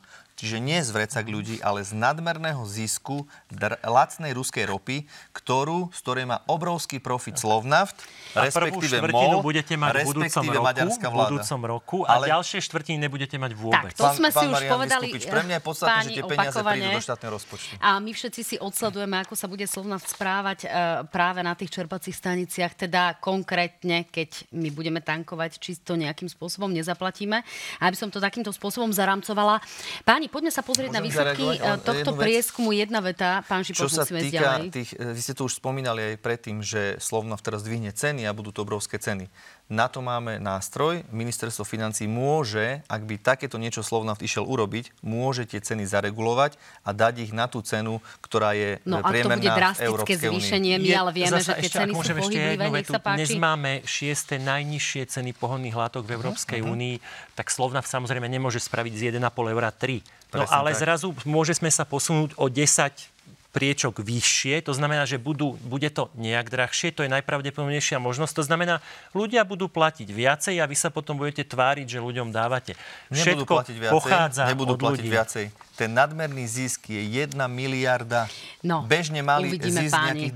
čiže 0.42 0.58
nie 0.58 0.82
z 0.82 0.90
vrecak 0.90 1.30
ľudí, 1.30 1.62
ale 1.62 1.86
z 1.86 1.94
nadmerného 1.94 2.66
zisku 2.66 3.30
dr- 3.48 3.78
lacnej 3.86 4.34
ruskej 4.34 4.66
ropy, 4.66 5.06
ktorú, 5.32 5.94
z 5.94 6.00
ktorej 6.02 6.26
má 6.26 6.42
obrovský 6.50 6.98
profit 6.98 7.38
Slovnaft, 7.38 8.02
A 8.34 8.50
prvú 8.50 8.82
respektíve 8.82 9.14
MOL, 9.14 9.46
budete 9.46 9.78
mať 9.78 9.92
v 9.92 9.98
respektíve 10.02 10.58
roku, 10.58 10.66
maďarská 10.66 11.06
v 11.06 11.14
vláda. 11.14 11.30
budúcom 11.30 11.62
roku 11.62 11.98
a 12.04 12.18
Ale- 12.18 12.34
ďalšie 12.34 12.60
štvrtiny 12.64 12.98
nebudete 12.98 13.38
mať 13.38 13.52
vôbec. 13.54 13.94
Tak, 13.94 14.02
to 14.02 14.18
sme 14.18 14.30
si 14.32 14.42
už 14.42 14.56
Marian 14.58 14.72
povedali, 14.74 15.08
Vyskupič, 15.12 15.26
Pre 15.28 15.44
mňa 15.44 15.56
je 15.56 15.64
podstatné, 15.64 16.00
že 16.02 16.10
tie 16.10 16.24
peniaze 16.26 16.56
opakovane. 16.56 16.82
prídu 16.82 16.90
do 16.90 17.04
štátneho 17.04 17.32
rozpočtu. 17.36 17.72
A 17.78 17.90
my 18.00 18.12
všetci 18.12 18.42
si 18.42 18.56
odsledujeme, 18.58 19.16
ako 19.20 19.34
sa 19.36 19.46
bude 19.46 19.66
Slovnaft 19.68 20.08
správať 20.08 20.60
e, 20.64 20.68
práve 21.06 21.40
na 21.42 21.54
tých 21.54 21.70
čerpacích 21.70 22.16
staniciach, 22.16 22.74
teda 22.80 23.20
konkrétne, 23.20 24.08
keď 24.08 24.48
my 24.56 24.72
budeme 24.72 25.04
tankovať, 25.04 25.60
či 25.60 25.76
to 25.78 25.94
nejakým 25.94 26.26
spôsobom 26.26 26.72
nezaplatíme. 26.72 27.44
A 27.78 27.84
aby 27.84 28.00
som 28.00 28.08
to 28.08 28.18
takýmto 28.18 28.50
spôsobom 28.50 28.90
zaramcovala. 28.90 29.60
Páni, 30.02 30.31
poďme 30.32 30.50
sa 30.50 30.64
pozrieť 30.64 30.96
na 30.96 31.04
Môžem 31.04 31.12
výsledky 31.12 31.44
zareagovať? 31.44 31.60
e, 31.60 31.72
Len 31.76 31.80
tohto 31.84 32.12
prieskumu. 32.16 32.70
Jedna 32.72 33.00
veta, 33.04 33.44
pán 33.44 33.62
Čo 33.62 33.86
Šipoš, 33.86 33.92
sa 33.92 34.04
týka 34.08 34.42
ďalej. 34.42 34.68
tých, 34.72 34.90
e, 34.96 35.12
vy 35.12 35.20
ste 35.20 35.34
to 35.36 35.46
už 35.46 35.60
spomínali 35.60 36.16
aj 36.16 36.24
predtým, 36.24 36.64
že 36.64 36.96
Slovnaft 36.98 37.44
teraz 37.44 37.62
dvihne 37.62 37.92
ceny 37.92 38.24
a 38.24 38.32
budú 38.32 38.50
to 38.50 38.64
obrovské 38.64 38.96
ceny. 38.96 39.28
Na 39.72 39.88
to 39.88 40.04
máme 40.04 40.36
nástroj. 40.36 41.00
Ministerstvo 41.16 41.64
financí 41.64 42.04
môže, 42.04 42.84
ak 42.92 43.08
by 43.08 43.16
takéto 43.16 43.56
niečo 43.56 43.80
Slovnaft 43.80 44.20
išiel 44.20 44.44
urobiť, 44.44 44.92
môže 45.00 45.48
tie 45.48 45.64
ceny 45.64 45.88
zaregulovať 45.88 46.60
a 46.84 46.92
dať 46.92 47.24
ich 47.24 47.32
na 47.32 47.48
tú 47.48 47.64
cenu, 47.64 48.04
ktorá 48.20 48.52
je 48.52 48.84
No 48.84 49.00
e, 49.00 49.00
ak 49.00 49.08
to 49.08 49.12
priemerná 49.16 49.40
bude 49.40 49.48
v 49.48 49.62
drastické 49.64 49.88
Európskej 49.88 50.18
zvýšenie, 50.28 50.74
my 50.76 50.92
ale 50.92 51.12
vieme, 51.16 51.40
zasa 51.40 51.56
že 51.56 51.64
tie 51.64 51.72
ešte, 51.72 51.78
ceny 51.80 51.92
ak 51.96 52.04
sú 52.04 52.14
pohyblivé. 52.20 52.66
Nech 52.68 52.90
sa 52.92 53.00
páči. 53.00 53.16
Dnes 53.16 53.32
máme 53.40 53.72
šieste 53.88 54.36
najnižšie 54.44 55.02
ceny 55.08 55.32
pohonných 55.40 55.76
látok 55.80 56.04
v 56.04 56.20
Európskej 56.20 56.60
Mhm, 56.60 56.68
únii, 56.68 56.96
tak 57.40 57.48
Slovnaft 57.48 57.88
samozrejme 57.88 58.28
nemôže 58.28 58.60
spraviť 58.60 58.92
z 58.92 59.02
1,5 59.16 59.56
eura 59.56 59.72
3. 59.72 60.04
No 60.36 60.44
Presne 60.44 60.52
ale 60.52 60.76
tak. 60.76 60.80
zrazu 60.84 61.16
môžeme 61.24 61.72
sa 61.72 61.88
posunúť 61.88 62.36
o 62.36 62.52
10 62.52 63.12
priečok 63.52 64.00
vyššie, 64.00 64.64
to 64.64 64.72
znamená, 64.72 65.04
že 65.04 65.20
budú, 65.20 65.60
bude 65.68 65.92
to 65.92 66.08
nejak 66.16 66.48
drahšie, 66.48 66.96
to 66.96 67.04
je 67.04 67.12
najpravdepodobnejšia 67.12 68.00
možnosť. 68.00 68.34
To 68.40 68.44
znamená, 68.48 68.80
ľudia 69.12 69.44
budú 69.44 69.68
platiť 69.68 70.08
viacej 70.08 70.56
a 70.58 70.66
vy 70.66 70.76
sa 70.80 70.88
potom 70.88 71.20
budete 71.20 71.44
tváriť, 71.44 71.84
že 71.84 72.00
ľuďom 72.00 72.32
dávate. 72.32 72.80
Nebudú 73.12 73.44
Všetko 73.44 73.52
platiť 73.52 73.76
viacej. 73.76 73.94
pochádza 73.94 74.44
nebudú 74.48 74.74
od 74.76 74.80
platiť 74.80 75.04
ľudí. 75.04 75.12
viacej. 75.12 75.46
Ten 75.76 75.92
nadmerný 75.92 76.48
zisk 76.48 76.88
je 76.88 77.04
1 77.04 77.36
miliarda. 77.52 78.32
No, 78.64 78.88
Bežne 78.88 79.20
mali 79.20 79.60
zisk 79.60 79.92
páni. 79.92 80.32
nejakých 80.32 80.34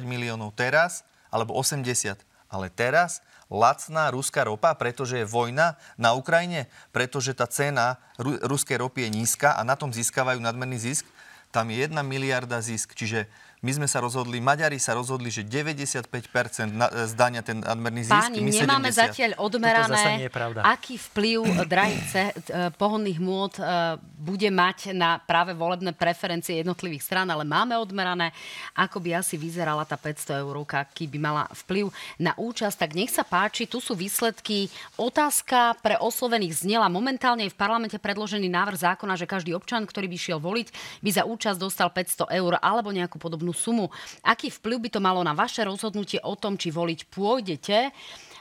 20-30 0.00 0.08
miliónov 0.08 0.56
teraz, 0.56 1.04
alebo 1.28 1.52
80. 1.52 2.16
Ale 2.48 2.72
teraz 2.72 3.20
lacná 3.52 4.08
ruská 4.08 4.44
ropa, 4.44 4.72
pretože 4.72 5.20
je 5.20 5.26
vojna 5.28 5.76
na 6.00 6.16
Ukrajine, 6.16 6.64
pretože 6.92 7.36
tá 7.36 7.44
cena 7.44 8.00
ru- 8.16 8.40
ruskej 8.40 8.80
ropy 8.80 9.04
je 9.04 9.10
nízka 9.20 9.52
a 9.52 9.60
na 9.64 9.76
tom 9.76 9.92
získavajú 9.92 10.40
nadmerný 10.40 10.80
zisk, 10.80 11.04
tam 11.50 11.70
je 11.70 11.78
1 11.88 12.02
miliarda 12.02 12.60
zisk. 12.60 12.94
Čiže 12.94 13.26
my 13.58 13.70
sme 13.74 13.90
sa 13.90 13.98
rozhodli, 13.98 14.38
Maďari 14.38 14.78
sa 14.78 14.94
rozhodli, 14.94 15.34
že 15.34 15.42
95% 15.42 16.70
na, 16.70 16.86
zdania 17.10 17.42
ten 17.42 17.58
nadmerný 17.58 18.06
zisk, 18.06 18.14
Páni, 18.14 18.38
my 18.38 18.50
nemáme 18.54 18.90
70. 18.94 19.02
zatiaľ 19.02 19.30
odmerané, 19.42 20.30
aký 20.62 20.94
vplyv 21.10 21.66
drahých 21.66 22.04
ce- 22.06 22.34
eh, 22.54 22.70
pohonných 22.78 23.18
môd 23.18 23.58
eh, 23.58 23.98
bude 23.98 24.46
mať 24.54 24.94
na 24.94 25.18
práve 25.18 25.58
volebné 25.58 25.90
preferencie 25.90 26.62
jednotlivých 26.62 27.02
strán, 27.02 27.26
ale 27.34 27.42
máme 27.42 27.74
odmerané, 27.74 28.30
ako 28.78 29.02
by 29.02 29.18
asi 29.18 29.34
vyzerala 29.34 29.82
tá 29.82 29.98
500 29.98 30.38
eurovka, 30.38 30.86
aký 30.86 31.10
by 31.10 31.18
mala 31.18 31.44
vplyv 31.66 31.90
na 32.22 32.38
účasť. 32.38 32.76
Tak 32.78 32.90
nech 32.94 33.10
sa 33.10 33.26
páči, 33.26 33.66
tu 33.66 33.82
sú 33.82 33.98
výsledky. 33.98 34.70
Otázka 34.94 35.74
pre 35.82 35.98
oslovených 35.98 36.62
znela. 36.62 36.86
Momentálne 36.86 37.50
je 37.50 37.54
v 37.54 37.58
parlamente 37.58 37.98
predložený 37.98 38.46
návrh 38.46 38.78
zákona, 38.94 39.18
že 39.18 39.26
každý 39.26 39.50
občan, 39.50 39.82
ktorý 39.82 40.06
by 40.06 40.18
šiel 40.18 40.38
voliť, 40.38 41.00
by 41.02 41.10
za 41.10 41.26
účasť 41.26 41.58
dostal 41.58 41.90
500 41.90 42.30
eur 42.30 42.54
alebo 42.62 42.94
nejakú 42.94 43.18
podobnú 43.18 43.47
sumu. 43.52 43.90
Aký 44.24 44.48
vplyv 44.48 44.78
by 44.78 44.88
to 44.94 45.00
malo 45.00 45.20
na 45.26 45.34
vaše 45.36 45.64
rozhodnutie 45.64 46.20
o 46.22 46.34
tom, 46.38 46.56
či 46.56 46.72
voliť 46.72 47.00
pôjdete? 47.12 47.78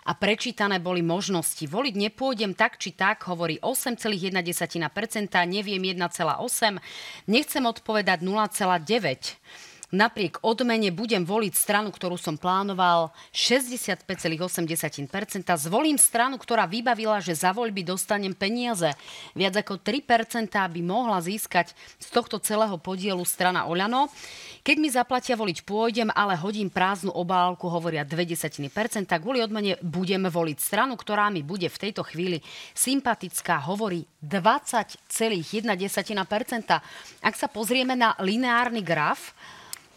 a 0.07 0.15
prečítané 0.15 0.79
boli 0.79 1.03
možnosti. 1.03 1.59
Voliť 1.59 1.93
nepôjdem 1.99 2.55
tak 2.55 2.79
či 2.79 2.95
tak, 2.95 3.27
hovorí 3.27 3.59
8,1%, 3.59 4.39
neviem 5.43 5.83
1,8%, 5.83 6.79
nechcem 7.27 7.63
odpovedať 7.67 8.23
0,9%. 8.23 9.35
Napriek 9.88 10.43
odmene 10.43 10.91
budem 10.91 11.23
voliť 11.23 11.56
stranu, 11.56 11.95
ktorú 11.95 12.19
som 12.19 12.36
plánoval 12.36 13.15
65,8%. 13.32 14.43
Zvolím 15.56 15.95
stranu, 15.95 16.36
ktorá 16.36 16.67
vybavila, 16.67 17.23
že 17.23 17.32
za 17.32 17.56
voľby 17.56 17.88
dostanem 17.88 18.36
peniaze. 18.36 18.91
Viac 19.32 19.63
ako 19.63 19.80
3% 19.80 20.52
by 20.52 20.82
mohla 20.84 21.23
získať 21.23 21.71
z 22.04 22.08
tohto 22.12 22.36
celého 22.43 22.76
podielu 22.76 23.23
strana 23.23 23.63
Oľano. 23.63 24.12
Keď 24.67 24.76
mi 24.76 24.91
zaplatia 24.91 25.39
voliť 25.39 25.63
pôjdem, 25.63 26.12
ale 26.12 26.36
hodím 26.36 26.67
prázdnu 26.67 27.15
obálku, 27.15 27.71
hovoria 27.71 28.04
0,2%. 28.04 28.67
Kvôli 29.08 29.39
odmene 29.39 29.80
budem 29.80 30.28
voliť 30.28 30.58
stranu, 30.60 31.00
ktorá 31.00 31.32
mi 31.32 31.47
bude 31.47 31.71
v 31.71 31.80
tejto 31.80 32.04
chvíli 32.04 32.43
sympatická, 32.76 33.63
hovorí 33.63 34.04
20,1%. 34.19 35.47
Ak 37.23 37.36
sa 37.39 37.47
pozrieme 37.47 37.95
na 37.95 38.19
lineárny 38.19 38.84
graf, 38.84 39.32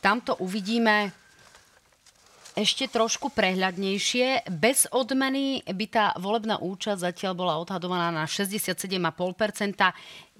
tamto 0.00 0.36
uvidíme 0.40 1.12
ešte 2.58 2.90
trošku 2.90 3.30
prehľadnejšie. 3.30 4.50
Bez 4.50 4.90
odmeny 4.90 5.62
by 5.64 5.86
tá 5.86 6.06
volebná 6.18 6.58
účasť 6.58 7.00
zatiaľ 7.06 7.32
bola 7.38 7.54
odhadovaná 7.62 8.10
na 8.10 8.26
67,5%. 8.26 8.98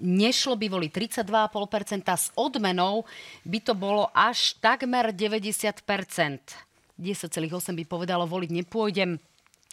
Nešlo 0.03 0.53
by 0.59 0.67
voliť 0.67 0.91
32,5%. 1.23 2.11
S 2.11 2.27
odmenou 2.35 3.07
by 3.47 3.59
to 3.63 3.73
bolo 3.73 4.11
až 4.11 4.59
takmer 4.59 5.15
90%. 5.15 5.81
10,8 7.01 7.79
by 7.81 7.83
povedalo, 7.87 8.29
voliť 8.29 8.51
nepôjdem. 8.53 9.17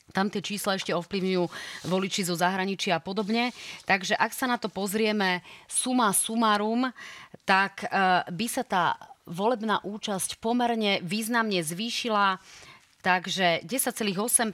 Tam 0.08 0.32
tie 0.32 0.40
čísla 0.40 0.80
ešte 0.80 0.96
ovplyvňujú 0.96 1.44
voliči 1.84 2.24
zo 2.24 2.32
zahraničia 2.32 2.96
a 2.96 3.04
podobne. 3.04 3.52
Takže 3.84 4.16
ak 4.16 4.32
sa 4.32 4.48
na 4.48 4.56
to 4.56 4.72
pozrieme 4.72 5.44
suma 5.68 6.08
sumarum, 6.16 6.88
tak 7.44 7.84
e, 7.84 7.86
by 8.24 8.46
sa 8.48 8.64
tá 8.64 8.96
volebná 9.28 9.84
účasť 9.84 10.40
pomerne 10.40 11.04
významne 11.04 11.60
zvýšila. 11.60 12.40
Takže 12.98 13.62
10,8% 13.62 14.50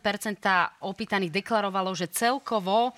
opýtaných 0.84 1.32
deklarovalo, 1.32 1.96
že 1.96 2.12
celkovo 2.12 2.92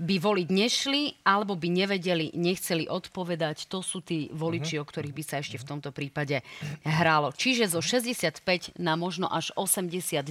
by 0.00 0.16
voliť 0.16 0.48
nešli, 0.48 1.20
alebo 1.28 1.52
by 1.60 1.68
nevedeli, 1.68 2.32
nechceli 2.32 2.88
odpovedať. 2.88 3.68
To 3.68 3.84
sú 3.84 4.00
tí 4.00 4.32
voliči, 4.32 4.80
o 4.80 4.84
ktorých 4.88 5.12
by 5.12 5.22
sa 5.22 5.44
ešte 5.44 5.60
v 5.60 5.68
tomto 5.68 5.92
prípade 5.92 6.40
hrálo. 6.88 7.36
Čiže 7.36 7.76
zo 7.76 7.84
65 7.84 8.80
na 8.80 8.96
možno 8.96 9.28
až 9.28 9.52
89. 9.60 10.24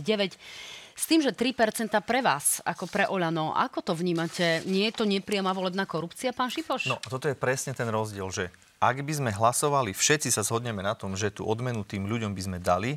S 0.98 1.04
tým, 1.06 1.22
že 1.22 1.32
3% 1.32 1.94
pre 2.02 2.20
vás, 2.26 2.66
ako 2.66 2.90
pre 2.90 3.06
Oľano. 3.06 3.54
Ako 3.54 3.86
to 3.86 3.94
vnímate? 3.94 4.66
Nie 4.66 4.90
je 4.90 4.98
to 4.98 5.06
nepriama 5.06 5.54
volebná 5.54 5.86
korupcia, 5.86 6.34
pán 6.34 6.50
Šipoš? 6.50 6.90
No 6.90 6.98
a 6.98 7.08
toto 7.08 7.30
je 7.30 7.38
presne 7.38 7.78
ten 7.78 7.88
rozdiel, 7.88 8.26
že 8.34 8.50
ak 8.80 9.04
by 9.04 9.14
sme 9.14 9.32
hlasovali, 9.36 9.92
všetci 9.92 10.32
sa 10.32 10.40
zhodneme 10.40 10.80
na 10.80 10.96
tom, 10.96 11.14
že 11.20 11.36
tú 11.36 11.44
odmenu 11.44 11.84
tým 11.84 12.08
ľuďom 12.08 12.32
by 12.32 12.42
sme 12.48 12.58
dali, 12.64 12.96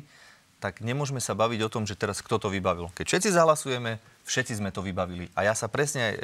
tak 0.63 0.79
nemôžeme 0.79 1.19
sa 1.19 1.35
baviť 1.35 1.59
o 1.67 1.71
tom, 1.71 1.83
že 1.83 1.99
teraz 1.99 2.23
kto 2.23 2.39
to 2.39 2.47
vybavil. 2.47 2.87
Keď 2.95 3.03
všetci 3.03 3.29
zahlasujeme, 3.35 3.99
všetci 4.23 4.63
sme 4.63 4.71
to 4.71 4.79
vybavili. 4.79 5.27
A 5.35 5.43
ja 5.43 5.51
sa 5.51 5.67
presne 5.67 6.07
aj 6.07 6.15
e, 6.15 6.21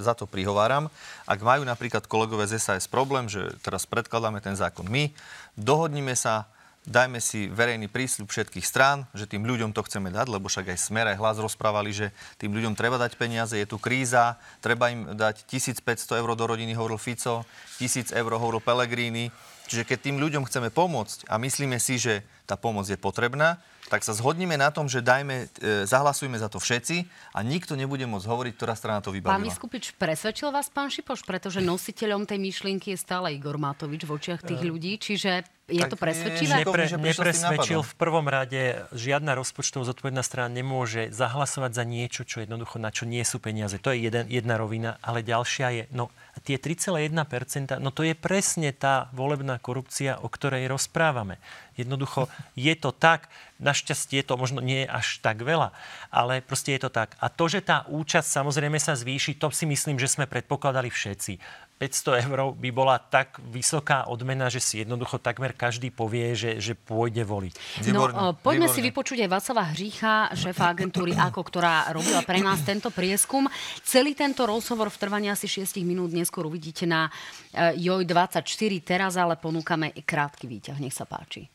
za 0.00 0.16
to 0.16 0.24
prihováram. 0.24 0.88
Ak 1.28 1.44
majú 1.44 1.60
napríklad 1.68 2.08
kolegové 2.08 2.48
z 2.48 2.56
SAS 2.56 2.88
problém, 2.88 3.28
že 3.28 3.52
teraz 3.60 3.84
predkladáme 3.84 4.40
ten 4.40 4.56
zákon 4.56 4.88
my, 4.88 5.12
dohodnime 5.60 6.16
sa, 6.16 6.48
dajme 6.82 7.22
si 7.22 7.46
verejný 7.46 7.86
prísľub 7.86 8.26
všetkých 8.26 8.66
strán, 8.66 9.06
že 9.14 9.30
tým 9.30 9.46
ľuďom 9.46 9.70
to 9.70 9.86
chceme 9.86 10.10
dať, 10.10 10.26
lebo 10.26 10.50
však 10.50 10.74
aj 10.74 10.78
Smer, 10.78 11.06
aj 11.14 11.20
hlas 11.20 11.36
rozprávali, 11.38 11.94
že 11.94 12.10
tým 12.42 12.50
ľuďom 12.50 12.74
treba 12.74 12.98
dať 12.98 13.14
peniaze, 13.14 13.54
je 13.54 13.66
tu 13.66 13.78
kríza, 13.78 14.34
treba 14.58 14.90
im 14.90 15.14
dať 15.14 15.46
1500 15.46 16.18
eur 16.18 16.30
do 16.34 16.44
rodiny, 16.44 16.74
hovoril 16.74 16.98
Fico, 16.98 17.46
1000 17.78 18.10
eur 18.10 18.30
hovoril 18.34 18.58
Pellegrini. 18.58 19.30
Čiže 19.70 19.86
keď 19.86 19.98
tým 20.10 20.16
ľuďom 20.18 20.42
chceme 20.50 20.74
pomôcť 20.74 21.30
a 21.30 21.38
myslíme 21.38 21.78
si, 21.78 21.96
že 21.96 22.26
tá 22.50 22.58
pomoc 22.58 22.84
je 22.90 22.98
potrebná, 22.98 23.62
tak 23.92 24.08
sa 24.08 24.16
zhodnime 24.16 24.56
na 24.56 24.72
tom, 24.72 24.88
že 24.88 25.04
dajme, 25.04 25.52
e, 25.60 25.84
zahlasujme 25.84 26.40
za 26.40 26.48
to 26.48 26.56
všetci 26.56 27.04
a 27.36 27.44
nikto 27.44 27.76
nebude 27.76 28.08
môcť 28.08 28.24
hovoriť, 28.24 28.52
ktorá 28.56 28.72
strana 28.72 29.04
to 29.04 29.12
Pán 29.12 29.20
vybavila. 29.20 29.52
Vyskupič, 29.52 29.92
presvedčil 30.00 30.48
vás 30.48 30.72
pán 30.72 30.88
Šipoš, 30.88 31.28
pretože 31.28 31.60
nositeľom 31.60 32.24
tej 32.24 32.40
myšlienky 32.40 32.96
je 32.96 32.98
stále 32.98 33.36
Igor 33.36 33.60
Matovič 33.60 34.08
v 34.08 34.16
očiach 34.16 34.40
tých 34.40 34.64
ľudí, 34.64 34.96
čiže 34.96 35.44
je 35.72 35.78
tak 35.78 35.94
to 35.94 35.96
presvedčivé? 35.96 36.66
Nepre- 36.66 36.98
nepresvedčil 37.00 37.80
v 37.80 37.92
prvom 37.94 38.26
rade, 38.28 38.82
žiadna 38.92 39.38
rozpočtovo 39.38 39.86
zodpovedná 39.86 40.20
strana 40.20 40.52
nemôže 40.52 41.08
zahlasovať 41.14 41.70
za 41.72 41.84
niečo, 41.86 42.22
čo 42.26 42.44
jednoducho 42.44 42.82
na 42.82 42.90
čo 42.90 43.08
nie 43.08 43.22
sú 43.22 43.38
peniaze. 43.38 43.80
To 43.80 43.94
je 43.94 44.10
jeden, 44.10 44.28
jedna 44.28 44.60
rovina, 44.60 45.00
ale 45.00 45.24
ďalšia 45.24 45.66
je, 45.72 45.82
no 45.94 46.12
tie 46.44 46.58
3,1%, 46.60 47.78
no 47.78 47.94
to 47.94 48.02
je 48.04 48.12
presne 48.18 48.74
tá 48.74 49.08
volebná 49.14 49.56
korupcia, 49.62 50.20
o 50.20 50.28
ktorej 50.28 50.68
rozprávame. 50.68 51.38
Jednoducho 51.74 52.30
je 52.54 52.74
to 52.78 52.94
tak, 52.94 53.26
na, 53.58 53.72
našťastie 53.72 54.20
to 54.28 54.36
možno 54.36 54.60
nie 54.60 54.84
je 54.84 54.92
až 54.92 55.06
tak 55.24 55.40
veľa, 55.40 55.72
ale 56.12 56.44
proste 56.44 56.76
je 56.76 56.84
to 56.84 56.90
tak. 56.92 57.16
A 57.24 57.32
to, 57.32 57.48
že 57.48 57.64
tá 57.64 57.88
účasť 57.88 58.28
samozrejme 58.28 58.76
sa 58.76 58.92
zvýši, 58.92 59.40
to 59.40 59.48
si 59.48 59.64
myslím, 59.64 59.96
že 59.96 60.12
sme 60.12 60.28
predpokladali 60.28 60.92
všetci. 60.92 61.40
500 61.80 62.30
eur 62.30 62.54
by 62.54 62.70
bola 62.70 62.94
tak 63.02 63.42
vysoká 63.42 64.06
odmena, 64.06 64.46
že 64.46 64.62
si 64.62 64.86
jednoducho 64.86 65.18
takmer 65.18 65.50
každý 65.50 65.90
povie, 65.90 66.30
že, 66.38 66.62
že 66.62 66.78
pôjde 66.78 67.26
voliť. 67.26 67.54
No, 67.90 68.38
poďme 68.38 68.70
Výborné. 68.70 68.76
si 68.78 68.80
vypočuť 68.86 69.18
aj 69.26 69.30
Václava 69.34 69.64
Hřícha, 69.74 70.14
šéfa 70.30 70.70
agentúry 70.70 71.10
AKO, 71.18 71.42
ktorá 71.42 71.90
robila 71.90 72.22
pre 72.22 72.38
nás 72.38 72.62
tento 72.62 72.94
prieskum. 72.94 73.50
Celý 73.82 74.14
tento 74.14 74.46
rozhovor 74.46 74.94
v 74.94 75.00
trvaní 75.00 75.26
asi 75.26 75.50
6 75.50 75.82
minút 75.82 76.14
neskôr 76.14 76.46
uvidíte 76.46 76.86
na 76.86 77.10
eh, 77.50 77.74
JOJ24. 77.82 78.72
Teraz 78.86 79.18
ale 79.18 79.34
ponúkame 79.34 79.90
krátky 79.90 80.46
výťah. 80.46 80.78
Nech 80.78 80.94
sa 80.94 81.02
páči. 81.02 81.50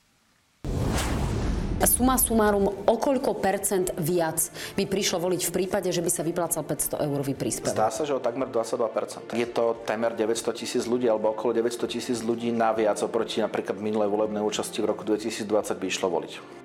Suma 1.86 2.18
sumárum, 2.18 2.74
o 2.74 2.96
koľko 2.98 3.38
percent 3.38 3.94
viac 4.02 4.50
by 4.74 4.90
prišlo 4.90 5.22
voliť 5.22 5.42
v 5.46 5.52
prípade, 5.54 5.90
že 5.94 6.02
by 6.02 6.10
sa 6.10 6.26
vyplácal 6.26 6.66
500 6.66 7.06
eurový 7.06 7.38
príspevok? 7.38 7.74
Zdá 7.74 7.94
sa, 7.94 8.02
že 8.02 8.18
o 8.18 8.22
takmer 8.22 8.50
22% 8.50 9.38
Je 9.38 9.46
to 9.46 9.78
témer 9.86 10.18
900 10.18 10.58
tisíc 10.58 10.90
ľudí 10.90 11.06
alebo 11.06 11.34
okolo 11.34 11.54
900 11.54 11.86
tisíc 11.86 12.26
ľudí 12.26 12.50
naviac 12.50 12.98
oproti 13.06 13.46
napríklad 13.46 13.78
minulej 13.78 14.10
volebnej 14.10 14.42
účasti 14.42 14.82
v 14.82 14.90
roku 14.90 15.06
2020 15.06 15.46
by 15.78 15.86
išlo 15.86 16.10
voliť. 16.10 16.57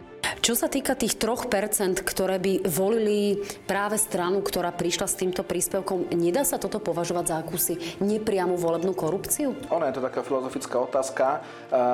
Čo 0.42 0.58
sa 0.58 0.66
týka 0.66 0.98
tých 0.98 1.22
3%, 1.22 2.02
ktoré 2.02 2.42
by 2.42 2.66
volili 2.66 3.38
práve 3.62 3.94
stranu, 3.94 4.42
ktorá 4.42 4.74
prišla 4.74 5.06
s 5.06 5.14
týmto 5.14 5.46
príspevkom, 5.46 6.10
nedá 6.18 6.42
sa 6.42 6.58
toto 6.58 6.82
považovať 6.82 7.24
za 7.30 7.36
akúsi 7.38 7.74
nepriamu 8.02 8.58
volebnú 8.58 8.90
korupciu? 8.90 9.54
Ono 9.70 9.86
je 9.86 9.94
to 9.94 10.02
taká 10.02 10.26
filozofická 10.26 10.82
otázka. 10.82 11.46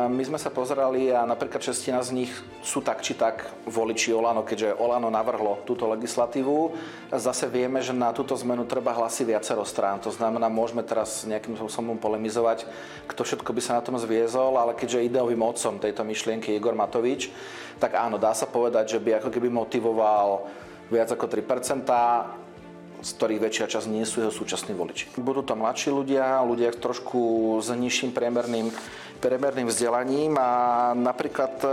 My 0.09 0.25
sme 0.25 0.41
sa 0.41 0.49
pozerali 0.49 1.13
a 1.13 1.29
napríklad 1.29 1.61
šestina 1.61 2.01
z 2.01 2.25
nich 2.25 2.33
sú 2.65 2.81
tak 2.81 3.05
či 3.05 3.13
tak 3.13 3.53
voliči 3.69 4.17
Olano, 4.17 4.41
keďže 4.41 4.81
Olano 4.81 5.13
navrhlo 5.13 5.61
túto 5.69 5.85
legislatívu. 5.85 6.73
Zase 7.13 7.53
vieme, 7.53 7.85
že 7.85 7.93
na 7.93 8.17
túto 8.17 8.33
zmenu 8.33 8.65
treba 8.65 8.97
hlasy 8.97 9.29
viacero 9.29 9.61
strán. 9.69 10.01
To 10.01 10.09
znamená, 10.09 10.49
môžeme 10.49 10.81
teraz 10.81 11.29
nejakým 11.29 11.53
spôsobom 11.53 12.01
polemizovať, 12.01 12.65
kto 13.13 13.29
všetko 13.29 13.51
by 13.53 13.61
sa 13.61 13.77
na 13.77 13.85
tom 13.85 14.01
zviezol, 14.01 14.57
ale 14.57 14.73
keďže 14.73 15.05
ideovým 15.05 15.45
otcom 15.45 15.77
tejto 15.77 16.01
myšlienky 16.01 16.57
Igor 16.57 16.73
Matovič, 16.73 17.29
tak 17.79 17.95
áno, 17.95 18.18
dá 18.19 18.35
sa 18.35 18.45
povedať, 18.45 18.99
že 18.99 19.03
by 19.03 19.23
ako 19.23 19.31
keby 19.31 19.49
motivoval 19.49 20.51
viac 20.93 21.09
ako 21.09 21.31
3%, 21.31 21.87
z 22.99 23.11
ktorých 23.15 23.45
väčšia 23.47 23.67
časť 23.71 23.87
nie 23.87 24.03
sú 24.03 24.27
jeho 24.27 24.35
súčasní 24.35 24.75
voliči. 24.75 25.15
Budú 25.23 25.47
to 25.47 25.55
mladší 25.55 25.95
ľudia, 25.95 26.43
ľudia 26.43 26.75
trošku 26.75 27.55
s 27.63 27.71
nižším 27.71 28.11
priemerným, 28.11 28.75
priemerným 29.23 29.71
vzdelaním 29.71 30.35
a 30.39 30.51
napríklad 30.99 31.55
e, 31.63 31.69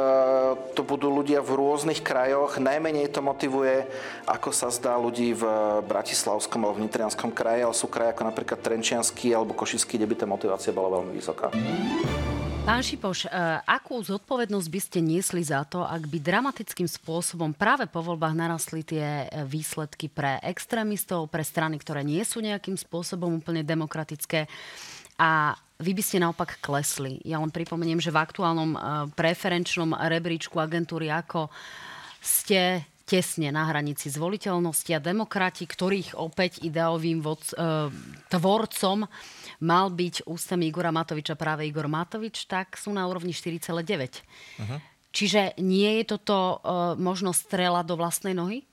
to 0.77 0.81
budú 0.85 1.09
ľudia 1.09 1.41
v 1.41 1.57
rôznych 1.57 2.05
krajoch. 2.05 2.61
Najmenej 2.61 3.09
to 3.09 3.25
motivuje, 3.25 3.89
ako 4.29 4.49
sa 4.53 4.69
zdá 4.69 4.97
ľudí 4.97 5.33
v 5.33 5.43
Bratislavskom 5.85 6.61
alebo 6.61 6.77
v 6.77 6.85
Nitrianskom 6.89 7.33
kraji, 7.33 7.65
ale 7.65 7.73
sú 7.77 7.89
kraje 7.89 8.13
ako 8.13 8.23
napríklad 8.29 8.61
Trenčiansky 8.61 9.33
alebo 9.33 9.57
Košický, 9.57 9.97
kde 9.97 10.09
by 10.09 10.15
tá 10.17 10.25
motivácia 10.29 10.73
bola 10.73 11.01
veľmi 11.01 11.13
vysoká. 11.17 11.49
Pán 12.65 12.81
Šipoš, 12.81 13.29
e, 13.29 13.61
akú 13.69 14.01
zodpovednosť 14.01 14.67
by 14.73 14.79
ste 14.81 14.97
niesli 14.97 15.45
za 15.45 15.61
to, 15.69 15.85
ak 15.85 16.09
by 16.09 16.17
dramatickým 16.17 16.89
spôsobom 16.89 17.53
práve 17.53 17.85
po 17.85 18.01
voľbách 18.01 18.33
narastli 18.33 18.81
tie 18.81 19.29
e, 19.29 19.45
výsledky 19.45 20.09
pre 20.09 20.41
extrémistov, 20.41 21.29
pre 21.29 21.45
strany, 21.45 21.77
ktoré 21.77 22.01
nie 22.01 22.25
sú 22.25 22.41
nejakým 22.41 22.73
spôsobom 22.73 23.37
úplne 23.37 23.61
demokratické 23.61 24.49
a 25.21 25.53
vy 25.77 25.93
by 25.93 26.01
ste 26.01 26.17
naopak 26.17 26.57
klesli. 26.57 27.21
Ja 27.21 27.37
len 27.37 27.53
pripomeniem, 27.53 28.01
že 28.01 28.09
v 28.09 28.25
aktuálnom 28.25 28.71
e, 28.73 28.79
preferenčnom 29.13 29.93
rebríčku 29.93 30.57
agentúry 30.57 31.13
ako 31.13 31.53
ste 32.17 32.81
tesne 33.05 33.53
na 33.53 33.69
hranici 33.69 34.09
zvoliteľnosti 34.09 34.89
a 34.89 35.05
demokrati, 35.05 35.69
ktorých 35.69 36.17
opäť 36.17 36.65
ideovým 36.65 37.21
tvorcom 38.33 39.05
mal 39.61 39.91
byť 39.91 40.27
ústami 40.27 40.67
Igora 40.67 40.91
Matoviča 40.91 41.37
práve 41.39 41.67
Igor 41.67 41.87
Matovič, 41.87 42.47
tak 42.49 42.75
sú 42.75 42.91
na 42.91 43.05
úrovni 43.05 43.31
4,9. 43.31 43.61
Uh-huh. 43.61 44.79
Čiže 45.15 45.55
nie 45.63 46.03
je 46.03 46.17
toto 46.17 46.59
uh, 46.59 46.93
možno 46.99 47.31
strela 47.31 47.85
do 47.87 47.95
vlastnej 47.95 48.35
nohy? 48.35 48.67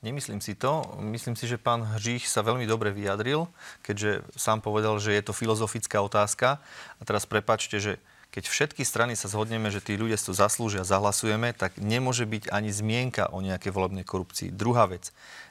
Nemyslím 0.00 0.40
si 0.40 0.56
to. 0.56 0.80
Myslím 0.96 1.36
si, 1.36 1.44
že 1.44 1.60
pán 1.60 1.84
Hřích 1.84 2.24
sa 2.24 2.40
veľmi 2.40 2.64
dobre 2.64 2.88
vyjadril, 2.88 3.44
keďže 3.84 4.24
sám 4.32 4.64
povedal, 4.64 4.96
že 4.96 5.12
je 5.12 5.22
to 5.28 5.36
filozofická 5.36 6.00
otázka. 6.00 6.56
A 6.96 7.02
teraz 7.04 7.28
prepačte, 7.28 7.76
že 7.76 7.92
keď 8.30 8.46
všetky 8.46 8.86
strany 8.86 9.18
sa 9.18 9.26
zhodneme, 9.26 9.74
že 9.74 9.82
tí 9.82 9.98
ľudia 9.98 10.14
si 10.14 10.30
to 10.30 10.34
zaslúžia, 10.34 10.86
zahlasujeme, 10.86 11.50
tak 11.50 11.74
nemôže 11.82 12.26
byť 12.26 12.54
ani 12.54 12.70
zmienka 12.70 13.34
o 13.34 13.42
nejakej 13.42 13.74
volebnej 13.74 14.06
korupcii. 14.06 14.54
Druhá 14.54 14.86
vec 14.86 15.10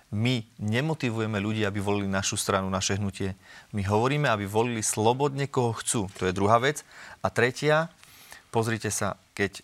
my 0.10 0.42
nemotivujeme 0.58 1.38
ľudí, 1.38 1.62
aby 1.68 1.78
volili 1.78 2.10
našu 2.10 2.34
stranu, 2.34 2.66
naše 2.72 2.98
hnutie. 2.98 3.38
My 3.70 3.86
hovoríme, 3.86 4.26
aby 4.26 4.50
volili 4.50 4.82
slobodne, 4.82 5.46
koho 5.46 5.78
chcú. 5.78 6.10
To 6.18 6.26
je 6.26 6.34
druhá 6.34 6.58
vec. 6.58 6.82
A 7.22 7.30
tretia, 7.30 7.94
pozrite 8.50 8.90
sa, 8.90 9.22
keď 9.38 9.52
e, 9.54 9.62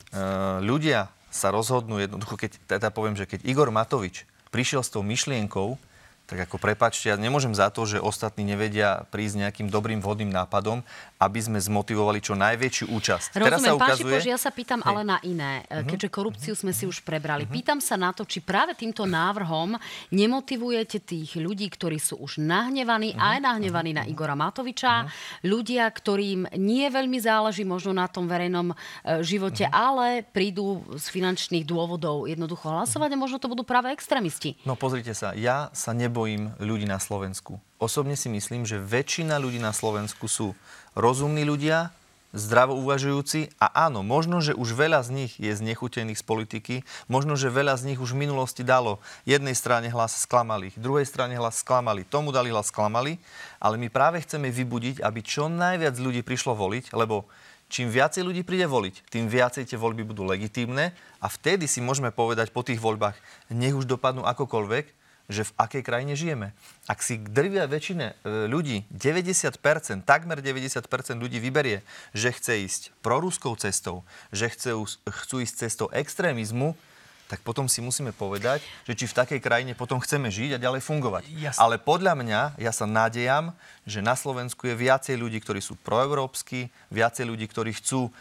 ľudia 0.62 1.10
sa 1.34 1.50
rozhodnú 1.50 1.98
jednoducho, 1.98 2.38
keď 2.38 2.52
teda 2.78 2.94
poviem, 2.94 3.18
že 3.18 3.26
keď 3.26 3.42
Igor 3.42 3.74
Matovič 3.74 4.30
prišiel 4.54 4.86
s 4.86 4.94
tou 4.94 5.02
myšlienkou, 5.02 5.82
tak 6.26 6.50
ako 6.50 6.58
prepačte, 6.58 7.14
ja 7.14 7.18
nemôžem 7.22 7.54
za 7.54 7.70
to, 7.70 7.86
že 7.86 8.02
ostatní 8.02 8.42
nevedia 8.42 9.06
prísť 9.14 9.46
nejakým 9.46 9.70
dobrým 9.70 10.02
vhodným 10.02 10.34
nápadom, 10.34 10.82
aby 11.22 11.40
sme 11.40 11.62
zmotivovali 11.62 12.18
čo 12.18 12.34
najväčšiu 12.34 12.90
účasť. 12.90 13.38
Rozumiem, 13.38 13.46
Teraz 13.46 13.60
sa 13.62 13.74
ukazuje... 13.78 14.18
Pán 14.18 14.34
ja 14.34 14.40
sa 14.42 14.50
pýtam 14.50 14.82
hej. 14.82 14.90
ale 14.90 15.02
na 15.06 15.18
iné, 15.22 15.62
uh-huh. 15.70 15.86
keďže 15.86 16.10
korupciu 16.10 16.54
sme 16.58 16.74
si 16.74 16.90
už 16.90 17.06
prebrali. 17.06 17.46
Uh-huh. 17.46 17.54
Pýtam 17.54 17.78
sa 17.78 17.94
na 17.94 18.10
to, 18.10 18.26
či 18.26 18.42
práve 18.42 18.74
týmto 18.74 19.06
návrhom 19.06 19.78
nemotivujete 20.10 20.98
tých 21.06 21.38
ľudí, 21.38 21.70
ktorí 21.70 22.02
sú 22.02 22.18
už 22.18 22.42
nahnevaní, 22.42 23.14
uh-huh. 23.14 23.38
aj 23.38 23.38
nahnevaní 23.46 23.94
uh-huh. 23.94 24.10
na 24.10 24.10
Igora 24.10 24.34
Matoviča, 24.34 25.06
ľudia, 25.46 25.86
ktorým 25.94 26.58
nie 26.58 26.90
veľmi 26.90 27.22
záleží 27.22 27.62
možno 27.62 27.94
na 27.94 28.10
tom 28.10 28.26
verejnom 28.26 28.74
e, 28.74 28.76
živote, 29.22 29.70
ale 29.70 30.26
prídu 30.26 30.82
z 30.98 31.06
finančných 31.06 31.70
dôvodov 31.70 32.26
jednoducho 32.26 32.66
hlasovať 32.66 33.14
a 33.14 33.22
možno 33.22 33.38
to 33.38 33.46
budú 33.46 33.62
práve 33.62 33.94
extrémisti. 33.94 34.58
No 34.66 34.74
pozrite 34.74 35.14
sa, 35.14 35.38
ja 35.38 35.70
sa 35.70 35.94
nebudem 35.94 36.15
nebojím 36.16 36.56
ľudí 36.64 36.88
na 36.88 36.96
Slovensku. 36.96 37.60
Osobne 37.76 38.16
si 38.16 38.32
myslím, 38.32 38.64
že 38.64 38.80
väčšina 38.80 39.36
ľudí 39.36 39.60
na 39.60 39.76
Slovensku 39.76 40.32
sú 40.32 40.56
rozumní 40.96 41.44
ľudia, 41.44 41.92
zdravo 42.32 42.72
uvažujúci 42.80 43.52
a 43.60 43.92
áno, 43.92 44.00
možno, 44.00 44.40
že 44.40 44.56
už 44.56 44.80
veľa 44.80 45.04
z 45.04 45.12
nich 45.12 45.36
je 45.36 45.52
znechutených 45.52 46.16
z 46.16 46.24
politiky, 46.24 46.76
možno, 47.12 47.36
že 47.36 47.52
veľa 47.52 47.76
z 47.76 47.92
nich 47.92 48.00
už 48.00 48.16
v 48.16 48.24
minulosti 48.24 48.64
dalo 48.64 49.04
jednej 49.28 49.60
strane 49.60 49.92
hlas 49.92 50.16
sklamali, 50.24 50.72
druhej 50.80 51.04
strane 51.04 51.36
hlas 51.36 51.60
sklamali, 51.60 52.08
tomu 52.08 52.32
dali 52.32 52.48
hlas 52.48 52.72
sklamali, 52.72 53.20
ale 53.60 53.76
my 53.76 53.92
práve 53.92 54.24
chceme 54.24 54.48
vybudiť, 54.48 55.04
aby 55.04 55.20
čo 55.20 55.52
najviac 55.52 56.00
ľudí 56.00 56.24
prišlo 56.24 56.56
voliť, 56.56 56.96
lebo 56.96 57.28
čím 57.68 57.92
viacej 57.92 58.24
ľudí 58.24 58.48
príde 58.48 58.72
voliť, 58.72 59.12
tým 59.12 59.28
viacej 59.28 59.68
tie 59.68 59.76
voľby 59.76 60.08
budú 60.08 60.24
legitímne 60.24 60.96
a 61.20 61.28
vtedy 61.28 61.68
si 61.68 61.84
môžeme 61.84 62.08
povedať 62.16 62.56
po 62.56 62.64
tých 62.64 62.80
voľbách, 62.80 63.20
nech 63.52 63.76
už 63.76 63.84
dopadnú 63.84 64.24
akokoľvek, 64.24 65.04
že 65.26 65.48
v 65.48 65.56
akej 65.58 65.82
krajine 65.82 66.14
žijeme. 66.14 66.54
Ak 66.86 67.02
si 67.02 67.18
drvia 67.18 67.66
väčšine 67.66 68.14
e, 68.14 68.16
ľudí, 68.46 68.86
90%, 68.94 69.58
takmer 70.06 70.42
90% 70.42 70.86
ľudí 71.18 71.42
vyberie, 71.42 71.82
že 72.14 72.30
chce 72.30 72.54
ísť 72.66 72.82
prorúskou 73.02 73.58
cestou, 73.58 74.06
že 74.30 74.54
chcú, 74.54 74.86
chcú 75.06 75.36
ísť 75.42 75.56
cestou 75.66 75.88
extrémizmu, 75.90 76.78
tak 77.26 77.42
potom 77.42 77.66
si 77.66 77.82
musíme 77.82 78.14
povedať, 78.14 78.62
že 78.86 78.94
či 78.94 79.10
v 79.10 79.18
takej 79.18 79.40
krajine 79.42 79.74
potom 79.74 79.98
chceme 79.98 80.30
žiť 80.30 80.58
a 80.58 80.62
ďalej 80.62 80.86
fungovať. 80.86 81.26
Jasne. 81.34 81.58
Ale 81.58 81.82
podľa 81.82 82.14
mňa, 82.14 82.42
ja 82.62 82.70
sa 82.70 82.86
nádejam, 82.86 83.50
že 83.90 84.06
na 84.06 84.14
Slovensku 84.14 84.70
je 84.70 84.78
viacej 84.78 85.18
ľudí, 85.18 85.42
ktorí 85.42 85.58
sú 85.58 85.74
proeurópsky, 85.82 86.70
viacej 86.94 87.26
ľudí, 87.26 87.50
ktorí 87.50 87.74
chcú 87.82 88.14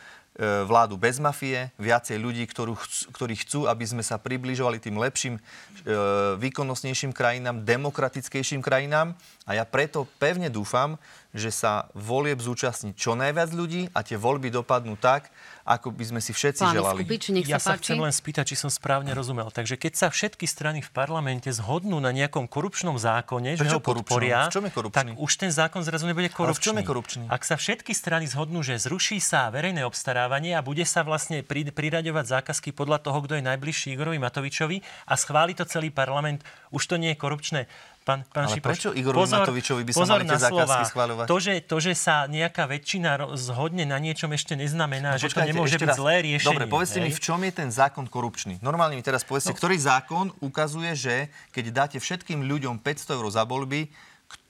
vládu 0.66 0.98
bez 0.98 1.22
mafie, 1.22 1.70
viacej 1.78 2.18
ľudí, 2.18 2.42
ktorú 2.50 2.74
ktorí 3.14 3.38
chcú, 3.46 3.70
aby 3.70 3.86
sme 3.86 4.02
sa 4.02 4.18
približovali 4.18 4.82
tým 4.82 4.98
lepším, 4.98 5.38
e, 5.38 5.40
výkonnostnejším 6.42 7.14
krajinám, 7.14 7.62
demokratickejším 7.62 8.58
krajinám. 8.58 9.14
A 9.46 9.54
ja 9.54 9.62
preto 9.62 10.10
pevne 10.18 10.50
dúfam, 10.50 10.98
že 11.34 11.50
sa 11.50 11.90
volieb 11.98 12.38
zúčastní 12.38 12.94
čo 12.94 13.18
najviac 13.18 13.50
ľudí 13.50 13.90
a 13.90 14.06
tie 14.06 14.14
voľby 14.14 14.54
dopadnú 14.54 14.94
tak, 14.94 15.34
ako 15.66 15.90
by 15.90 16.04
sme 16.14 16.20
si 16.22 16.30
všetci 16.30 16.62
Pán 16.62 16.74
želali. 16.76 17.00
Skupič, 17.02 17.24
nech 17.34 17.48
ja 17.50 17.58
sa, 17.58 17.74
sa 17.74 17.80
chcem 17.80 17.98
len 17.98 18.14
spýtať, 18.14 18.54
či 18.54 18.56
som 18.56 18.70
správne 18.70 19.10
rozumel. 19.16 19.50
Takže 19.50 19.74
keď 19.74 19.92
sa 19.98 20.06
všetky 20.12 20.46
strany 20.46 20.78
v 20.84 20.90
parlamente 20.94 21.50
zhodnú 21.50 21.98
na 21.98 22.14
nejakom 22.14 22.46
korupčnom 22.46 22.94
zákone, 23.00 23.58
že 23.58 23.66
ho 23.66 23.82
podporia, 23.82 24.46
v 24.46 24.54
čom 24.54 24.64
je 24.68 24.72
korupčný? 24.72 24.94
tak 24.94 25.06
už 25.18 25.32
ten 25.34 25.50
zákon 25.50 25.82
zrazu 25.82 26.06
nebude 26.06 26.30
korupčný. 26.30 26.52
Ale 26.52 26.60
v 26.60 26.62
čom 26.62 26.76
je 26.78 26.84
korupčný? 26.86 27.24
Ak 27.26 27.42
sa 27.42 27.58
všetky 27.58 27.96
strany 27.96 28.30
zhodnú, 28.30 28.62
že 28.62 28.78
zruší 28.78 29.18
sa 29.18 29.50
verejné 29.50 29.82
obstarávanie 29.82 30.54
a 30.54 30.62
bude 30.62 30.86
sa 30.86 31.02
vlastne 31.02 31.42
pri, 31.42 31.66
priraďovať 31.72 32.24
zákazky 32.28 32.70
podľa 32.76 33.02
toho, 33.02 33.18
kto 33.24 33.40
je 33.40 33.42
najbližší 33.42 33.96
Igorovi 33.96 34.20
Matovičovi 34.20 34.84
a 35.10 35.14
schváli 35.16 35.56
to 35.56 35.64
celý 35.64 35.88
parlament, 35.88 36.44
už 36.70 36.84
to 36.86 37.00
nie 37.00 37.16
je 37.16 37.18
korupčné. 37.18 37.60
Pán, 38.04 38.20
pán 38.28 38.44
Ale 38.44 38.60
Šipoš, 38.60 38.68
prečo 38.68 38.88
Igorovi 38.92 39.32
Matovičovi 39.32 39.82
by 39.88 39.92
sa 39.96 40.00
pozor 40.04 40.20
mali 40.20 40.24
tie 40.28 40.36
zákazky 40.36 40.84
slová. 40.84 40.92
schvaľovať? 40.92 41.24
To 41.24 41.36
že, 41.40 41.54
to, 41.64 41.76
že 41.80 41.92
sa 41.96 42.28
nejaká 42.28 42.68
väčšina 42.68 43.16
zhodne 43.40 43.88
na 43.88 43.96
niečom 43.96 44.28
ešte 44.36 44.60
neznamená, 44.60 45.16
že 45.16 45.32
to 45.32 45.40
Počkajte, 45.40 45.48
nemôže 45.56 45.80
ešte 45.80 45.88
byť 45.88 45.88
raz. 45.88 45.96
zlé 45.96 46.14
riešenie. 46.20 46.52
Dobre, 46.52 46.64
povedzte 46.68 47.00
mi, 47.00 47.08
hej? 47.08 47.16
v 47.16 47.20
čom 47.24 47.40
je 47.40 47.52
ten 47.56 47.72
zákon 47.72 48.04
korupčný? 48.04 48.60
Normálne 48.60 49.00
mi 49.00 49.00
teraz 49.00 49.24
povedzte, 49.24 49.56
no. 49.56 49.58
ktorý 49.58 49.80
zákon 49.80 50.36
ukazuje, 50.44 50.92
že 50.92 51.14
keď 51.56 51.64
dáte 51.72 51.96
všetkým 51.96 52.44
ľuďom 52.44 52.76
500 52.84 53.16
eur 53.16 53.26
za 53.32 53.48
voľby, 53.48 53.88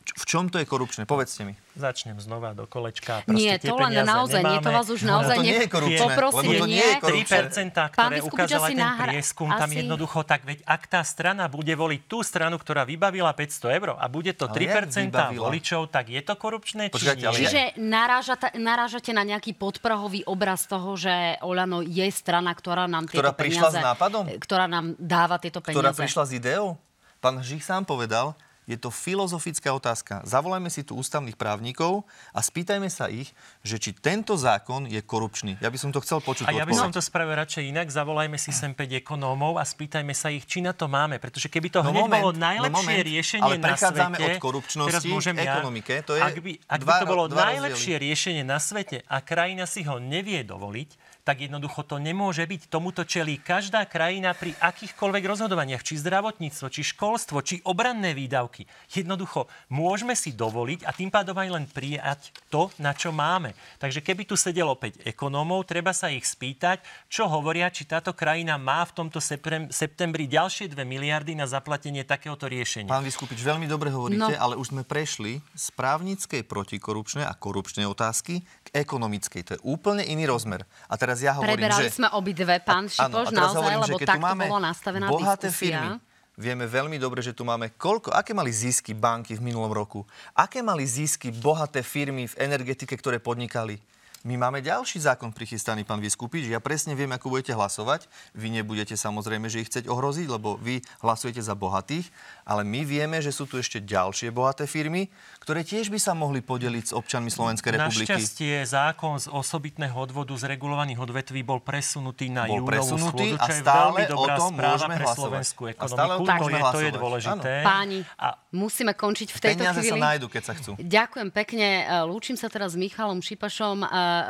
v 0.07 0.25
čom 0.25 0.47
to 0.47 0.57
je 0.57 0.65
korupčné? 0.65 1.03
Povedzte 1.05 1.43
mi. 1.43 1.57
Začnem 1.75 2.15
znova 2.17 2.53
do 2.53 2.65
kolečka. 2.65 3.25
Nie, 3.25 3.57
Proste 3.57 3.57
tie 3.59 3.69
to 3.69 3.77
len 3.81 3.93
naozaj 3.99 4.41
nie, 4.41 4.59
to 4.59 4.63
nemáme. 4.63 4.77
vás 4.77 4.87
už 4.87 5.01
naozaj 5.03 5.35
to 5.35 5.43
nie 5.43 5.57
je 5.57 5.67
korupčné, 5.67 6.05
Poprosím, 6.07 6.39
lebo 6.45 6.53
to 6.55 6.67
nie 6.69 6.85
je 6.85 6.95
korupčné. 7.01 7.39
3%, 7.51 7.75
Pán 7.91 7.91
ktoré 7.91 8.19
ukázala 8.23 8.67
ten 8.69 8.79
nahra- 8.79 9.07
prieskum, 9.09 9.49
tam 9.49 9.65
asi- 9.65 9.79
jednoducho, 9.81 10.19
tak 10.23 10.41
veď 10.45 10.59
ak 10.63 10.83
tá 10.87 11.01
strana 11.03 11.45
bude 11.47 11.73
voliť 11.73 12.01
tú 12.05 12.21
stranu, 12.21 12.55
ktorá 12.55 12.85
vybavila 12.85 13.33
500 13.33 13.73
eur 13.73 13.89
a 13.93 14.07
bude 14.07 14.31
to 14.31 14.45
Ale 14.45 14.55
3% 14.55 15.09
jak 15.09 15.33
vybavila? 15.33 15.45
voličov, 15.49 15.81
tak 15.89 16.05
je 16.07 16.21
to 16.21 16.35
korupčné, 16.35 16.83
či 16.85 16.95
Počkajte, 16.95 17.25
nie? 17.25 17.39
Čiže 17.41 17.61
narážate, 17.77 18.49
narážate 18.55 19.11
na 19.11 19.25
nejaký 19.25 19.53
podprahový 19.53 20.23
obraz 20.25 20.65
toho, 20.65 20.95
že 20.95 21.11
Olano 21.41 21.81
je 21.81 22.07
strana, 22.09 22.53
ktorá 22.53 22.85
nám 22.85 23.05
tieto 23.05 23.19
Ktorá 23.19 23.33
prišla 23.33 23.67
peniaze... 23.67 23.79
s 23.79 23.85
nápadom? 23.85 24.25
Ktorá 24.37 24.67
nám 24.67 24.95
dáva 24.97 25.37
tieto 25.37 25.59
Ktorá 25.59 25.91
peniaze. 25.91 25.99
prišla 25.99 26.23
s 26.23 26.33
ideou? 26.35 26.77
Pán 27.19 27.41
Žich 27.41 27.63
sám 27.63 27.83
povedal, 27.83 28.37
je 28.65 28.77
to 28.81 28.89
filozofická 28.89 29.73
otázka. 29.77 30.25
Zavolajme 30.25 30.73
si 30.73 30.85
tu 30.85 30.97
ústavných 30.97 31.37
právnikov 31.37 32.09
a 32.33 32.41
spýtajme 32.41 32.89
sa 32.89 33.13
ich, 33.13 33.33
že 33.61 33.77
či 33.77 33.93
tento 33.93 34.35
zákon 34.41 34.89
je 34.89 35.01
korupčný. 35.05 35.61
Ja 35.61 35.69
by 35.69 35.79
som 35.81 35.93
to 35.93 36.01
chcel 36.01 36.25
počuť. 36.25 36.49
A 36.49 36.57
ja 36.57 36.65
by 36.65 36.73
odpoveď. 36.73 36.81
som 36.81 36.91
to 36.93 37.03
spravil 37.05 37.37
radšej 37.37 37.65
inak. 37.69 37.93
Zavolajme 37.93 38.41
si 38.41 38.51
sem 38.51 38.73
5 38.73 39.01
ekonómov 39.05 39.61
a 39.61 39.65
spýtajme 39.65 40.17
sa 40.17 40.33
ich, 40.33 40.49
či 40.49 40.65
na 40.65 40.73
to 40.73 40.89
máme. 40.89 41.21
Pretože 41.21 41.53
keby 41.53 41.69
to 41.69 41.81
No 41.85 41.93
hneď 41.93 42.05
moment, 42.09 42.23
bolo 42.25 42.31
no 42.33 42.41
najlepšie 42.41 42.73
moment, 42.73 43.05
riešenie 43.05 43.45
ale 43.45 43.57
na 43.61 43.67
prechádzame 43.69 44.17
svete... 44.17 44.25
od 44.25 44.37
korupčnosti 44.41 45.09
k 45.09 45.41
ekonomike, 45.45 45.95
to 46.05 46.13
je 46.17 46.23
ak 46.25 46.37
by, 46.41 46.53
ak 46.65 46.81
by 46.81 46.85
dva- 46.85 47.01
to 47.01 47.07
bolo 47.07 47.25
dva 47.29 47.45
najlepšie 47.53 47.95
riešenie 48.01 48.43
na 48.43 48.57
svete 48.57 49.05
a 49.05 49.21
krajina 49.21 49.69
si 49.69 49.85
ho 49.85 50.01
nevie 50.01 50.41
dovoliť, 50.43 51.14
tak 51.25 51.41
jednoducho 51.41 51.83
to 51.83 51.97
nemôže 51.97 52.45
byť. 52.45 52.69
Tomuto 52.69 53.03
čelí 53.03 53.41
každá 53.41 53.89
krajina 53.89 54.37
pri 54.37 54.53
akýchkoľvek 54.61 55.25
rozhodovaniach, 55.25 55.81
či 55.81 55.97
zdravotníctvo, 55.97 56.67
či 56.69 56.85
školstvo, 56.85 57.41
či 57.41 57.65
obranné 57.65 58.13
výdavky. 58.13 58.69
Jednoducho 58.93 59.49
môžeme 59.73 60.13
si 60.13 60.37
dovoliť 60.37 60.85
a 60.85 60.93
tým 60.93 61.09
pádom 61.09 61.33
aj 61.35 61.49
len 61.49 61.65
prijať 61.65 62.29
to, 62.53 62.69
na 62.77 62.93
čo 62.93 63.09
máme. 63.09 63.57
Takže 63.81 64.05
keby 64.05 64.29
tu 64.29 64.37
sedelo 64.37 64.77
5 64.77 65.09
ekonómov, 65.09 65.65
treba 65.65 65.97
sa 65.97 66.13
ich 66.13 66.29
spýtať, 66.29 66.85
čo 67.09 67.25
hovoria, 67.25 67.73
či 67.73 67.89
táto 67.89 68.13
krajina 68.13 68.61
má 68.61 68.85
v 68.85 68.93
tomto 68.93 69.17
septem- 69.17 69.73
septembri 69.73 70.29
ďalšie 70.29 70.69
2 70.69 70.85
miliardy 70.85 71.33
na 71.33 71.49
zaplatenie 71.49 72.05
takéhoto 72.05 72.45
riešenia. 72.45 72.93
Pán 72.93 73.01
Vyskupič, 73.01 73.41
veľmi 73.41 73.65
dobre 73.65 73.89
hovoríte, 73.89 74.13
No. 74.15 74.29
ale 74.29 74.61
už 74.61 74.77
sme 74.77 74.85
prešli 74.85 75.41
z 75.57 75.67
právnickej 75.73 76.45
protikorupčnej 76.45 77.25
a 77.25 77.33
korupčnej 77.33 77.89
otázky 77.89 78.45
k 78.45 78.69
ekonomickej. 78.77 79.41
To 79.49 79.51
je 79.57 79.61
úplne 79.65 80.05
iný 80.05 80.29
rozmer. 80.29 80.69
A 80.87 81.01
teraz 81.01 81.14
ja 81.21 81.33
hovorím, 81.37 81.61
Preberali 81.61 81.89
že... 81.91 81.97
sme 82.01 82.09
obidve, 82.15 82.55
pán 82.65 82.87
Áno, 82.87 82.95
Šipoš, 82.95 83.27
teraz 83.31 83.35
naozaj, 83.35 83.59
hovorím, 83.61 83.81
lebo 83.85 83.99
takto 84.03 84.25
máme 84.25 84.45
bola 84.49 84.63
nastavená 84.73 85.07
bohaté 85.07 85.49
diskusia. 85.53 85.79
firmy, 85.79 85.91
vieme 86.35 86.65
veľmi 86.67 86.97
dobre, 86.99 87.21
že 87.23 87.31
tu 87.31 87.47
máme 87.47 87.71
koľko, 87.79 88.11
aké 88.11 88.35
mali 88.35 88.51
zisky 88.51 88.97
banky 88.97 89.39
v 89.39 89.43
minulom 89.45 89.71
roku, 89.71 90.03
aké 90.35 90.65
mali 90.65 90.83
zisky 90.83 91.31
bohaté 91.31 91.87
firmy 91.87 92.27
v 92.27 92.35
energetike, 92.41 92.95
ktoré 92.99 93.23
podnikali. 93.23 93.79
My 94.25 94.41
máme 94.41 94.65
ďalší 94.65 95.05
zákon 95.05 95.37
prichystaný, 95.37 95.85
pán 95.85 96.01
Vyskupič. 96.01 96.49
Ja 96.49 96.57
presne 96.57 96.97
viem, 96.97 97.13
ako 97.13 97.29
budete 97.29 97.53
hlasovať. 97.53 98.09
Vy 98.33 98.57
nebudete 98.57 98.97
samozrejme, 98.97 99.53
že 99.53 99.61
ich 99.61 99.69
chcieť 99.69 99.85
ohroziť, 99.85 100.33
lebo 100.33 100.57
vy 100.57 100.81
hlasujete 101.05 101.45
za 101.45 101.53
bohatých. 101.53 102.09
Ale 102.49 102.65
my 102.65 102.89
vieme, 102.89 103.21
že 103.21 103.29
sú 103.29 103.45
tu 103.45 103.61
ešte 103.61 103.85
ďalšie 103.85 104.33
bohaté 104.33 104.65
firmy, 104.65 105.13
ktoré 105.45 105.61
tiež 105.61 105.93
by 105.93 106.01
sa 106.01 106.17
mohli 106.17 106.41
podeliť 106.41 106.85
s 106.89 106.93
občanmi 106.97 107.29
Slovenskej 107.29 107.77
republiky. 107.77 108.17
Našťastie 108.17 108.65
zákon 108.65 109.21
z 109.21 109.29
osobitného 109.29 109.93
odvodu 109.93 110.33
z 110.41 110.49
regulovaných 110.57 111.05
odvetví 111.05 111.45
bol 111.45 111.61
presunutý 111.61 112.33
na 112.33 112.49
Bol 112.49 112.65
júlovú 112.65 112.73
presunutý 112.81 113.37
schôdzu, 113.37 113.37
a 113.37 113.45
čo 113.45 113.53
je 113.53 113.61
stále 113.61 113.77
veľmi 113.77 114.05
dobrá 114.09 114.35
o 114.35 114.41
tom 114.41 114.53
správa 114.57 114.87
pre 114.89 115.05
hlasovať. 115.05 115.17
slovenskú 115.21 115.63
ekonomiku. 115.69 115.93
stále 115.93 116.13
to, 116.17 116.49
je, 116.49 116.61
to 116.65 116.81
je 116.81 116.91
dôležité. 116.97 117.53
Páni, 117.61 118.01
A 118.17 118.41
musíme 118.57 118.97
končiť 118.97 119.29
v 119.29 119.39
tejto 119.45 119.61
Peniaze 119.61 119.85
chvíli. 119.85 120.01
sa 120.01 120.07
nájdu, 120.17 120.27
keď 120.33 120.43
sa 120.49 120.53
chcú. 120.57 120.71
Ďakujem 120.81 121.29
pekne. 121.29 121.69
Lúčim 122.09 122.41
sa 122.41 122.49
teraz 122.49 122.73
s 122.73 122.81
Michalom 122.81 123.21
Šipašom, 123.21 123.85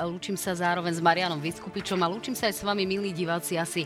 lúčim 0.06 0.36
sa 0.38 0.54
zároveň 0.54 0.92
s 0.94 1.02
Marianom 1.02 1.40
Vyskupičom 1.42 2.00
a 2.00 2.08
lúčim 2.08 2.32
sa 2.32 2.48
aj 2.48 2.54
s 2.58 2.62
vami, 2.62 2.84
milí 2.88 3.10
diváci, 3.12 3.58
asi 3.58 3.84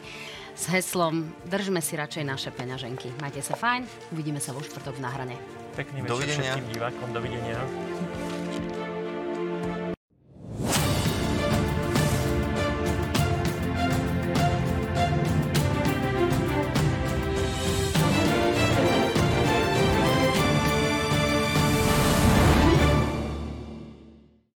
s 0.59 0.65
heslom 0.71 1.31
Držme 1.47 1.79
si 1.79 1.95
radšej 1.95 2.25
naše 2.27 2.51
peňaženky. 2.51 3.15
Majte 3.23 3.43
sa 3.43 3.55
fajn, 3.55 4.13
uvidíme 4.15 4.43
sa 4.43 4.51
vo 4.51 4.61
štvrtok 4.61 4.99
na 4.99 5.11
hrane. 5.15 5.37
pekný 5.79 6.03
večer 6.03 6.13
Dovidenia. 6.15 6.43
všetkým 6.59 6.67
divákom. 6.75 7.09
Dovidenia. 7.15 7.59